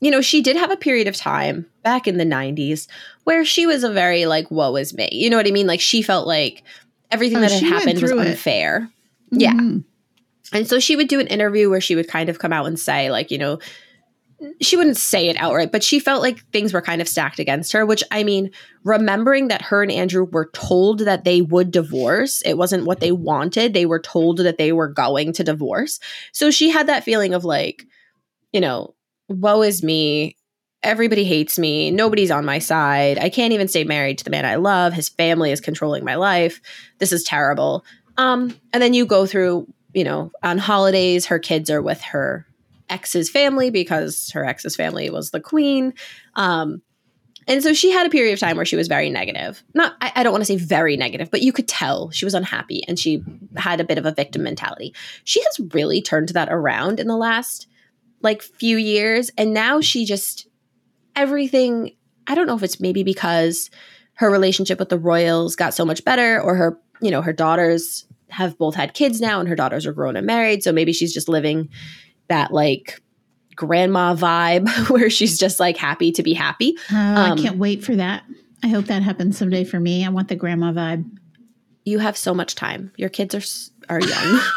you 0.00 0.10
know, 0.10 0.20
she 0.20 0.42
did 0.42 0.56
have 0.56 0.70
a 0.70 0.76
period 0.76 1.08
of 1.08 1.16
time 1.16 1.66
back 1.82 2.06
in 2.06 2.18
the 2.18 2.24
90s 2.24 2.86
where 3.24 3.44
she 3.44 3.66
was 3.66 3.82
a 3.82 3.90
very 3.90 4.26
like, 4.26 4.50
woe 4.50 4.76
is 4.76 4.94
me. 4.94 5.08
You 5.12 5.28
know 5.28 5.36
what 5.36 5.46
I 5.46 5.50
mean? 5.50 5.66
Like 5.66 5.80
she 5.80 6.02
felt 6.02 6.26
like 6.26 6.62
everything 7.10 7.38
oh, 7.38 7.40
that 7.40 7.52
had 7.52 7.62
happened 7.62 8.00
was 8.00 8.12
unfair. 8.12 8.88
Mm-hmm. 9.32 9.40
Yeah. 9.40 9.80
And 10.52 10.66
so 10.66 10.78
she 10.78 10.96
would 10.96 11.08
do 11.08 11.20
an 11.20 11.26
interview 11.26 11.68
where 11.68 11.80
she 11.80 11.94
would 11.94 12.08
kind 12.08 12.28
of 12.28 12.38
come 12.38 12.52
out 12.52 12.66
and 12.66 12.78
say, 12.78 13.10
like, 13.10 13.30
you 13.30 13.38
know, 13.38 13.58
she 14.60 14.76
wouldn't 14.76 14.96
say 14.96 15.28
it 15.28 15.36
outright, 15.36 15.72
but 15.72 15.82
she 15.82 15.98
felt 15.98 16.22
like 16.22 16.44
things 16.52 16.72
were 16.72 16.82
kind 16.82 17.00
of 17.00 17.08
stacked 17.08 17.38
against 17.38 17.72
her, 17.72 17.84
which 17.84 18.04
I 18.10 18.22
mean, 18.22 18.50
remembering 18.84 19.48
that 19.48 19.62
her 19.62 19.82
and 19.82 19.90
Andrew 19.90 20.24
were 20.24 20.50
told 20.52 21.00
that 21.00 21.24
they 21.24 21.42
would 21.42 21.70
divorce, 21.70 22.40
it 22.42 22.54
wasn't 22.54 22.84
what 22.84 23.00
they 23.00 23.10
wanted. 23.10 23.74
They 23.74 23.86
were 23.86 23.98
told 23.98 24.38
that 24.38 24.58
they 24.58 24.72
were 24.72 24.88
going 24.88 25.32
to 25.34 25.44
divorce. 25.44 25.98
So 26.32 26.50
she 26.50 26.70
had 26.70 26.86
that 26.86 27.04
feeling 27.04 27.34
of 27.34 27.44
like, 27.44 27.84
you 28.52 28.60
know, 28.60 28.94
woe 29.28 29.62
is 29.62 29.82
me. 29.82 30.36
Everybody 30.84 31.24
hates 31.24 31.58
me. 31.58 31.90
Nobody's 31.90 32.30
on 32.30 32.44
my 32.44 32.60
side. 32.60 33.18
I 33.18 33.30
can't 33.30 33.52
even 33.52 33.66
stay 33.66 33.82
married 33.82 34.18
to 34.18 34.24
the 34.24 34.30
man 34.30 34.44
I 34.44 34.54
love. 34.54 34.92
His 34.92 35.08
family 35.08 35.50
is 35.50 35.60
controlling 35.60 36.04
my 36.04 36.14
life. 36.14 36.60
This 36.98 37.12
is 37.12 37.24
terrible. 37.24 37.84
Um, 38.16 38.56
and 38.72 38.80
then 38.80 38.94
you 38.94 39.04
go 39.04 39.26
through, 39.26 39.66
you 39.92 40.04
know, 40.04 40.30
on 40.44 40.58
holidays, 40.58 41.26
her 41.26 41.40
kids 41.40 41.70
are 41.70 41.82
with 41.82 42.00
her 42.02 42.46
ex's 42.90 43.30
family 43.30 43.70
because 43.70 44.30
her 44.32 44.44
ex's 44.44 44.76
family 44.76 45.10
was 45.10 45.30
the 45.30 45.40
queen. 45.40 45.94
Um, 46.34 46.82
and 47.46 47.62
so 47.62 47.72
she 47.72 47.90
had 47.90 48.06
a 48.06 48.10
period 48.10 48.34
of 48.34 48.38
time 48.38 48.56
where 48.56 48.66
she 48.66 48.76
was 48.76 48.88
very 48.88 49.08
negative. 49.08 49.62
Not, 49.72 49.94
I, 50.02 50.12
I 50.16 50.22
don't 50.22 50.32
want 50.32 50.42
to 50.42 50.46
say 50.46 50.56
very 50.56 50.98
negative, 50.98 51.30
but 51.30 51.40
you 51.40 51.52
could 51.52 51.66
tell 51.66 52.10
she 52.10 52.26
was 52.26 52.34
unhappy 52.34 52.82
and 52.86 52.98
she 52.98 53.24
had 53.56 53.80
a 53.80 53.84
bit 53.84 53.96
of 53.96 54.04
a 54.04 54.12
victim 54.12 54.42
mentality. 54.42 54.94
She 55.24 55.42
has 55.42 55.60
really 55.72 56.02
turned 56.02 56.28
that 56.30 56.48
around 56.50 57.00
in 57.00 57.06
the 57.06 57.16
last 57.16 57.66
like 58.20 58.42
few 58.42 58.76
years 58.76 59.30
and 59.38 59.54
now 59.54 59.80
she 59.80 60.04
just 60.04 60.48
everything 61.16 61.94
I 62.26 62.34
don't 62.34 62.46
know 62.46 62.56
if 62.56 62.62
it's 62.62 62.80
maybe 62.80 63.02
because 63.02 63.70
her 64.14 64.30
relationship 64.30 64.78
with 64.78 64.88
the 64.88 64.98
royals 64.98 65.56
got 65.56 65.72
so 65.72 65.84
much 65.84 66.04
better 66.04 66.40
or 66.40 66.56
her 66.56 66.78
you 67.00 67.10
know 67.10 67.22
her 67.22 67.32
daughters 67.32 68.06
have 68.28 68.58
both 68.58 68.74
had 68.74 68.92
kids 68.92 69.20
now 69.20 69.40
and 69.40 69.48
her 69.48 69.54
daughters 69.54 69.86
are 69.86 69.92
grown 69.92 70.16
and 70.16 70.26
married 70.26 70.62
so 70.62 70.72
maybe 70.72 70.92
she's 70.92 71.14
just 71.14 71.28
living 71.28 71.68
that 72.28 72.52
like 72.52 73.00
grandma 73.54 74.14
vibe 74.14 74.68
where 74.90 75.10
she's 75.10 75.38
just 75.38 75.58
like 75.60 75.76
happy 75.76 76.12
to 76.12 76.22
be 76.22 76.34
happy. 76.34 76.76
Oh, 76.92 76.96
um, 76.96 77.38
I 77.38 77.42
can't 77.42 77.58
wait 77.58 77.84
for 77.84 77.96
that. 77.96 78.24
I 78.62 78.68
hope 78.68 78.86
that 78.86 79.02
happens 79.02 79.38
someday 79.38 79.64
for 79.64 79.78
me. 79.78 80.04
I 80.04 80.08
want 80.08 80.28
the 80.28 80.36
grandma 80.36 80.72
vibe. 80.72 81.08
You 81.84 81.98
have 82.00 82.16
so 82.16 82.34
much 82.34 82.54
time. 82.54 82.92
Your 82.96 83.08
kids 83.08 83.34
are 83.34 83.94
are 83.94 84.00
young. 84.00 84.40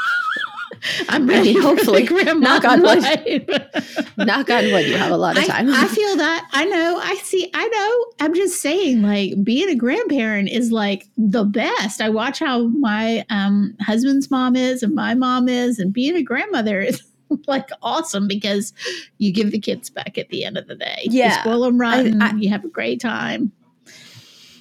I'm 1.10 1.28
ready. 1.28 1.54
Hopefully, 1.54 2.04
grandma. 2.04 2.60
knock 2.60 2.66
on 2.66 2.82
wood. 2.82 3.00
knock 4.18 4.50
on 4.50 4.64
wood. 4.72 4.88
You 4.88 4.98
have 4.98 5.12
a 5.12 5.18
lot 5.18 5.38
of 5.38 5.46
time. 5.46 5.70
I, 5.70 5.84
I, 5.84 5.88
feel 5.88 6.16
that. 6.18 6.48
I 6.54 6.66
know. 6.66 7.00
I 7.02 7.16
see. 7.16 7.50
I 7.54 7.68
know. 7.68 8.26
I'm 8.26 8.34
just 8.34 8.62
saying, 8.62 9.02
like 9.02 9.44
being 9.44 9.70
a 9.70 9.76
grandparent 9.76 10.50
is 10.50 10.72
like 10.72 11.08
the 11.18 11.44
best. 11.44 12.02
I 12.02 12.10
watch 12.10 12.40
how 12.40 12.68
my 12.68 13.26
um, 13.30 13.76
husband's 13.82 14.32
mom 14.32 14.56
is 14.56 14.84
and 14.84 14.96
my 14.96 15.14
mom 15.14 15.48
is, 15.48 15.80
and 15.80 15.94
being 15.94 16.16
a 16.16 16.24
grandmother 16.24 16.82
is 16.82 17.02
like 17.48 17.70
awesome 17.82 18.28
because 18.28 18.74
you 19.18 19.34
give 19.34 19.52
the 19.52 19.60
kids 19.60 19.90
back 19.90 20.18
at 20.18 20.30
the 20.30 20.46
end 20.46 20.58
of 20.58 20.68
the 20.68 20.76
day. 20.76 21.04
Yeah, 21.04 21.36
you 21.36 21.42
spoil 21.42 21.62
them 21.62 21.80
rotten. 21.80 22.22
I, 22.22 22.32
I, 22.32 22.34
you 22.36 22.50
have 22.50 22.66
a 22.66 22.70
great 22.70 23.02
time. 23.02 23.52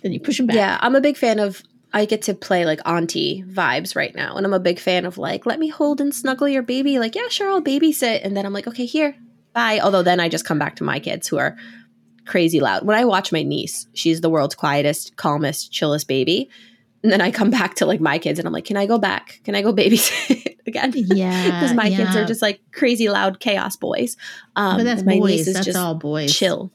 Then 0.02 0.12
you 0.12 0.20
push 0.20 0.38
them 0.38 0.46
back. 0.46 0.56
Yeah, 0.56 0.78
I'm 0.80 0.94
a 0.94 1.00
big 1.00 1.16
fan 1.16 1.38
of 1.38 1.62
I 1.92 2.04
get 2.04 2.22
to 2.22 2.34
play 2.34 2.64
like 2.64 2.80
auntie 2.86 3.44
vibes 3.46 3.96
right 3.96 4.14
now. 4.14 4.36
And 4.36 4.46
I'm 4.46 4.52
a 4.52 4.60
big 4.60 4.78
fan 4.78 5.04
of 5.04 5.18
like, 5.18 5.46
let 5.46 5.58
me 5.58 5.68
hold 5.68 6.00
and 6.00 6.14
snuggle 6.14 6.48
your 6.48 6.62
baby. 6.62 6.98
Like, 6.98 7.14
yeah, 7.14 7.28
sure, 7.28 7.50
I'll 7.50 7.62
babysit. 7.62 8.20
And 8.24 8.36
then 8.36 8.46
I'm 8.46 8.52
like, 8.52 8.68
okay, 8.68 8.86
here, 8.86 9.16
bye. 9.52 9.80
Although 9.82 10.02
then 10.02 10.20
I 10.20 10.28
just 10.28 10.44
come 10.44 10.58
back 10.58 10.76
to 10.76 10.84
my 10.84 11.00
kids 11.00 11.26
who 11.26 11.38
are 11.38 11.56
crazy 12.26 12.60
loud. 12.60 12.86
When 12.86 12.96
I 12.96 13.04
watch 13.04 13.32
my 13.32 13.42
niece, 13.42 13.86
she's 13.92 14.20
the 14.20 14.30
world's 14.30 14.54
quietest, 14.54 15.16
calmest, 15.16 15.72
chillest 15.72 16.06
baby. 16.06 16.48
And 17.02 17.10
then 17.10 17.20
I 17.20 17.30
come 17.30 17.50
back 17.50 17.74
to 17.76 17.86
like 17.86 18.00
my 18.00 18.18
kids 18.18 18.38
and 18.38 18.46
I'm 18.46 18.52
like, 18.52 18.66
can 18.66 18.76
I 18.76 18.86
go 18.86 18.98
back? 18.98 19.40
Can 19.44 19.54
I 19.54 19.62
go 19.62 19.72
babysit 19.72 20.58
again? 20.66 20.92
Yeah. 20.94 21.44
Because 21.46 21.74
my 21.74 21.86
yeah. 21.86 21.96
kids 21.96 22.16
are 22.16 22.26
just 22.26 22.42
like 22.42 22.60
crazy 22.72 23.08
loud 23.08 23.40
chaos 23.40 23.76
boys. 23.76 24.16
Um, 24.56 24.78
but 24.78 24.84
that's 24.84 25.02
my 25.02 25.18
boys. 25.18 25.30
Niece 25.30 25.46
is 25.48 25.54
that's 25.54 25.66
just 25.66 25.78
all 25.78 25.94
boys. 25.94 26.34
Chill. 26.34 26.70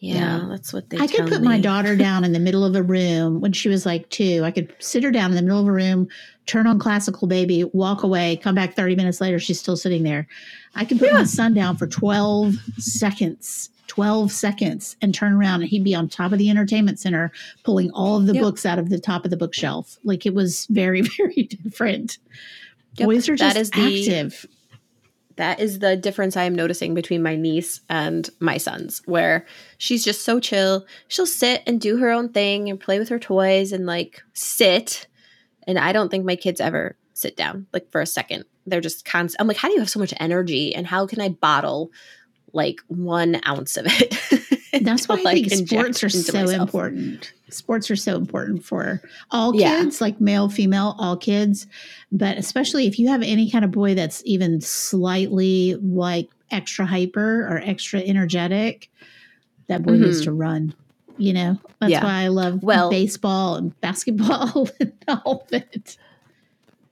Yeah, 0.00 0.46
that's 0.50 0.72
what 0.72 0.90
they. 0.90 0.98
I 0.98 1.06
could 1.06 1.28
put 1.28 1.40
me. 1.40 1.48
my 1.48 1.58
daughter 1.58 1.96
down 2.06 2.24
in 2.24 2.32
the 2.32 2.38
middle 2.38 2.64
of 2.64 2.76
a 2.76 2.82
room 2.82 3.40
when 3.40 3.52
she 3.52 3.70
was 3.70 3.86
like 3.86 4.08
two. 4.10 4.42
I 4.44 4.50
could 4.50 4.74
sit 4.78 5.02
her 5.02 5.10
down 5.10 5.30
in 5.30 5.36
the 5.36 5.42
middle 5.42 5.60
of 5.60 5.66
a 5.66 5.72
room, 5.72 6.08
turn 6.44 6.66
on 6.66 6.78
classical 6.78 7.26
baby, 7.26 7.64
walk 7.64 8.02
away, 8.02 8.36
come 8.36 8.54
back 8.54 8.74
30 8.74 8.96
minutes 8.96 9.20
later, 9.20 9.38
she's 9.38 9.58
still 9.58 9.76
sitting 9.76 10.02
there. 10.02 10.26
I 10.74 10.84
could 10.84 10.98
put 10.98 11.12
my 11.12 11.24
son 11.24 11.54
down 11.54 11.76
for 11.76 11.86
12 11.86 12.54
seconds, 12.76 13.70
12 13.86 14.32
seconds, 14.32 14.96
and 15.02 15.14
turn 15.14 15.32
around 15.34 15.60
and 15.62 15.70
he'd 15.70 15.84
be 15.84 15.94
on 15.94 16.08
top 16.08 16.32
of 16.32 16.38
the 16.38 16.50
entertainment 16.50 16.98
center 16.98 17.30
pulling 17.64 17.90
all 17.92 18.16
of 18.16 18.26
the 18.26 18.34
Yep. 18.34 18.42
books 18.42 18.66
out 18.66 18.78
of 18.78 18.88
the 18.90 18.98
top 18.98 19.24
of 19.24 19.30
the 19.30 19.36
bookshelf. 19.36 19.98
Like 20.04 20.24
it 20.26 20.34
was 20.34 20.66
very, 20.70 21.00
very 21.18 21.44
different. 21.44 22.18
Yep, 22.96 23.06
Boys 23.06 23.28
are 23.28 23.36
that 23.36 23.54
just 23.54 23.60
is 23.60 23.70
the- 23.70 24.00
active. 24.08 24.46
that 25.36 25.58
is 25.60 25.80
the 25.80 25.96
difference 25.96 26.36
I 26.36 26.44
am 26.44 26.54
noticing 26.54 26.94
between 26.94 27.22
my 27.22 27.34
niece 27.36 27.80
and 27.88 28.28
my 28.40 28.56
sons, 28.56 29.02
where 29.06 29.44
she's 29.78 30.04
just 30.04 30.24
so 30.24 30.38
chill. 30.40 30.86
She'll 31.08 31.26
sit 31.26 31.62
and 31.66 31.80
do 31.80 31.96
her 31.98 32.10
own 32.10 32.28
thing 32.30 32.70
and 32.70 32.78
play 32.78 32.98
with 32.98 33.08
her 33.08 33.18
toys 33.18 33.72
and 33.72 33.84
like 33.84 34.22
sit. 34.32 35.06
And 35.66 35.78
I 35.78 35.92
don't 35.92 36.08
think 36.10 36.24
my 36.24 36.36
kids 36.36 36.60
ever 36.60 36.96
sit 37.14 37.36
down 37.36 37.66
like 37.72 37.90
for 37.90 38.00
a 38.00 38.06
second. 38.06 38.44
They're 38.66 38.80
just 38.80 39.04
constant. 39.04 39.40
I'm 39.40 39.48
like, 39.48 39.56
how 39.56 39.68
do 39.68 39.74
you 39.74 39.80
have 39.80 39.90
so 39.90 39.98
much 40.00 40.14
energy? 40.18 40.74
And 40.74 40.86
how 40.86 41.06
can 41.06 41.20
I 41.20 41.28
bottle 41.30 41.90
like 42.54 42.80
one 42.88 43.40
ounce 43.46 43.76
of 43.76 43.86
it? 43.88 44.16
That's 44.84 45.08
why 45.08 45.16
I 45.24 45.42
think 45.42 45.68
sports 45.68 46.02
are 46.02 46.08
so 46.08 46.32
myself? 46.44 46.60
important. 46.68 47.32
Sports 47.50 47.90
are 47.90 47.96
so 47.96 48.16
important 48.16 48.64
for 48.64 49.00
all 49.30 49.54
Yeah. 49.54 49.80
kids, 49.82 50.00
like 50.00 50.20
male, 50.20 50.48
female, 50.48 50.96
all 50.98 51.16
kids. 51.16 51.66
But 52.10 52.38
especially 52.38 52.86
if 52.86 52.98
you 52.98 53.08
have 53.08 53.22
any 53.22 53.50
kind 53.50 53.64
of 53.64 53.70
boy 53.70 53.94
that's 53.94 54.22
even 54.24 54.60
slightly 54.60 55.74
like 55.76 56.28
extra 56.50 56.84
hyper 56.86 57.46
or 57.46 57.60
extra 57.64 58.00
energetic, 58.00 58.90
that 59.68 59.82
boy 59.84 59.92
needs 59.96 60.20
Mhm. 60.22 60.24
to 60.24 60.32
run. 60.32 60.74
You 61.16 61.32
know, 61.32 61.58
that's 61.80 61.92
Yeah. 61.92 62.02
why 62.04 62.22
I 62.24 62.28
love 62.28 62.62
Well- 62.64 62.90
baseball 62.90 63.54
and 63.54 63.78
basketball 63.80 64.68
and 64.80 64.92
all 65.08 65.44
of 65.46 65.52
it. 65.52 65.96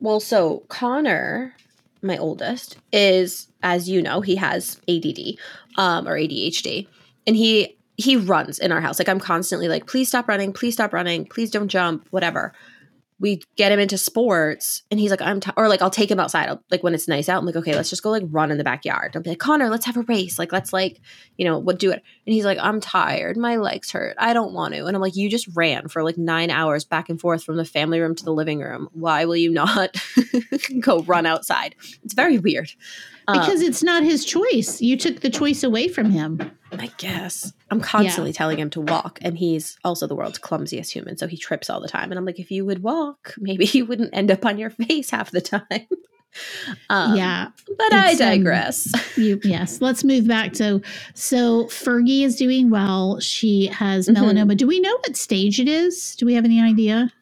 Well, 0.01 0.21
so 0.21 0.63
Connor, 0.69 1.55
my 2.03 2.19
oldest, 2.19 2.77
is 2.93 3.49
as 3.63 3.89
you 3.89 4.03
know, 4.03 4.21
he 4.21 4.37
has 4.37 4.81
ADD 4.89 5.37
um, 5.77 6.09
or 6.09 6.17
ADHD, 6.17 6.87
and 7.27 7.37
he 7.37 7.77
he 7.97 8.17
runs 8.17 8.59
in 8.59 8.73
our 8.73 8.81
house. 8.81 8.99
Like 8.99 9.09
I'm 9.09 9.21
constantly 9.21 9.69
like, 9.69 9.87
please 9.87 10.09
stop 10.09 10.29
running, 10.29 10.53
please 10.53 10.75
stop 10.75 10.93
running, 10.93 11.25
please 11.27 11.51
don't 11.51 11.69
jump, 11.69 12.07
whatever. 12.11 12.53
We 13.23 13.41
get 13.57 13.73
him 13.73 13.79
into 13.79 13.97
sports, 13.97 14.83
and 14.91 15.01
he's 15.01 15.11
like, 15.11 15.23
I'm 15.23 15.41
t-, 15.41 15.51
or 15.57 15.69
like 15.69 15.81
I'll 15.81 15.91
take 15.91 16.11
him 16.11 16.21
outside. 16.21 16.49
I'll, 16.49 16.63
like 16.71 16.83
when 16.83 16.93
it's 16.93 17.09
nice 17.09 17.29
out, 17.29 17.39
I'm 17.39 17.47
like, 17.47 17.57
okay, 17.57 17.75
let's 17.75 17.89
just 17.89 18.03
go 18.03 18.11
like 18.11 18.25
run 18.27 18.51
in 18.51 18.59
the 18.59 18.65
backyard. 18.65 19.13
I'll 19.15 19.23
be 19.23 19.31
like, 19.31 19.39
Connor, 19.39 19.71
let's 19.71 19.87
have 19.87 19.97
a 19.97 20.03
race. 20.03 20.39
Like 20.39 20.53
let's 20.53 20.73
like 20.73 21.01
you 21.39 21.47
know 21.47 21.59
what 21.59 21.79
do 21.79 21.91
it. 21.91 22.03
And 22.27 22.35
he's 22.35 22.45
like, 22.45 22.59
I'm 22.61 22.81
tired, 22.81 23.37
my 23.37 23.57
legs 23.57 23.91
hurt, 23.93 24.17
I 24.19 24.35
don't 24.35 24.53
want 24.53 24.75
to. 24.75 24.85
And 24.85 24.95
I'm 24.95 25.01
like, 25.01 25.17
you 25.17 25.31
just 25.31 25.49
ran 25.55 25.89
for 25.89 26.03
like 26.03 26.19
nine 26.19 26.51
hours 26.51 26.85
back 26.85 27.09
and 27.09 27.21
forth 27.21 27.43
from 27.45 27.57
the 27.57 27.65
family 27.65 28.01
room 28.01 28.15
to 28.17 28.25
the 28.25 28.33
living 28.33 28.61
room. 28.61 28.89
Why 28.93 29.25
will 29.25 29.37
you 29.37 29.51
not 29.51 29.97
go 30.81 31.03
run 31.03 31.25
outside? 31.25 31.75
It's 32.03 32.15
very 32.15 32.39
weird. 32.39 32.71
Um, 33.29 33.39
Because 33.39 33.61
it's 33.61 33.83
not 33.83 34.03
his 34.03 34.25
choice. 34.25 34.81
You 34.81 34.97
took 34.97 35.21
the 35.21 35.31
choice 35.31 35.63
away 35.63 35.89
from 35.89 36.11
him. 36.11 36.51
I 36.81 36.87
guess 36.99 37.53
I'm 37.71 37.81
constantly 37.81 38.33
telling 38.33 38.59
him 38.59 38.71
to 38.71 38.81
walk, 38.81 39.19
and 39.23 39.37
he's 39.37 39.79
also 39.85 40.07
the 40.07 40.15
world's 40.15 40.39
clumsiest 40.39 40.91
human, 40.93 41.17
so 41.17 41.27
he 41.27 41.37
trips 41.37 41.69
all 41.69 41.81
the 41.81 41.89
time. 41.89 42.11
And 42.11 42.19
I'm 42.19 42.25
like, 42.25 42.39
if 42.39 42.51
you 42.51 42.65
would 42.65 42.83
walk, 42.83 43.35
maybe 43.39 43.65
you 43.73 43.85
wouldn't 43.85 44.11
end 44.15 44.31
up 44.31 44.45
on 44.47 44.59
your 44.59 44.71
face 44.71 45.11
half 45.11 45.31
the 45.31 45.41
time. 45.41 45.65
um, 46.91 47.17
yeah. 47.17 47.49
but 47.67 47.93
I 47.93 48.13
um, 48.13 48.19
digress. 48.19 48.91
You 49.17 49.39
yes. 49.45 49.81
Let's 49.81 50.03
move 50.03 50.27
back 50.27 50.55
to 50.55 50.81
so 51.15 51.65
Fergie 51.67 52.23
is 52.25 52.37
doing 52.37 52.71
well. 52.71 53.21
She 53.21 53.67
has 53.67 54.09
Mhm. 54.09 54.17
melanoma. 54.17 54.57
Do 54.57 54.67
we 54.67 54.81
know 54.81 54.97
what 54.99 55.17
stage 55.17 55.61
it 55.61 55.69
is? 55.69 56.17
Do 56.17 56.25
we 56.27 56.35
have 56.35 56.45
any 56.45 56.61
idea? 56.61 57.13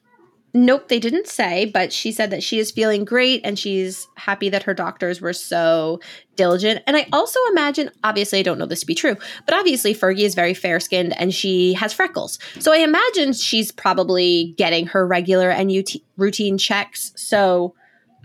Nope, 0.52 0.88
they 0.88 0.98
didn't 0.98 1.28
say, 1.28 1.66
but 1.66 1.92
she 1.92 2.10
said 2.10 2.30
that 2.30 2.42
she 2.42 2.58
is 2.58 2.72
feeling 2.72 3.04
great 3.04 3.40
and 3.44 3.56
she's 3.56 4.08
happy 4.16 4.48
that 4.48 4.64
her 4.64 4.74
doctors 4.74 5.20
were 5.20 5.32
so 5.32 6.00
diligent. 6.34 6.82
And 6.88 6.96
I 6.96 7.06
also 7.12 7.38
imagine, 7.50 7.90
obviously, 8.02 8.40
I 8.40 8.42
don't 8.42 8.58
know 8.58 8.66
this 8.66 8.80
to 8.80 8.86
be 8.86 8.96
true, 8.96 9.16
but 9.46 9.54
obviously, 9.54 9.94
Fergie 9.94 10.24
is 10.24 10.34
very 10.34 10.54
fair 10.54 10.80
skinned 10.80 11.16
and 11.20 11.32
she 11.32 11.74
has 11.74 11.92
freckles. 11.92 12.40
So 12.58 12.72
I 12.72 12.78
imagine 12.78 13.32
she's 13.32 13.70
probably 13.70 14.54
getting 14.58 14.88
her 14.88 15.06
regular 15.06 15.50
and 15.50 15.70
UT- 15.70 16.02
routine 16.16 16.58
checks. 16.58 17.12
So 17.14 17.74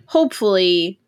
hopefully, 0.08 1.00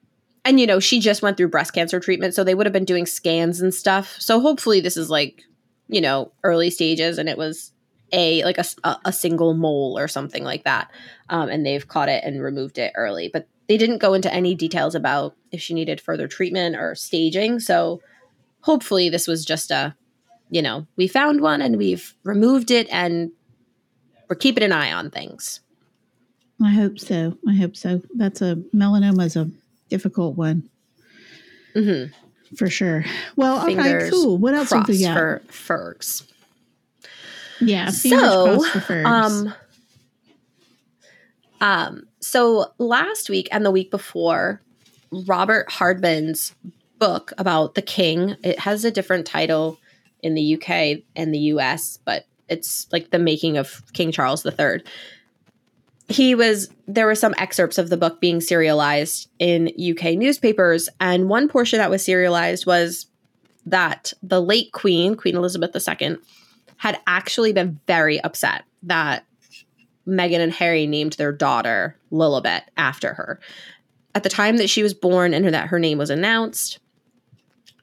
and 0.46 0.60
you 0.60 0.68
know, 0.68 0.80
she 0.80 1.00
just 1.00 1.24
went 1.24 1.36
through 1.36 1.50
breast 1.50 1.74
cancer 1.74 2.00
treatment. 2.00 2.36
So 2.36 2.44
they 2.44 2.54
would 2.54 2.68
have 2.68 2.74
been 2.74 2.86
doing 2.86 3.08
scans 3.08 3.60
and 3.60 3.74
stuff. 3.74 4.16
So 4.20 4.40
hopefully, 4.40 4.82
this 4.82 4.98
is 4.98 5.10
like, 5.10 5.42
you 5.88 6.02
know, 6.02 6.32
early 6.44 6.70
stages 6.70 7.18
and 7.18 7.28
it 7.28 7.40
was 7.40 7.72
a 8.12 8.44
like 8.44 8.58
a, 8.58 8.66
a 9.06 9.12
single 9.12 9.54
mole 9.54 9.98
or 9.98 10.08
something 10.08 10.44
like 10.44 10.64
that 10.64 10.90
um, 11.30 11.50
and 11.50 11.66
they've 11.66 11.88
caught 11.88 12.10
it 12.10 12.24
and 12.24 12.42
removed 12.42 12.78
it 12.78 12.94
early 12.96 13.30
but 13.32 13.48
they 13.68 13.78
didn't 13.78 13.98
go 13.98 14.14
into 14.14 14.34
any 14.34 14.56
details 14.56 14.96
about 14.96 15.36
if 15.52 15.62
she 15.62 15.74
needed 15.74 16.00
further 16.00 16.28
treatment 16.28 16.76
or 16.76 16.96
staging 16.96 17.60
so 17.60 18.02
hopefully 18.62 19.10
this 19.10 19.28
was 19.28 19.44
just 19.44 19.72
a 19.72 19.96
you 20.50 20.62
know 20.62 20.88
we 20.96 21.08
found 21.08 21.42
one 21.42 21.62
and 21.62 21.78
we've 21.78 22.14
removed 22.24 22.72
it 22.72 22.88
and 22.92 23.32
we're 24.30 24.36
keeping 24.36 24.64
an 24.64 24.72
eye 24.72 24.92
on 24.92 25.10
things 25.10 25.62
I 26.64 26.72
hope 26.72 27.00
so. 27.00 27.38
I 27.48 27.54
hope 27.54 27.76
so. 27.76 28.02
That's 28.16 28.42
a 28.42 28.56
melanoma 28.74 29.26
is 29.26 29.36
a 29.36 29.50
difficult 29.90 30.38
one 30.38 30.70
mm-hmm. 31.76 32.56
for 32.56 32.70
sure. 32.70 33.06
Well, 33.36 33.60
all 33.60 33.76
right, 33.76 34.12
cool. 34.12 34.38
What 34.38 34.56
else 34.56 34.70
crossed 34.70 34.90
we 34.90 35.02
got? 35.02 35.14
for 35.14 35.42
Fergs 35.50 36.24
yeah, 37.60 37.90
so 37.90 38.58
crossed 38.58 38.72
for 38.72 38.80
Fergs. 38.80 39.06
um 39.06 39.54
um 41.62 42.08
so 42.20 42.72
last 42.78 43.30
week 43.30 43.48
and 43.52 43.66
the 43.66 43.72
week 43.72 43.92
before 43.92 44.62
robert 45.12 45.70
hardman's 45.72 46.54
book 47.00 47.32
about 47.38 47.76
the 47.76 47.82
king 47.82 48.36
it 48.44 48.60
has 48.60 48.84
a 48.84 48.92
different 48.92 49.26
title 49.26 49.80
in 50.22 50.34
the 50.36 50.56
uk 50.56 50.70
and 51.16 51.34
the 51.34 51.40
us 51.40 52.00
but 52.06 52.26
it's 52.50 52.88
like 52.92 53.10
the 53.12 53.20
making 53.20 53.58
of 53.58 53.82
king 53.94 54.12
charles 54.12 54.46
iii 54.46 54.82
he 56.10 56.36
was 56.36 56.70
there 56.88 57.06
were 57.06 57.16
some 57.16 57.36
excerpts 57.38 57.78
of 57.78 57.90
the 57.90 57.98
book 57.98 58.20
being 58.22 58.42
serialized 58.42 59.30
in 59.40 59.72
uk 59.92 60.04
newspapers 60.16 60.90
and 61.00 61.30
one 61.30 61.48
portion 61.48 61.80
that 61.80 61.90
was 61.90 62.04
serialized 62.04 62.66
was 62.66 63.08
that 63.66 64.14
the 64.24 64.42
late 64.42 64.72
queen 64.72 65.16
queen 65.16 65.36
elizabeth 65.36 65.76
ii 66.02 66.18
had 66.78 67.00
actually 67.08 67.54
been 67.54 67.80
very 67.88 68.20
upset 68.22 68.64
that 68.84 69.26
Meghan 70.08 70.40
and 70.40 70.54
Harry 70.54 70.88
named 70.88 71.14
their 71.14 71.32
daughter 71.32 71.98
Lilibet 72.12 72.64
after 72.78 73.14
her. 73.14 73.40
At 74.16 74.24
the 74.24 74.30
time 74.30 74.58
that 74.58 74.70
she 74.70 74.84
was 74.84 74.94
born 74.94 75.34
and 75.34 75.46
that 75.54 75.68
her 75.68 75.80
name 75.80 75.98
was 75.98 76.10
announced, 76.10 76.80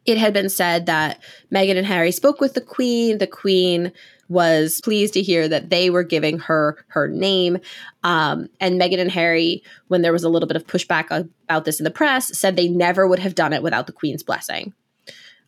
it 0.06 0.18
had 0.18 0.32
been 0.32 0.48
said 0.48 0.86
that 0.86 1.22
Meghan 1.52 1.76
and 1.76 1.86
Harry 1.86 2.12
spoke 2.12 2.40
with 2.40 2.54
the 2.54 2.60
Queen. 2.60 3.18
The 3.18 3.26
Queen 3.26 3.92
was 4.28 4.80
pleased 4.82 5.14
to 5.14 5.22
hear 5.22 5.48
that 5.48 5.70
they 5.70 5.90
were 5.90 6.02
giving 6.02 6.38
her 6.38 6.84
her 6.88 7.08
name. 7.08 7.58
Um, 8.02 8.48
and 8.60 8.80
Meghan 8.80 9.00
and 9.00 9.10
Harry, 9.10 9.62
when 9.88 10.02
there 10.02 10.12
was 10.12 10.24
a 10.24 10.28
little 10.28 10.46
bit 10.46 10.56
of 10.56 10.66
pushback 10.66 11.10
about 11.44 11.64
this 11.64 11.78
in 11.78 11.84
the 11.84 11.90
press, 11.90 12.36
said 12.36 12.56
they 12.56 12.68
never 12.68 13.06
would 13.06 13.18
have 13.18 13.34
done 13.34 13.52
it 13.52 13.62
without 13.62 13.86
the 13.86 13.92
Queen's 13.92 14.22
blessing. 14.22 14.72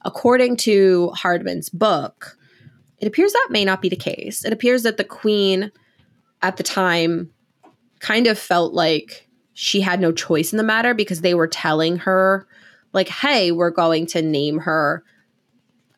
According 0.05 0.57
to 0.59 1.11
Hardman's 1.15 1.69
book, 1.69 2.39
it 2.99 3.07
appears 3.07 3.33
that 3.33 3.49
may 3.51 3.65
not 3.65 3.83
be 3.83 3.89
the 3.89 3.97
case. 3.97 4.45
It 4.45 4.53
appears 4.53 4.83
that 4.85 4.97
the 4.97 5.05
queen 5.05 5.71
at 6.43 6.57
the 6.57 6.63
time 6.63 7.31
kind 8.01 8.27
of 8.27 8.39
felt 8.39 8.73
like 8.73 9.29
she 9.55 9.81
had 9.81 10.01
no 10.01 10.13
choice 10.13 10.53
in 10.53 10.59
the 10.59 10.63
matter 10.63 10.95
because 10.95 11.21
they 11.21 11.35
were 11.35 11.49
telling 11.49 11.97
her 11.97 12.47
like 12.93 13.09
hey 13.09 13.53
we're 13.53 13.71
going 13.71 14.07
to 14.07 14.23
name 14.23 14.59
her. 14.59 15.03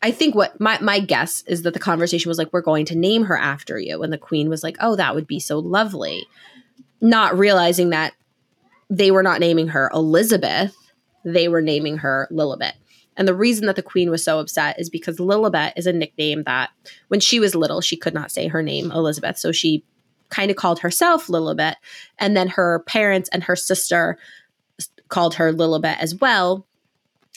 I 0.01 0.13
think 0.13 0.37
what 0.37 0.61
my, 0.61 0.79
my 0.81 1.01
guess 1.01 1.43
is 1.49 1.63
that 1.63 1.75
the 1.75 1.81
conversation 1.81 2.29
was 2.29 2.39
like 2.39 2.53
we're 2.53 2.61
going 2.61 2.85
to 2.87 2.97
name 2.97 3.25
her 3.25 3.37
after 3.37 3.79
you. 3.79 4.03
And 4.03 4.13
the 4.13 4.19
queen 4.19 4.49
was 4.49 4.63
like 4.63 4.77
oh 4.81 4.97
that 4.97 5.15
would 5.15 5.27
be 5.27 5.41
so 5.41 5.59
lovely. 5.59 6.27
Not 7.01 7.39
realizing 7.39 7.91
that 7.91 8.15
they 8.91 9.11
were 9.11 9.23
not 9.23 9.41
naming 9.41 9.69
her 9.69 9.91
elizabeth 9.93 10.75
they 11.25 11.49
were 11.49 11.61
naming 11.61 11.99
her 11.99 12.29
lilibet 12.31 12.73
and 13.19 13.27
the 13.27 13.35
reason 13.35 13.67
that 13.67 13.77
the 13.77 13.83
queen 13.83 14.11
was 14.11 14.23
so 14.25 14.39
upset 14.39 14.79
is 14.79 14.89
because 14.89 15.19
Lilibet 15.19 15.73
is 15.77 15.87
a 15.87 15.93
nickname 15.93 16.45
that 16.45 16.71
when 17.09 17.21
she 17.21 17.41
was 17.41 17.55
little, 17.55 17.81
she 17.81 17.97
could 17.97 18.15
not 18.15 18.31
say 18.31 18.47
her 18.47 18.63
name, 18.63 18.93
Elizabeth. 18.93 19.37
So 19.39 19.51
she 19.53 19.85
kind 20.31 20.51
of 20.51 20.57
called 20.57 20.79
herself 20.79 21.27
Lilibet. 21.27 21.75
And 22.19 22.37
then 22.37 22.49
her 22.49 22.85
parents 22.87 23.29
and 23.33 23.43
her 23.43 23.57
sister 23.57 24.19
called 25.09 25.35
her 25.35 25.53
Lilibet 25.53 25.99
as 25.99 26.15
well. 26.15 26.65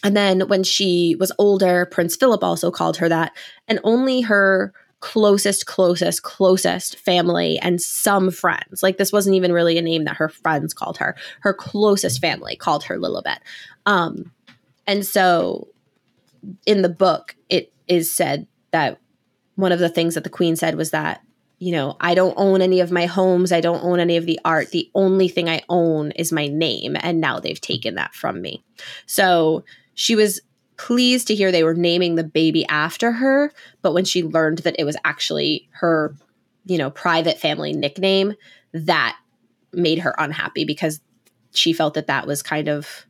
And 0.04 0.16
then 0.16 0.42
when 0.48 0.64
she 0.64 1.16
was 1.20 1.32
older, 1.40 1.88
Prince 1.88 2.16
Philip 2.16 2.44
also 2.44 2.70
called 2.70 2.98
her 2.98 3.10
that. 3.10 3.36
And 3.68 3.80
only 3.84 4.22
her 4.22 4.74
closest, 5.00 5.66
closest, 5.66 6.22
closest 6.22 6.96
family 7.00 7.58
and 7.60 7.82
some 7.82 8.30
friends, 8.30 8.84
like 8.84 8.98
this 8.98 9.12
wasn't 9.12 9.36
even 9.36 9.52
really 9.52 9.80
a 9.80 9.82
name 9.82 10.06
that 10.06 10.18
her 10.18 10.30
friends 10.30 10.76
called 10.76 10.98
her, 10.98 11.16
her 11.40 11.56
closest 11.56 12.22
family 12.22 12.56
called 12.56 12.84
her 12.84 13.00
Lilibet. 13.00 13.40
Um, 13.88 14.32
and 14.86 15.06
so 15.06 15.71
in 16.66 16.82
the 16.82 16.90
book, 16.90 17.36
it 17.50 17.74
is 17.88 18.12
said 18.12 18.48
that 18.72 19.00
one 19.56 19.72
of 19.72 19.80
the 19.80 19.90
things 19.90 20.16
that 20.16 20.24
the 20.24 20.30
queen 20.30 20.56
said 20.56 20.76
was 20.76 20.92
that 20.92 21.22
you 21.62 21.72
know, 21.72 21.96
I 22.00 22.16
don't 22.16 22.34
own 22.38 22.60
any 22.60 22.80
of 22.80 22.92
my 22.92 23.06
homes. 23.06 23.52
I 23.52 23.62
don't 23.62 23.84
own 23.84 24.00
any 24.00 24.18
of 24.18 24.26
the 24.26 24.40
art. 24.44 24.72
The 24.72 24.90
only 24.96 25.28
thing 25.28 25.48
I 25.48 25.62
own 25.70 26.10
is 26.14 26.32
my 26.32 26.48
name. 26.48 26.98
And 27.00 27.22
now 27.22 27.40
they've 27.40 27.62
taken 27.62 27.94
that 27.96 28.16
from 28.16 28.42
me. 28.42 28.64
So 29.06 29.64
she 29.94 30.16
was 30.16 30.42
pleased 30.78 31.28
to 31.28 31.36
hear 31.36 31.52
they 31.52 31.64
were 31.64 31.76
naming 31.76 32.16
the 32.16 32.24
baby 32.24 32.66
after 32.66 33.12
her. 33.12 33.54
But 33.84 33.94
when 33.94 34.06
she 34.06 34.24
learned 34.24 34.60
that 34.60 34.76
it 34.80 34.86
was 34.86 34.98
actually 35.06 35.70
her, 35.74 36.16
you 36.66 36.80
know, 36.80 36.90
private 36.90 37.38
family 37.38 37.74
nickname, 37.74 38.34
that 38.74 39.16
made 39.72 40.00
her 40.00 40.16
unhappy 40.18 40.66
because 40.66 41.00
she 41.54 41.74
felt 41.74 41.94
that 41.94 42.08
that 42.08 42.26
was 42.26 42.42
kind 42.42 42.70
of 42.70 43.06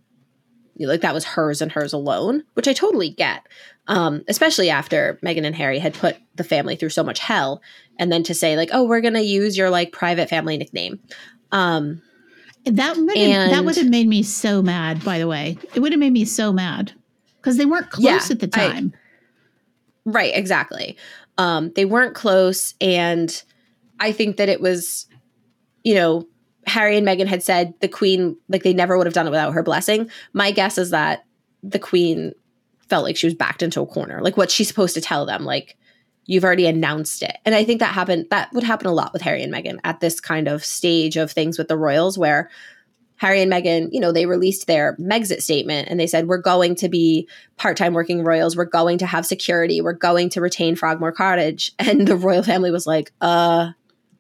like 0.78 1.02
that 1.02 1.14
was 1.14 1.26
hers 1.26 1.62
and 1.62 1.72
hers 1.72 1.94
alone, 1.94 2.44
which 2.54 2.68
I 2.68 2.74
totally 2.74 3.10
get. 3.10 3.48
Um, 3.88 4.24
especially 4.28 4.70
after 4.70 5.20
Meghan 5.24 5.46
and 5.46 5.56
Harry 5.56 5.80
had 5.80 5.94
put 5.94 6.18
the 6.36 6.44
family 6.44 6.76
through 6.76 6.90
so 6.90 7.04
much 7.04 7.20
hell, 7.20 7.62
and 7.98 8.12
then 8.12 8.24
to 8.24 8.34
say 8.34 8.56
like, 8.56 8.70
"Oh, 8.72 8.84
we're 8.86 9.02
gonna 9.02 9.22
use 9.22 9.58
your 9.58 9.70
like 9.70 9.92
private 9.92 10.30
family 10.30 10.58
nickname." 10.58 11.00
Um, 11.52 12.02
that 12.66 12.96
would 12.96 13.18
and, 13.18 13.52
that 13.52 13.66
would 13.66 13.76
have 13.78 13.90
made 13.90 14.08
me 14.08 14.24
so 14.24 14.62
mad. 14.62 15.04
By 15.04 15.20
the 15.20 15.28
way, 15.28 15.58
it 15.74 15.80
would 15.80 15.92
have 15.92 16.00
made 16.00 16.14
me 16.14 16.26
so 16.26 16.54
mad 16.54 16.94
because 17.38 17.58
they 17.58 17.66
weren't 17.66 17.90
close 17.90 18.30
yeah, 18.30 18.34
at 18.34 18.40
the 18.40 18.48
time. 18.48 18.94
I, 20.06 20.10
right, 20.10 20.36
exactly. 20.36 20.98
Um, 21.38 21.72
they 21.76 21.86
weren't 21.86 22.16
close, 22.16 22.76
and 22.80 23.44
I 24.00 24.12
think 24.12 24.38
that 24.38 24.48
it 24.48 24.62
was, 24.62 25.08
you 25.84 25.96
know, 25.96 26.28
Harry 26.68 26.98
and 26.98 27.08
Meghan 27.08 27.28
had 27.28 27.44
said 27.44 27.74
the 27.82 27.88
Queen, 27.88 28.38
like 28.50 28.64
they 28.64 28.74
never 28.74 28.98
would 28.98 29.08
have 29.08 29.14
done 29.14 29.28
it 29.28 29.32
without 29.32 29.54
her 29.54 29.64
blessing. 29.64 30.10
My 30.34 30.52
guess 30.52 30.78
is 30.78 30.92
that 30.92 31.26
the 31.64 31.80
Queen 31.80 32.34
felt 32.88 33.04
like 33.04 33.18
she 33.18 33.28
was 33.28 33.34
backed 33.34 33.64
into 33.64 33.82
a 33.82 33.88
corner. 33.88 34.22
Like 34.22 34.38
what 34.38 34.52
she's 34.52 34.68
supposed 34.68 34.94
to 34.96 35.02
tell 35.02 35.26
them, 35.26 35.44
like 35.44 35.78
you've 36.26 36.44
already 36.44 36.68
announced 36.68 37.24
it. 37.24 37.38
And 37.46 37.56
I 37.56 37.64
think 37.64 37.80
that 37.80 37.94
happened. 37.94 38.28
That 38.30 38.52
would 38.54 38.64
happen 38.64 38.88
a 38.88 38.94
lot 38.94 39.14
with 39.14 39.22
Harry 39.22 39.44
and 39.44 39.54
Meghan 39.54 39.80
at 39.84 40.00
this 40.00 40.20
kind 40.20 40.48
of 40.48 40.64
stage 40.64 41.18
of 41.18 41.32
things 41.32 41.58
with 41.58 41.68
the 41.68 41.78
royals, 41.78 42.18
where 42.18 42.50
Harry 43.22 43.42
and 43.42 43.52
Meghan, 43.52 43.90
you 43.92 44.00
know, 44.00 44.12
they 44.12 44.26
released 44.26 44.66
their 44.66 44.96
Megxit 44.98 45.42
statement 45.44 45.90
and 45.90 46.00
they 46.00 46.08
said, 46.08 46.28
We're 46.28 46.42
going 46.42 46.74
to 46.76 46.90
be 46.90 47.30
part 47.56 47.78
time 47.78 47.94
working 47.94 48.24
royals. 48.24 48.58
We're 48.58 48.66
going 48.66 48.98
to 48.98 49.06
have 49.06 49.26
security. 49.26 49.80
We're 49.80 49.94
going 49.94 50.30
to 50.30 50.42
retain 50.42 50.76
Frogmore 50.76 51.12
Cottage. 51.12 51.72
And 51.80 52.08
the 52.08 52.16
royal 52.16 52.44
family 52.44 52.72
was 52.72 52.88
like, 52.88 53.12
Uh, 53.22 53.72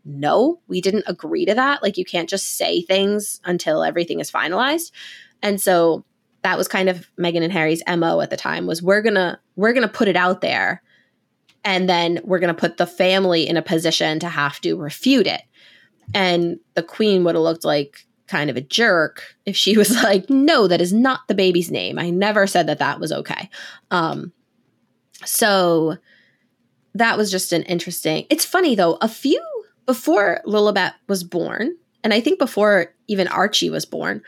no, 0.05 0.59
we 0.67 0.81
didn't 0.81 1.05
agree 1.07 1.45
to 1.45 1.53
that. 1.53 1.83
Like, 1.83 1.97
you 1.97 2.05
can't 2.05 2.29
just 2.29 2.55
say 2.57 2.81
things 2.81 3.39
until 3.45 3.83
everything 3.83 4.19
is 4.19 4.31
finalized. 4.31 4.91
And 5.41 5.59
so 5.59 6.05
that 6.43 6.57
was 6.57 6.67
kind 6.67 6.89
of 6.89 7.09
Meghan 7.19 7.43
and 7.43 7.53
Harry's 7.53 7.83
MO 7.87 8.21
at 8.21 8.29
the 8.29 8.37
time 8.37 8.65
was 8.65 8.81
we're 8.81 9.01
going 9.01 9.15
to 9.15 9.39
we're 9.55 9.73
going 9.73 9.87
to 9.87 9.93
put 9.93 10.07
it 10.07 10.15
out 10.15 10.41
there 10.41 10.81
and 11.63 11.87
then 11.87 12.19
we're 12.23 12.39
going 12.39 12.53
to 12.53 12.59
put 12.59 12.77
the 12.77 12.87
family 12.87 13.47
in 13.47 13.57
a 13.57 13.61
position 13.61 14.19
to 14.19 14.29
have 14.29 14.59
to 14.61 14.75
refute 14.75 15.27
it. 15.27 15.41
And 16.13 16.59
the 16.73 16.83
queen 16.83 17.23
would 17.23 17.35
have 17.35 17.43
looked 17.43 17.63
like 17.63 18.05
kind 18.27 18.49
of 18.49 18.57
a 18.57 18.61
jerk 18.61 19.35
if 19.45 19.55
she 19.55 19.77
was 19.77 19.91
like, 20.03 20.29
"No, 20.29 20.67
that 20.67 20.81
is 20.81 20.93
not 20.93 21.21
the 21.27 21.35
baby's 21.35 21.71
name. 21.71 21.99
I 21.99 22.09
never 22.09 22.47
said 22.47 22.67
that 22.67 22.79
that 22.79 22.99
was 22.99 23.11
okay." 23.11 23.49
Um 23.91 24.33
so 25.23 25.97
that 26.95 27.17
was 27.17 27.31
just 27.31 27.53
an 27.53 27.63
interesting. 27.63 28.25
It's 28.29 28.45
funny 28.45 28.75
though, 28.75 28.97
a 29.01 29.07
few 29.07 29.41
before 29.85 30.41
Lilibet 30.45 30.93
was 31.07 31.23
born, 31.23 31.75
and 32.03 32.13
I 32.13 32.21
think 32.21 32.39
before 32.39 32.93
even 33.07 33.27
Archie 33.27 33.69
was 33.69 33.85
born, 33.85 34.21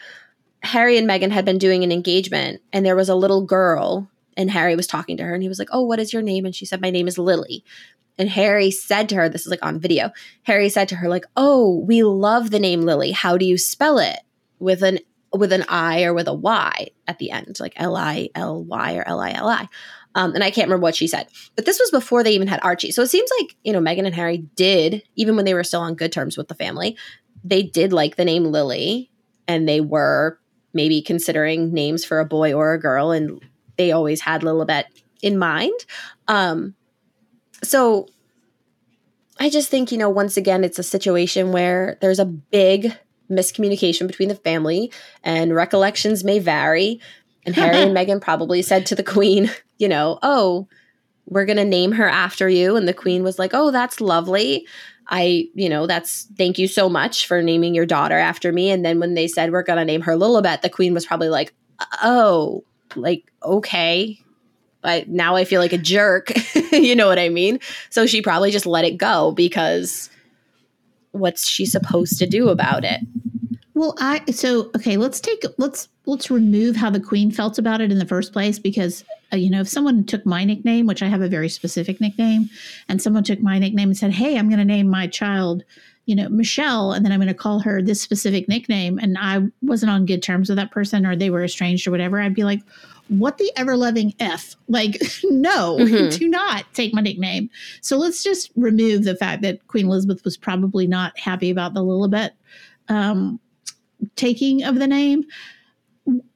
Harry 0.62 0.98
and 0.98 1.08
Meghan 1.08 1.32
had 1.32 1.46
been 1.46 1.58
doing 1.58 1.84
an 1.84 1.92
engagement, 1.92 2.62
and 2.72 2.86
there 2.86 2.96
was 2.96 3.10
a 3.10 3.16
little 3.16 3.46
girl, 3.46 4.10
and 4.38 4.50
Harry 4.50 4.76
was 4.76 4.88
talking 4.88 5.18
to 5.18 5.24
her, 5.24 5.34
and 5.34 5.44
he 5.44 5.50
was 5.50 5.60
like, 5.60 5.70
Oh, 5.72 5.84
what 5.84 6.00
is 6.00 6.14
your 6.14 6.22
name? 6.22 6.46
And 6.46 6.56
she 6.56 6.66
said, 6.66 6.82
My 6.82 6.90
name 6.90 7.08
is 7.08 7.18
Lily. 7.18 7.64
And 8.18 8.30
Harry 8.30 8.70
said 8.70 9.10
to 9.10 9.16
her, 9.16 9.28
This 9.28 9.42
is 9.42 9.48
like 9.48 9.66
on 9.66 9.80
video, 9.80 10.12
Harry 10.44 10.70
said 10.70 10.88
to 10.90 10.96
her, 10.96 11.10
like, 11.10 11.26
Oh, 11.36 11.80
we 11.88 12.04
love 12.04 12.52
the 12.52 12.60
name 12.60 12.82
Lily. 12.82 13.12
How 13.12 13.38
do 13.38 13.46
you 13.46 13.58
spell 13.58 13.98
it? 14.00 14.20
With 14.60 14.82
an 14.84 15.00
with 15.34 15.52
an 15.52 15.66
I 15.68 16.04
or 16.04 16.14
with 16.14 16.28
a 16.28 16.34
Y 16.34 16.90
at 17.08 17.18
the 17.18 17.32
end, 17.32 17.60
like 17.60 17.74
L 17.76 17.96
I 17.96 18.30
L 18.36 18.64
Y 18.64 18.96
or 18.96 19.04
L 19.08 19.20
I 19.20 19.32
L 19.32 19.50
I. 19.50 19.68
Um, 20.16 20.34
and 20.36 20.44
I 20.44 20.52
can't 20.52 20.68
remember 20.68 20.84
what 20.84 20.96
she 20.96 21.08
said, 21.08 21.28
but 21.56 21.66
this 21.66 21.80
was 21.80 21.90
before 21.90 22.24
they 22.24 22.34
even 22.34 22.48
had 22.48 22.60
Archie. 22.62 22.92
So 22.92 23.02
it 23.02 23.10
seems 23.10 23.30
like, 23.40 23.56
you 23.64 23.74
know, 23.74 23.80
Meghan 23.80 24.06
and 24.06 24.14
Harry 24.14 24.38
did, 24.56 25.04
even 25.16 25.36
when 25.36 25.46
they 25.46 25.54
were 25.54 25.64
still 25.64 25.82
on 25.82 25.96
good 25.96 26.12
terms 26.12 26.38
with 26.38 26.48
the 26.48 26.56
family, 26.56 26.96
they 27.44 27.64
did 27.64 27.92
like 27.94 28.16
the 28.16 28.26
name 28.26 28.46
Lily 28.46 29.12
and 29.48 29.68
they 29.68 29.82
were 29.82 30.40
maybe 30.74 31.02
considering 31.02 31.74
names 31.74 32.06
for 32.06 32.20
a 32.20 32.26
boy 32.26 32.54
or 32.54 32.74
a 32.74 32.80
girl. 32.80 33.12
And 33.12 33.44
they 33.78 33.92
always 33.92 34.22
had 34.22 34.42
Lilibet 34.42 34.86
in 35.22 35.38
mind. 35.38 35.74
Um, 36.28 36.76
so 37.64 38.08
I 39.40 39.50
just 39.50 39.70
think, 39.70 39.92
you 39.92 39.98
know, 39.98 40.10
once 40.10 40.38
again, 40.38 40.64
it's 40.64 40.80
a 40.80 40.84
situation 40.84 41.52
where 41.52 41.98
there's 42.02 42.20
a 42.20 42.26
big 42.26 42.96
miscommunication 43.32 44.06
between 44.06 44.30
the 44.30 44.36
family 44.36 44.92
and 45.24 45.56
recollections 45.56 46.24
may 46.24 46.40
vary. 46.40 47.00
And 47.46 47.56
Harry 47.56 47.82
and 47.82 47.96
Meghan 47.98 48.22
probably 48.22 48.62
said 48.62 48.86
to 48.88 48.96
the 48.96 49.04
queen, 49.04 49.52
you 49.78 49.88
know, 49.88 50.20
oh, 50.24 50.68
we're 51.26 51.46
going 51.46 51.58
to 51.58 51.66
name 51.66 51.92
her 51.94 52.08
after 52.08 52.50
you. 52.50 52.76
And 52.76 52.88
the 52.88 52.94
queen 52.94 53.24
was 53.24 53.40
like, 53.40 53.52
oh, 53.54 53.72
that's 53.72 54.02
lovely. 54.02 54.68
I, 55.08 55.48
you 55.54 55.70
know, 55.70 55.86
that's 55.86 56.28
thank 56.38 56.58
you 56.58 56.68
so 56.68 56.90
much 56.90 57.28
for 57.28 57.42
naming 57.42 57.76
your 57.76 57.86
daughter 57.86 58.18
after 58.18 58.52
me. 58.52 58.72
And 58.72 58.86
then 58.86 59.00
when 59.00 59.16
they 59.16 59.28
said 59.28 59.52
we're 59.52 59.64
going 59.64 59.80
to 59.80 59.86
name 59.86 60.02
her 60.02 60.14
Lilibet, 60.14 60.62
the 60.62 60.70
queen 60.70 60.94
was 60.94 61.06
probably 61.06 61.30
like, 61.30 61.54
oh, 62.02 62.64
like, 62.96 63.26
okay. 63.44 64.18
But 64.82 65.10
now 65.10 65.36
I 65.36 65.46
feel 65.46 65.62
like 65.62 65.74
a 65.74 65.78
jerk. 65.78 66.32
you 66.72 66.96
know 66.96 67.08
what 67.08 67.20
I 67.20 67.30
mean? 67.30 67.60
So 67.90 68.06
she 68.06 68.22
probably 68.22 68.52
just 68.52 68.66
let 68.66 68.86
it 68.86 68.98
go 68.98 69.32
because 69.32 70.10
what's 71.12 71.48
she 71.48 71.66
supposed 71.66 72.18
to 72.20 72.26
do 72.26 72.50
about 72.50 72.84
it? 72.84 73.02
Well, 73.76 73.96
I 73.98 74.24
so 74.32 74.70
okay, 74.76 74.98
let's 74.98 75.20
take 75.20 75.44
let's 75.58 75.88
let's 76.06 76.30
remove 76.30 76.76
how 76.76 76.90
the 76.90 77.00
queen 77.00 77.32
felt 77.32 77.58
about 77.58 77.82
it 77.82 77.92
in 77.92 77.98
the 77.98 78.06
first 78.06 78.32
place 78.32 78.60
because 78.60 79.04
uh, 79.32 79.36
you 79.36 79.50
know 79.50 79.62
if 79.62 79.70
someone 79.70 80.04
took 80.04 80.26
my 80.26 80.44
nickname, 80.44 80.86
which 80.86 81.02
I 81.02 81.08
have 81.08 81.22
a 81.22 81.28
very 81.28 81.50
specific 81.50 82.00
nickname, 82.00 82.50
and 82.88 83.02
someone 83.02 83.24
took 83.24 83.42
my 83.42 83.58
nickname 83.58 83.90
and 83.90 83.98
said, 83.98 84.12
"Hey, 84.12 84.38
I'm 84.38 84.48
going 84.48 84.60
to 84.60 84.66
name 84.66 84.90
my 84.90 85.08
child, 85.08 85.64
you 86.06 86.16
know, 86.16 86.30
Michelle, 86.30 86.92
and 86.92 87.04
then 87.04 87.12
I'm 87.12 87.20
going 87.20 87.30
to 87.30 87.34
call 87.34 87.60
her 87.62 87.82
this 87.82 88.00
specific 88.00 88.48
nickname," 88.48 89.00
and 89.00 89.18
I 89.20 89.42
wasn't 89.64 89.92
on 89.92 90.06
good 90.06 90.22
terms 90.22 90.50
with 90.50 90.58
that 90.58 90.72
person 90.72 91.06
or 91.06 91.16
they 91.16 91.32
were 91.32 91.44
estranged 91.44 91.88
or 91.88 91.92
whatever, 91.92 92.20
I'd 92.22 92.36
be 92.36 92.44
like, 92.44 92.62
"What 93.08 93.40
the 93.40 93.52
ever 93.56 93.76
loving 93.76 94.14
f? 94.20 94.56
Like, 94.68 95.02
no, 95.24 95.78
mm-hmm. 95.80 96.16
do 96.16 96.28
not 96.28 96.66
take 96.76 96.94
my 96.94 97.02
nickname." 97.02 97.50
So 97.82 97.98
let's 97.98 98.24
just 98.24 98.52
remove 98.56 99.04
the 99.04 99.16
fact 99.16 99.42
that 99.42 99.68
Queen 99.68 99.88
Elizabeth 99.88 100.24
was 100.24 100.38
probably 100.38 100.86
not 100.86 101.18
happy 101.18 101.50
about 101.50 101.74
the 101.74 101.82
Lilibet. 101.82 102.32
Um, 102.90 103.40
taking 104.16 104.64
of 104.64 104.76
the 104.80 104.88
name, 104.88 105.24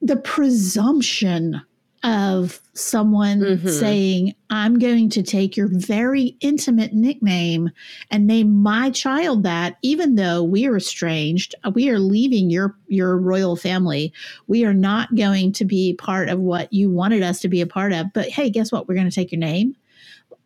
the 0.02 0.18
presumption 0.18 1.62
of 2.04 2.62
someone 2.74 3.40
mm-hmm. 3.40 3.68
saying, 3.68 4.36
I'm 4.52 4.78
going 4.78 5.10
to 5.10 5.24
take 5.24 5.58
your 5.58 5.68
very 5.68 6.38
intimate 6.42 6.94
nickname 6.94 7.72
and 8.12 8.28
name 8.28 8.54
my 8.54 8.92
child 8.92 9.44
that, 9.44 9.78
even 9.82 10.16
though 10.16 10.44
we 10.44 10.68
are 10.68 10.78
estranged, 10.78 11.56
we 11.74 11.90
are 11.90 12.00
leaving 12.00 12.50
your, 12.50 12.78
your 12.88 13.18
royal 13.18 13.56
family. 13.56 14.14
We 14.46 14.64
are 14.64 14.76
not 14.76 15.16
going 15.16 15.54
to 15.54 15.66
be 15.66 15.96
part 15.96 16.30
of 16.30 16.40
what 16.40 16.72
you 16.72 16.90
wanted 16.90 17.24
us 17.24 17.40
to 17.42 17.50
be 17.50 17.62
a 17.62 17.68
part 17.68 17.92
of. 17.94 18.14
But 18.14 18.30
hey, 18.30 18.52
guess 18.52 18.72
what? 18.72 18.88
We're 18.88 18.96
going 18.96 19.10
to 19.10 19.16
take 19.16 19.32
your 19.32 19.40
name. 19.40 19.76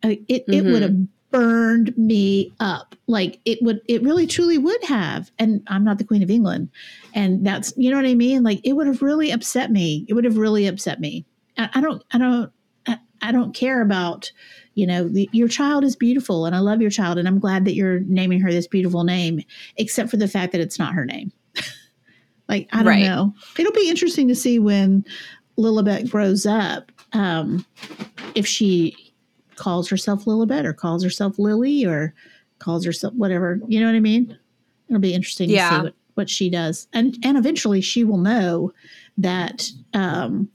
Uh, 0.02 0.16
it, 0.28 0.46
mm-hmm. 0.48 0.52
it 0.54 0.72
would 0.72 0.82
have 0.82 0.96
burned 1.32 1.96
me 1.98 2.52
up. 2.60 2.94
Like 3.08 3.40
it 3.44 3.58
would, 3.62 3.80
it 3.88 4.02
really 4.02 4.26
truly 4.26 4.58
would 4.58 4.84
have. 4.84 5.32
And 5.38 5.62
I'm 5.66 5.82
not 5.82 5.98
the 5.98 6.04
Queen 6.04 6.22
of 6.22 6.30
England. 6.30 6.68
And 7.14 7.44
that's, 7.44 7.72
you 7.76 7.90
know 7.90 7.96
what 7.96 8.06
I 8.06 8.14
mean? 8.14 8.44
Like 8.44 8.60
it 8.62 8.74
would 8.74 8.86
have 8.86 9.02
really 9.02 9.32
upset 9.32 9.72
me. 9.72 10.04
It 10.08 10.14
would 10.14 10.24
have 10.24 10.36
really 10.36 10.66
upset 10.66 11.00
me. 11.00 11.24
I, 11.58 11.70
I 11.74 11.80
don't, 11.80 12.04
I 12.12 12.18
don't, 12.18 12.52
I, 12.86 12.98
I 13.22 13.32
don't 13.32 13.54
care 13.54 13.82
about, 13.82 14.30
you 14.74 14.86
know, 14.86 15.08
the, 15.08 15.28
your 15.32 15.48
child 15.48 15.82
is 15.82 15.96
beautiful 15.96 16.46
and 16.46 16.54
I 16.54 16.60
love 16.60 16.80
your 16.80 16.90
child 16.90 17.18
and 17.18 17.26
I'm 17.26 17.40
glad 17.40 17.64
that 17.64 17.74
you're 17.74 18.00
naming 18.00 18.40
her 18.40 18.52
this 18.52 18.68
beautiful 18.68 19.02
name, 19.02 19.42
except 19.76 20.10
for 20.10 20.18
the 20.18 20.28
fact 20.28 20.52
that 20.52 20.60
it's 20.60 20.78
not 20.78 20.94
her 20.94 21.04
name. 21.04 21.32
like, 22.48 22.68
I 22.72 22.78
don't 22.78 22.86
right. 22.86 23.02
know. 23.02 23.34
It'll 23.58 23.72
be 23.72 23.88
interesting 23.88 24.28
to 24.28 24.34
see 24.34 24.58
when 24.58 25.04
Lilibet 25.58 26.10
grows 26.10 26.46
up. 26.46 26.92
Um, 27.12 27.66
if 28.34 28.46
she 28.46 28.96
calls 29.56 29.88
herself 29.88 30.24
Lilibet 30.24 30.64
or 30.64 30.72
calls 30.72 31.02
herself 31.02 31.38
Lily 31.38 31.84
or 31.84 32.14
calls 32.58 32.84
herself 32.84 33.14
whatever. 33.14 33.60
You 33.66 33.80
know 33.80 33.86
what 33.86 33.94
I 33.94 34.00
mean? 34.00 34.36
It'll 34.88 35.00
be 35.00 35.14
interesting 35.14 35.50
yeah. 35.50 35.70
to 35.70 35.76
see 35.76 35.82
what, 35.82 35.94
what 36.14 36.30
she 36.30 36.50
does. 36.50 36.88
And 36.92 37.16
and 37.24 37.36
eventually 37.36 37.80
she 37.80 38.04
will 38.04 38.18
know 38.18 38.72
that 39.18 39.70
um, 39.94 40.48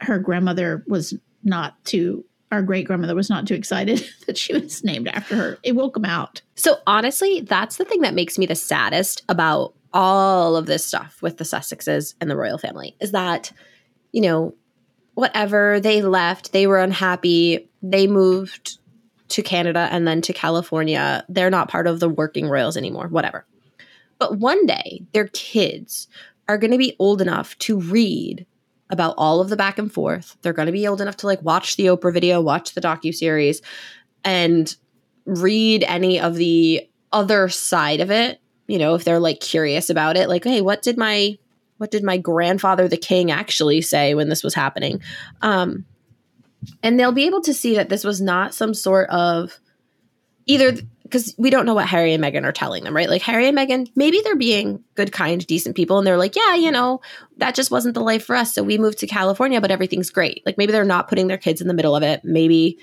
her 0.00 0.18
grandmother 0.18 0.84
was 0.86 1.14
not 1.42 1.82
too 1.84 2.24
our 2.54 2.62
great 2.62 2.86
grandmother 2.86 3.14
was 3.14 3.28
not 3.28 3.46
too 3.46 3.54
excited 3.54 4.08
that 4.26 4.38
she 4.38 4.54
was 4.54 4.84
named 4.84 5.08
after 5.08 5.34
her. 5.34 5.58
It 5.62 5.74
will 5.74 5.90
come 5.90 6.04
out. 6.04 6.40
So 6.54 6.76
honestly, 6.86 7.40
that's 7.40 7.76
the 7.76 7.84
thing 7.84 8.00
that 8.02 8.14
makes 8.14 8.38
me 8.38 8.46
the 8.46 8.54
saddest 8.54 9.22
about 9.28 9.74
all 9.92 10.56
of 10.56 10.66
this 10.66 10.84
stuff 10.84 11.20
with 11.20 11.38
the 11.38 11.44
Sussexes 11.44 12.14
and 12.20 12.30
the 12.30 12.36
royal 12.36 12.58
family 12.58 12.96
is 13.00 13.12
that, 13.12 13.52
you 14.12 14.20
know, 14.20 14.54
whatever, 15.14 15.80
they 15.80 16.02
left, 16.02 16.52
they 16.52 16.66
were 16.66 16.78
unhappy, 16.78 17.68
they 17.84 18.06
moved 18.06 18.78
to 19.28 19.42
Canada 19.42 19.88
and 19.92 20.08
then 20.08 20.22
to 20.22 20.32
California. 20.32 21.24
They're 21.28 21.50
not 21.50 21.68
part 21.68 21.86
of 21.86 22.00
the 22.00 22.08
working 22.08 22.48
royals 22.48 22.76
anymore, 22.76 23.08
whatever. 23.08 23.44
But 24.18 24.38
one 24.38 24.64
day, 24.64 25.02
their 25.12 25.28
kids 25.28 26.08
are 26.48 26.56
going 26.56 26.70
to 26.70 26.78
be 26.78 26.96
old 26.98 27.20
enough 27.20 27.58
to 27.58 27.78
read 27.78 28.46
about 28.90 29.14
all 29.18 29.40
of 29.40 29.50
the 29.50 29.56
back 29.56 29.78
and 29.78 29.92
forth. 29.92 30.36
They're 30.40 30.52
going 30.52 30.66
to 30.66 30.72
be 30.72 30.86
old 30.86 31.00
enough 31.00 31.18
to 31.18 31.26
like 31.26 31.42
watch 31.42 31.76
the 31.76 31.86
Oprah 31.86 32.12
video, 32.12 32.40
watch 32.40 32.74
the 32.74 32.80
docu 32.80 33.14
series, 33.14 33.60
and 34.24 34.74
read 35.26 35.84
any 35.84 36.20
of 36.20 36.36
the 36.36 36.88
other 37.12 37.48
side 37.48 38.00
of 38.00 38.10
it. 38.10 38.40
You 38.66 38.78
know, 38.78 38.94
if 38.94 39.04
they're 39.04 39.20
like 39.20 39.40
curious 39.40 39.90
about 39.90 40.16
it, 40.16 40.28
like, 40.28 40.44
hey, 40.44 40.62
what 40.62 40.80
did 40.80 40.96
my 40.96 41.38
what 41.76 41.90
did 41.90 42.04
my 42.04 42.16
grandfather 42.16 42.88
the 42.88 42.96
king 42.96 43.30
actually 43.30 43.82
say 43.82 44.14
when 44.14 44.28
this 44.28 44.42
was 44.42 44.54
happening? 44.54 45.02
Um, 45.42 45.84
and 46.82 46.98
they'll 46.98 47.12
be 47.12 47.26
able 47.26 47.40
to 47.42 47.54
see 47.54 47.74
that 47.76 47.88
this 47.88 48.04
was 48.04 48.20
not 48.20 48.54
some 48.54 48.74
sort 48.74 49.08
of 49.10 49.58
either 50.46 50.72
because 51.04 51.34
we 51.38 51.50
don't 51.50 51.66
know 51.66 51.74
what 51.74 51.86
Harry 51.86 52.12
and 52.12 52.24
Meghan 52.24 52.44
are 52.44 52.52
telling 52.52 52.82
them, 52.82 52.96
right? 52.96 53.08
Like 53.08 53.22
Harry 53.22 53.46
and 53.46 53.56
Meghan, 53.56 53.88
maybe 53.94 54.20
they're 54.24 54.36
being 54.36 54.82
good, 54.94 55.12
kind, 55.12 55.46
decent 55.46 55.76
people, 55.76 55.98
and 55.98 56.06
they're 56.06 56.18
like, 56.18 56.34
yeah, 56.34 56.54
you 56.54 56.70
know, 56.70 57.00
that 57.36 57.54
just 57.54 57.70
wasn't 57.70 57.94
the 57.94 58.00
life 58.00 58.24
for 58.24 58.34
us, 58.34 58.54
so 58.54 58.62
we 58.62 58.78
moved 58.78 58.98
to 58.98 59.06
California, 59.06 59.60
but 59.60 59.70
everything's 59.70 60.10
great. 60.10 60.42
Like 60.44 60.58
maybe 60.58 60.72
they're 60.72 60.84
not 60.84 61.08
putting 61.08 61.28
their 61.28 61.38
kids 61.38 61.60
in 61.60 61.68
the 61.68 61.74
middle 61.74 61.94
of 61.94 62.02
it. 62.02 62.22
Maybe 62.24 62.78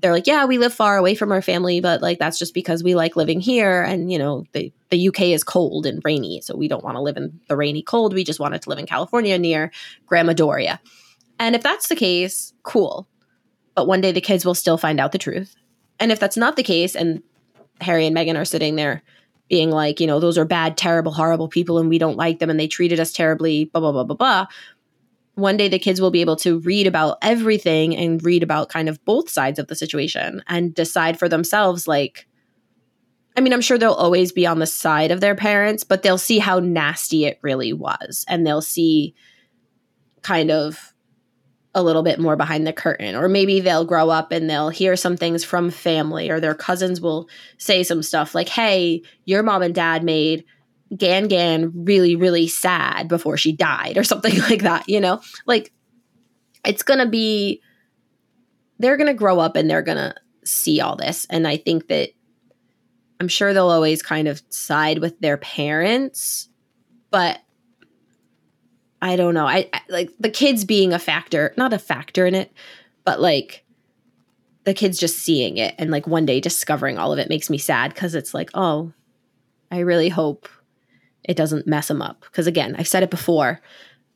they're 0.00 0.12
like, 0.12 0.26
yeah, 0.26 0.44
we 0.44 0.58
live 0.58 0.74
far 0.74 0.96
away 0.96 1.14
from 1.14 1.32
our 1.32 1.40
family, 1.40 1.80
but 1.80 2.02
like 2.02 2.18
that's 2.18 2.38
just 2.38 2.54
because 2.54 2.82
we 2.82 2.94
like 2.94 3.16
living 3.16 3.40
here, 3.40 3.82
and 3.82 4.10
you 4.10 4.18
know, 4.18 4.44
the 4.52 4.72
the 4.90 5.08
UK 5.08 5.22
is 5.22 5.44
cold 5.44 5.86
and 5.86 6.02
rainy, 6.04 6.40
so 6.40 6.56
we 6.56 6.68
don't 6.68 6.84
want 6.84 6.96
to 6.96 7.02
live 7.02 7.16
in 7.16 7.40
the 7.48 7.56
rainy 7.56 7.82
cold. 7.82 8.14
We 8.14 8.24
just 8.24 8.40
wanted 8.40 8.62
to 8.62 8.68
live 8.68 8.78
in 8.78 8.86
California 8.86 9.38
near 9.38 9.70
Grandma 10.06 10.32
Doria. 10.32 10.80
And 11.38 11.54
if 11.54 11.62
that's 11.62 11.88
the 11.88 11.96
case, 11.96 12.52
cool. 12.62 13.06
But 13.76 13.86
one 13.86 14.00
day 14.00 14.10
the 14.10 14.20
kids 14.20 14.44
will 14.44 14.54
still 14.54 14.78
find 14.78 14.98
out 14.98 15.12
the 15.12 15.18
truth. 15.18 15.54
And 16.00 16.10
if 16.10 16.18
that's 16.18 16.36
not 16.36 16.56
the 16.56 16.62
case, 16.64 16.96
and 16.96 17.22
Harry 17.80 18.06
and 18.06 18.16
Meghan 18.16 18.36
are 18.36 18.44
sitting 18.44 18.74
there 18.74 19.02
being 19.48 19.70
like, 19.70 20.00
you 20.00 20.06
know, 20.06 20.18
those 20.18 20.38
are 20.38 20.44
bad, 20.44 20.76
terrible, 20.76 21.12
horrible 21.12 21.48
people 21.48 21.78
and 21.78 21.88
we 21.88 21.98
don't 21.98 22.16
like 22.16 22.38
them 22.38 22.50
and 22.50 22.58
they 22.58 22.66
treated 22.66 22.98
us 22.98 23.12
terribly, 23.12 23.66
blah, 23.66 23.80
blah, 23.80 23.92
blah, 23.92 24.04
blah, 24.04 24.16
blah. 24.16 24.46
One 25.34 25.56
day 25.56 25.68
the 25.68 25.78
kids 25.78 26.00
will 26.00 26.10
be 26.10 26.22
able 26.22 26.36
to 26.36 26.58
read 26.60 26.86
about 26.86 27.18
everything 27.22 27.94
and 27.94 28.24
read 28.24 28.42
about 28.42 28.70
kind 28.70 28.88
of 28.88 29.04
both 29.04 29.28
sides 29.28 29.58
of 29.58 29.68
the 29.68 29.76
situation 29.76 30.42
and 30.48 30.74
decide 30.74 31.18
for 31.18 31.28
themselves, 31.28 31.86
like, 31.86 32.26
I 33.36 33.42
mean, 33.42 33.52
I'm 33.52 33.60
sure 33.60 33.76
they'll 33.76 33.92
always 33.92 34.32
be 34.32 34.46
on 34.46 34.58
the 34.58 34.66
side 34.66 35.10
of 35.10 35.20
their 35.20 35.34
parents, 35.34 35.84
but 35.84 36.02
they'll 36.02 36.16
see 36.16 36.38
how 36.38 36.58
nasty 36.58 37.26
it 37.26 37.38
really 37.42 37.74
was. 37.74 38.24
And 38.28 38.46
they'll 38.46 38.62
see 38.62 39.14
kind 40.22 40.50
of 40.50 40.94
a 41.76 41.82
little 41.82 42.02
bit 42.02 42.18
more 42.18 42.36
behind 42.36 42.66
the 42.66 42.72
curtain. 42.72 43.14
Or 43.14 43.28
maybe 43.28 43.60
they'll 43.60 43.84
grow 43.84 44.08
up 44.08 44.32
and 44.32 44.48
they'll 44.48 44.70
hear 44.70 44.96
some 44.96 45.14
things 45.14 45.44
from 45.44 45.70
family 45.70 46.30
or 46.30 46.40
their 46.40 46.54
cousins 46.54 47.02
will 47.02 47.28
say 47.58 47.82
some 47.82 48.02
stuff 48.02 48.34
like 48.34 48.48
hey 48.48 49.02
your 49.26 49.42
mom 49.42 49.60
and 49.60 49.74
dad 49.74 50.02
made 50.02 50.44
gan 50.96 51.28
gan 51.28 51.70
really 51.84 52.16
really 52.16 52.48
sad 52.48 53.08
before 53.08 53.36
she 53.36 53.52
died 53.52 53.98
or 53.98 54.04
something 54.12 54.36
like 54.40 54.62
that 54.62 54.88
you 54.88 55.00
know? 55.00 55.20
Like 55.46 55.70
it's 56.64 56.82
gonna 56.82 57.08
be 57.08 57.60
they're 58.78 58.96
gonna 58.96 59.14
grow 59.14 59.38
up 59.38 59.54
and 59.54 59.68
they're 59.68 59.82
gonna 59.82 60.14
see 60.44 60.80
all 60.80 60.96
this. 60.96 61.26
And 61.28 61.46
i 61.46 61.58
think 61.58 61.88
that 61.88 62.08
i'm 63.20 63.28
sure 63.28 63.52
they'll 63.52 63.68
always 63.68 64.02
kind 64.02 64.28
of 64.28 64.40
side 64.48 64.98
with 64.98 65.20
their 65.20 65.36
parents 65.36 66.48
but 67.10 67.38
I 69.02 69.16
don't 69.16 69.34
know. 69.34 69.46
I, 69.46 69.68
I, 69.72 69.80
like 69.88 70.10
the 70.18 70.30
kids 70.30 70.64
being 70.64 70.92
a 70.92 70.98
factor, 70.98 71.52
not 71.56 71.72
a 71.72 71.78
factor 71.78 72.26
in 72.26 72.34
it, 72.34 72.52
but 73.04 73.20
like 73.20 73.64
the 74.64 74.74
kids 74.74 74.98
just 74.98 75.18
seeing 75.18 75.58
it 75.58 75.74
and 75.78 75.90
like 75.90 76.06
one 76.06 76.26
day 76.26 76.40
discovering 76.40 76.98
all 76.98 77.12
of 77.12 77.18
it 77.18 77.28
makes 77.28 77.50
me 77.50 77.58
sad 77.58 77.94
because 77.94 78.14
it's 78.14 78.34
like, 78.34 78.50
oh, 78.54 78.92
I 79.70 79.80
really 79.80 80.08
hope 80.08 80.48
it 81.24 81.36
doesn't 81.36 81.66
mess 81.66 81.88
them 81.88 82.02
up. 82.02 82.22
Because 82.22 82.46
again, 82.46 82.74
I've 82.78 82.88
said 82.88 83.02
it 83.02 83.10
before. 83.10 83.60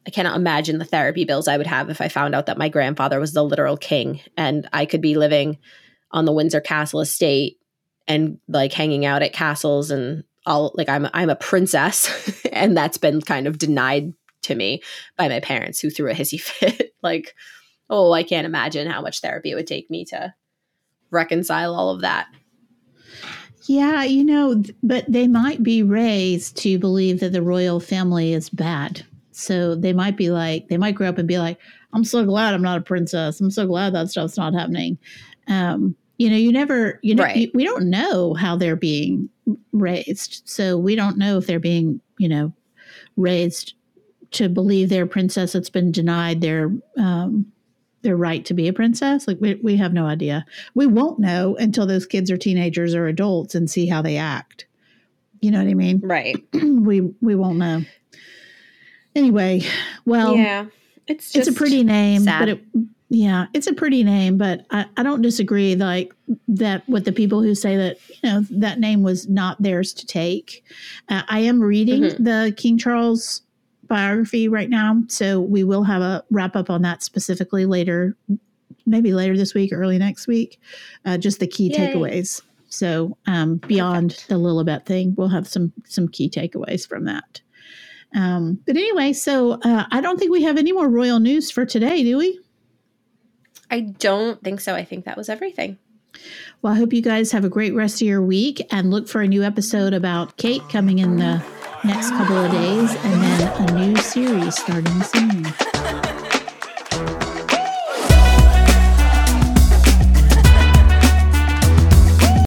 I 0.06 0.10
cannot 0.10 0.36
imagine 0.36 0.78
the 0.78 0.84
therapy 0.84 1.24
bills 1.24 1.46
I 1.46 1.56
would 1.56 1.66
have 1.66 1.90
if 1.90 2.00
I 2.00 2.08
found 2.08 2.34
out 2.34 2.46
that 2.46 2.58
my 2.58 2.68
grandfather 2.68 3.20
was 3.20 3.32
the 3.32 3.44
literal 3.44 3.76
king 3.76 4.20
and 4.36 4.68
I 4.72 4.86
could 4.86 5.02
be 5.02 5.14
living 5.14 5.58
on 6.10 6.24
the 6.24 6.32
Windsor 6.32 6.60
Castle 6.60 7.00
estate 7.00 7.58
and 8.08 8.38
like 8.48 8.72
hanging 8.72 9.04
out 9.04 9.22
at 9.22 9.32
castles 9.32 9.90
and 9.90 10.24
all 10.46 10.72
like 10.74 10.88
I'm 10.88 11.06
I'm 11.12 11.30
a 11.30 11.36
princess 11.36 12.44
and 12.52 12.76
that's 12.76 12.98
been 12.98 13.20
kind 13.20 13.46
of 13.46 13.58
denied 13.58 14.14
to 14.42 14.54
me 14.54 14.82
by 15.16 15.28
my 15.28 15.40
parents 15.40 15.80
who 15.80 15.90
threw 15.90 16.10
a 16.10 16.14
hissy 16.14 16.40
fit. 16.40 16.94
like, 17.02 17.34
oh, 17.88 18.12
I 18.12 18.22
can't 18.22 18.46
imagine 18.46 18.88
how 18.88 19.02
much 19.02 19.20
therapy 19.20 19.50
it 19.50 19.54
would 19.54 19.66
take 19.66 19.90
me 19.90 20.04
to 20.06 20.34
reconcile 21.10 21.74
all 21.74 21.90
of 21.90 22.02
that. 22.02 22.28
Yeah, 23.66 24.04
you 24.04 24.24
know, 24.24 24.62
but 24.82 25.04
they 25.06 25.28
might 25.28 25.62
be 25.62 25.82
raised 25.82 26.56
to 26.58 26.78
believe 26.78 27.20
that 27.20 27.32
the 27.32 27.42
royal 27.42 27.78
family 27.78 28.32
is 28.32 28.48
bad. 28.48 29.04
So 29.32 29.74
they 29.74 29.92
might 29.92 30.16
be 30.16 30.30
like, 30.30 30.68
they 30.68 30.76
might 30.76 30.94
grow 30.94 31.08
up 31.08 31.18
and 31.18 31.28
be 31.28 31.38
like, 31.38 31.58
I'm 31.92 32.04
so 32.04 32.24
glad 32.24 32.54
I'm 32.54 32.62
not 32.62 32.78
a 32.78 32.82
princess. 32.82 33.40
I'm 33.40 33.50
so 33.50 33.66
glad 33.66 33.94
that 33.94 34.10
stuff's 34.10 34.36
not 34.36 34.54
happening. 34.54 34.98
Um, 35.48 35.96
you 36.18 36.30
know, 36.30 36.36
you 36.36 36.52
never, 36.52 36.98
you 37.02 37.14
know, 37.14 37.24
right. 37.24 37.36
you, 37.36 37.50
we 37.54 37.64
don't 37.64 37.88
know 37.88 38.34
how 38.34 38.56
they're 38.56 38.76
being 38.76 39.28
raised. 39.72 40.42
So 40.44 40.76
we 40.76 40.94
don't 40.94 41.16
know 41.16 41.38
if 41.38 41.46
they're 41.46 41.58
being, 41.58 42.00
you 42.18 42.28
know, 42.28 42.52
raised 43.16 43.74
to 44.32 44.48
believe 44.48 44.88
they're 44.88 45.04
a 45.04 45.08
princess 45.08 45.52
that's 45.52 45.70
been 45.70 45.92
denied 45.92 46.40
their 46.40 46.70
um, 46.96 47.50
their 48.02 48.16
right 48.16 48.44
to 48.46 48.54
be 48.54 48.68
a 48.68 48.72
princess. 48.72 49.26
Like 49.26 49.38
we 49.40 49.54
we 49.56 49.76
have 49.76 49.92
no 49.92 50.06
idea. 50.06 50.44
We 50.74 50.86
won't 50.86 51.18
know 51.18 51.56
until 51.56 51.86
those 51.86 52.06
kids 52.06 52.30
are 52.30 52.36
teenagers 52.36 52.94
or 52.94 53.06
adults 53.06 53.54
and 53.54 53.70
see 53.70 53.86
how 53.86 54.02
they 54.02 54.16
act. 54.16 54.66
You 55.40 55.50
know 55.50 55.58
what 55.58 55.68
I 55.68 55.74
mean? 55.74 56.00
Right. 56.02 56.36
we 56.52 57.00
we 57.00 57.34
won't 57.34 57.58
know. 57.58 57.82
Anyway, 59.14 59.62
well, 60.04 60.36
yeah, 60.36 60.66
it's 61.06 61.34
it's 61.34 61.48
a 61.48 61.52
pretty 61.52 61.82
name, 61.82 62.22
sad. 62.22 62.38
but 62.38 62.48
it 62.48 62.64
yeah, 63.12 63.46
it's 63.52 63.66
a 63.66 63.74
pretty 63.74 64.04
name, 64.04 64.38
but 64.38 64.64
I, 64.70 64.86
I 64.96 65.02
don't 65.02 65.20
disagree 65.20 65.74
like 65.74 66.14
that 66.46 66.88
with 66.88 67.04
the 67.04 67.12
people 67.12 67.42
who 67.42 67.56
say 67.56 67.76
that 67.76 67.98
you 68.08 68.30
know 68.30 68.44
that 68.50 68.78
name 68.78 69.02
was 69.02 69.28
not 69.28 69.60
theirs 69.60 69.92
to 69.94 70.06
take. 70.06 70.64
Uh, 71.08 71.22
I 71.28 71.40
am 71.40 71.60
reading 71.60 72.02
mm-hmm. 72.02 72.22
the 72.22 72.54
King 72.56 72.78
Charles 72.78 73.42
biography 73.90 74.48
right 74.48 74.70
now. 74.70 75.02
So 75.08 75.40
we 75.40 75.64
will 75.64 75.82
have 75.82 76.00
a 76.00 76.24
wrap 76.30 76.56
up 76.56 76.70
on 76.70 76.80
that 76.82 77.02
specifically 77.02 77.66
later, 77.66 78.16
maybe 78.86 79.12
later 79.12 79.36
this 79.36 79.52
week, 79.52 79.72
early 79.74 79.98
next 79.98 80.26
week. 80.26 80.58
Uh, 81.04 81.18
just 81.18 81.40
the 81.40 81.46
key 81.46 81.68
Yay. 81.70 81.92
takeaways. 81.92 82.40
So 82.70 83.18
um, 83.26 83.56
beyond 83.56 84.12
Perfect. 84.12 84.28
the 84.28 84.36
Lilibet 84.36 84.86
thing, 84.86 85.14
we'll 85.18 85.28
have 85.28 85.46
some 85.46 85.72
some 85.84 86.08
key 86.08 86.30
takeaways 86.30 86.88
from 86.88 87.04
that. 87.04 87.42
Um, 88.14 88.60
but 88.64 88.76
anyway, 88.76 89.12
so 89.12 89.52
uh, 89.62 89.84
I 89.90 90.00
don't 90.00 90.18
think 90.18 90.30
we 90.30 90.44
have 90.44 90.56
any 90.56 90.72
more 90.72 90.88
royal 90.88 91.20
news 91.20 91.50
for 91.50 91.66
today, 91.66 92.02
do 92.02 92.16
we? 92.16 92.40
I 93.70 93.80
don't 93.80 94.42
think 94.42 94.60
so. 94.60 94.74
I 94.74 94.84
think 94.84 95.04
that 95.04 95.16
was 95.16 95.28
everything. 95.28 95.78
Well, 96.62 96.72
I 96.72 96.76
hope 96.76 96.92
you 96.92 97.02
guys 97.02 97.32
have 97.32 97.44
a 97.44 97.48
great 97.48 97.74
rest 97.74 98.02
of 98.02 98.08
your 98.08 98.22
week 98.22 98.64
and 98.70 98.90
look 98.90 99.08
for 99.08 99.20
a 99.20 99.28
new 99.28 99.42
episode 99.42 99.92
about 99.94 100.36
Kate 100.36 100.62
coming 100.68 100.98
in 100.98 101.16
the 101.16 101.42
next 101.84 102.10
couple 102.10 102.36
of 102.36 102.50
days, 102.50 102.94
and 102.94 103.22
then 103.22 103.68
a 103.68 103.86
new 103.86 103.96
series 103.96 104.54
starting 104.54 105.02
soon. 105.02 106.19